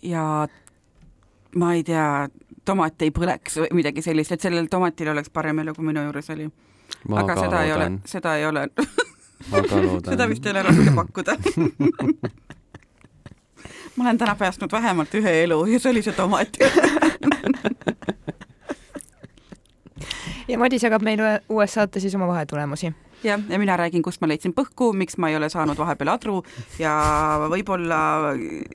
ja 0.01 0.47
ma 1.55 1.73
ei 1.73 1.83
tea, 1.87 2.27
tomat 2.67 3.01
ei 3.01 3.13
põleks 3.15 3.61
või 3.63 3.81
midagi 3.81 4.03
sellist, 4.05 4.35
et 4.35 4.43
sellel 4.43 4.69
tomatil 4.71 5.13
oleks 5.13 5.31
parem 5.33 5.63
elu, 5.63 5.73
kui 5.77 5.87
minu 5.87 6.03
juures 6.07 6.29
oli. 6.35 6.49
aga 7.13 7.37
seda 7.39 7.63
ei 7.63 7.73
ole 7.73 7.85
loodan,, 7.85 8.01
seda 8.05 8.35
ei 8.37 8.45
ole, 8.45 8.67
loodan. 9.51 10.09
seda 10.11 10.29
vist 10.29 10.45
ei 10.45 10.55
ole 10.55 10.67
raske 10.69 10.93
pakkuda. 11.01 11.37
ma 13.97 14.03
olen 14.03 14.17
täna 14.17 14.35
päästnud 14.35 14.71
vähemalt 14.71 15.13
ühe 15.17 15.43
elu 15.43 15.65
ja 15.65 15.79
see 15.79 15.91
oli 15.91 16.01
see 16.05 16.13
tomat. 16.13 16.57
ja 20.47 20.57
Madis 20.61 20.83
jagab 20.83 21.01
meile 21.03 21.41
uues 21.49 21.73
saates 21.73 22.01
siis 22.05 22.15
oma 22.15 22.27
vahetulemusi. 22.27 22.93
jah, 23.23 23.41
ja 23.49 23.59
mina 23.59 23.77
räägin, 23.77 24.01
kust 24.05 24.21
ma 24.21 24.27
leidsin 24.29 24.53
põhku, 24.53 24.93
miks 24.93 25.17
ma 25.17 25.29
ei 25.29 25.35
ole 25.35 25.49
saanud 25.49 25.77
vahepeal 25.77 26.13
adru 26.13 26.43
ja 26.79 26.93
võib-olla, 27.49 27.99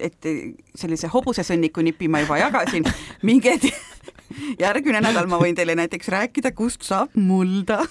et 0.00 0.18
sellise 0.74 1.08
hobusesõnniku 1.12 1.80
nipi 1.86 2.08
ma 2.08 2.20
juba 2.24 2.38
jagasin, 2.42 2.84
minge 3.28 3.58
järgmine 4.64 5.00
nädal 5.04 5.30
ma 5.30 5.38
võin 5.40 5.54
teile 5.54 5.74
näiteks 5.78 6.08
rääkida, 6.12 6.52
kust 6.56 6.82
saab 6.86 7.14
mulda. 7.14 7.84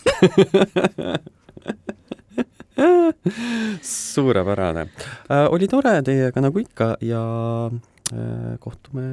Suurepärane 3.82 4.82
äh,. 4.82 5.48
oli 5.50 5.68
tore 5.68 6.02
teiega 6.02 6.42
nagu 6.42 6.60
ikka 6.60 6.96
ja 7.02 7.24
äh, 8.14 8.60
kohtume 8.60 9.04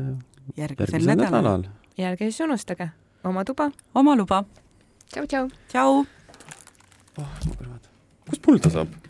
järgmisel 0.57 1.03
järgmisel 1.03 1.07
nädalal. 1.07 1.31
nädalal. 1.33 1.63
ja 1.99 2.13
ärge 2.13 2.31
siis 2.31 2.41
unustage 2.41 2.91
oma 3.25 3.45
tuba. 3.45 3.71
oma 3.95 4.17
luba. 4.17 4.45
tšau-tšau. 5.13 5.51
tšau. 5.69 6.05
kust 8.31 8.47
mulda 8.47 8.71
saab? 8.71 9.08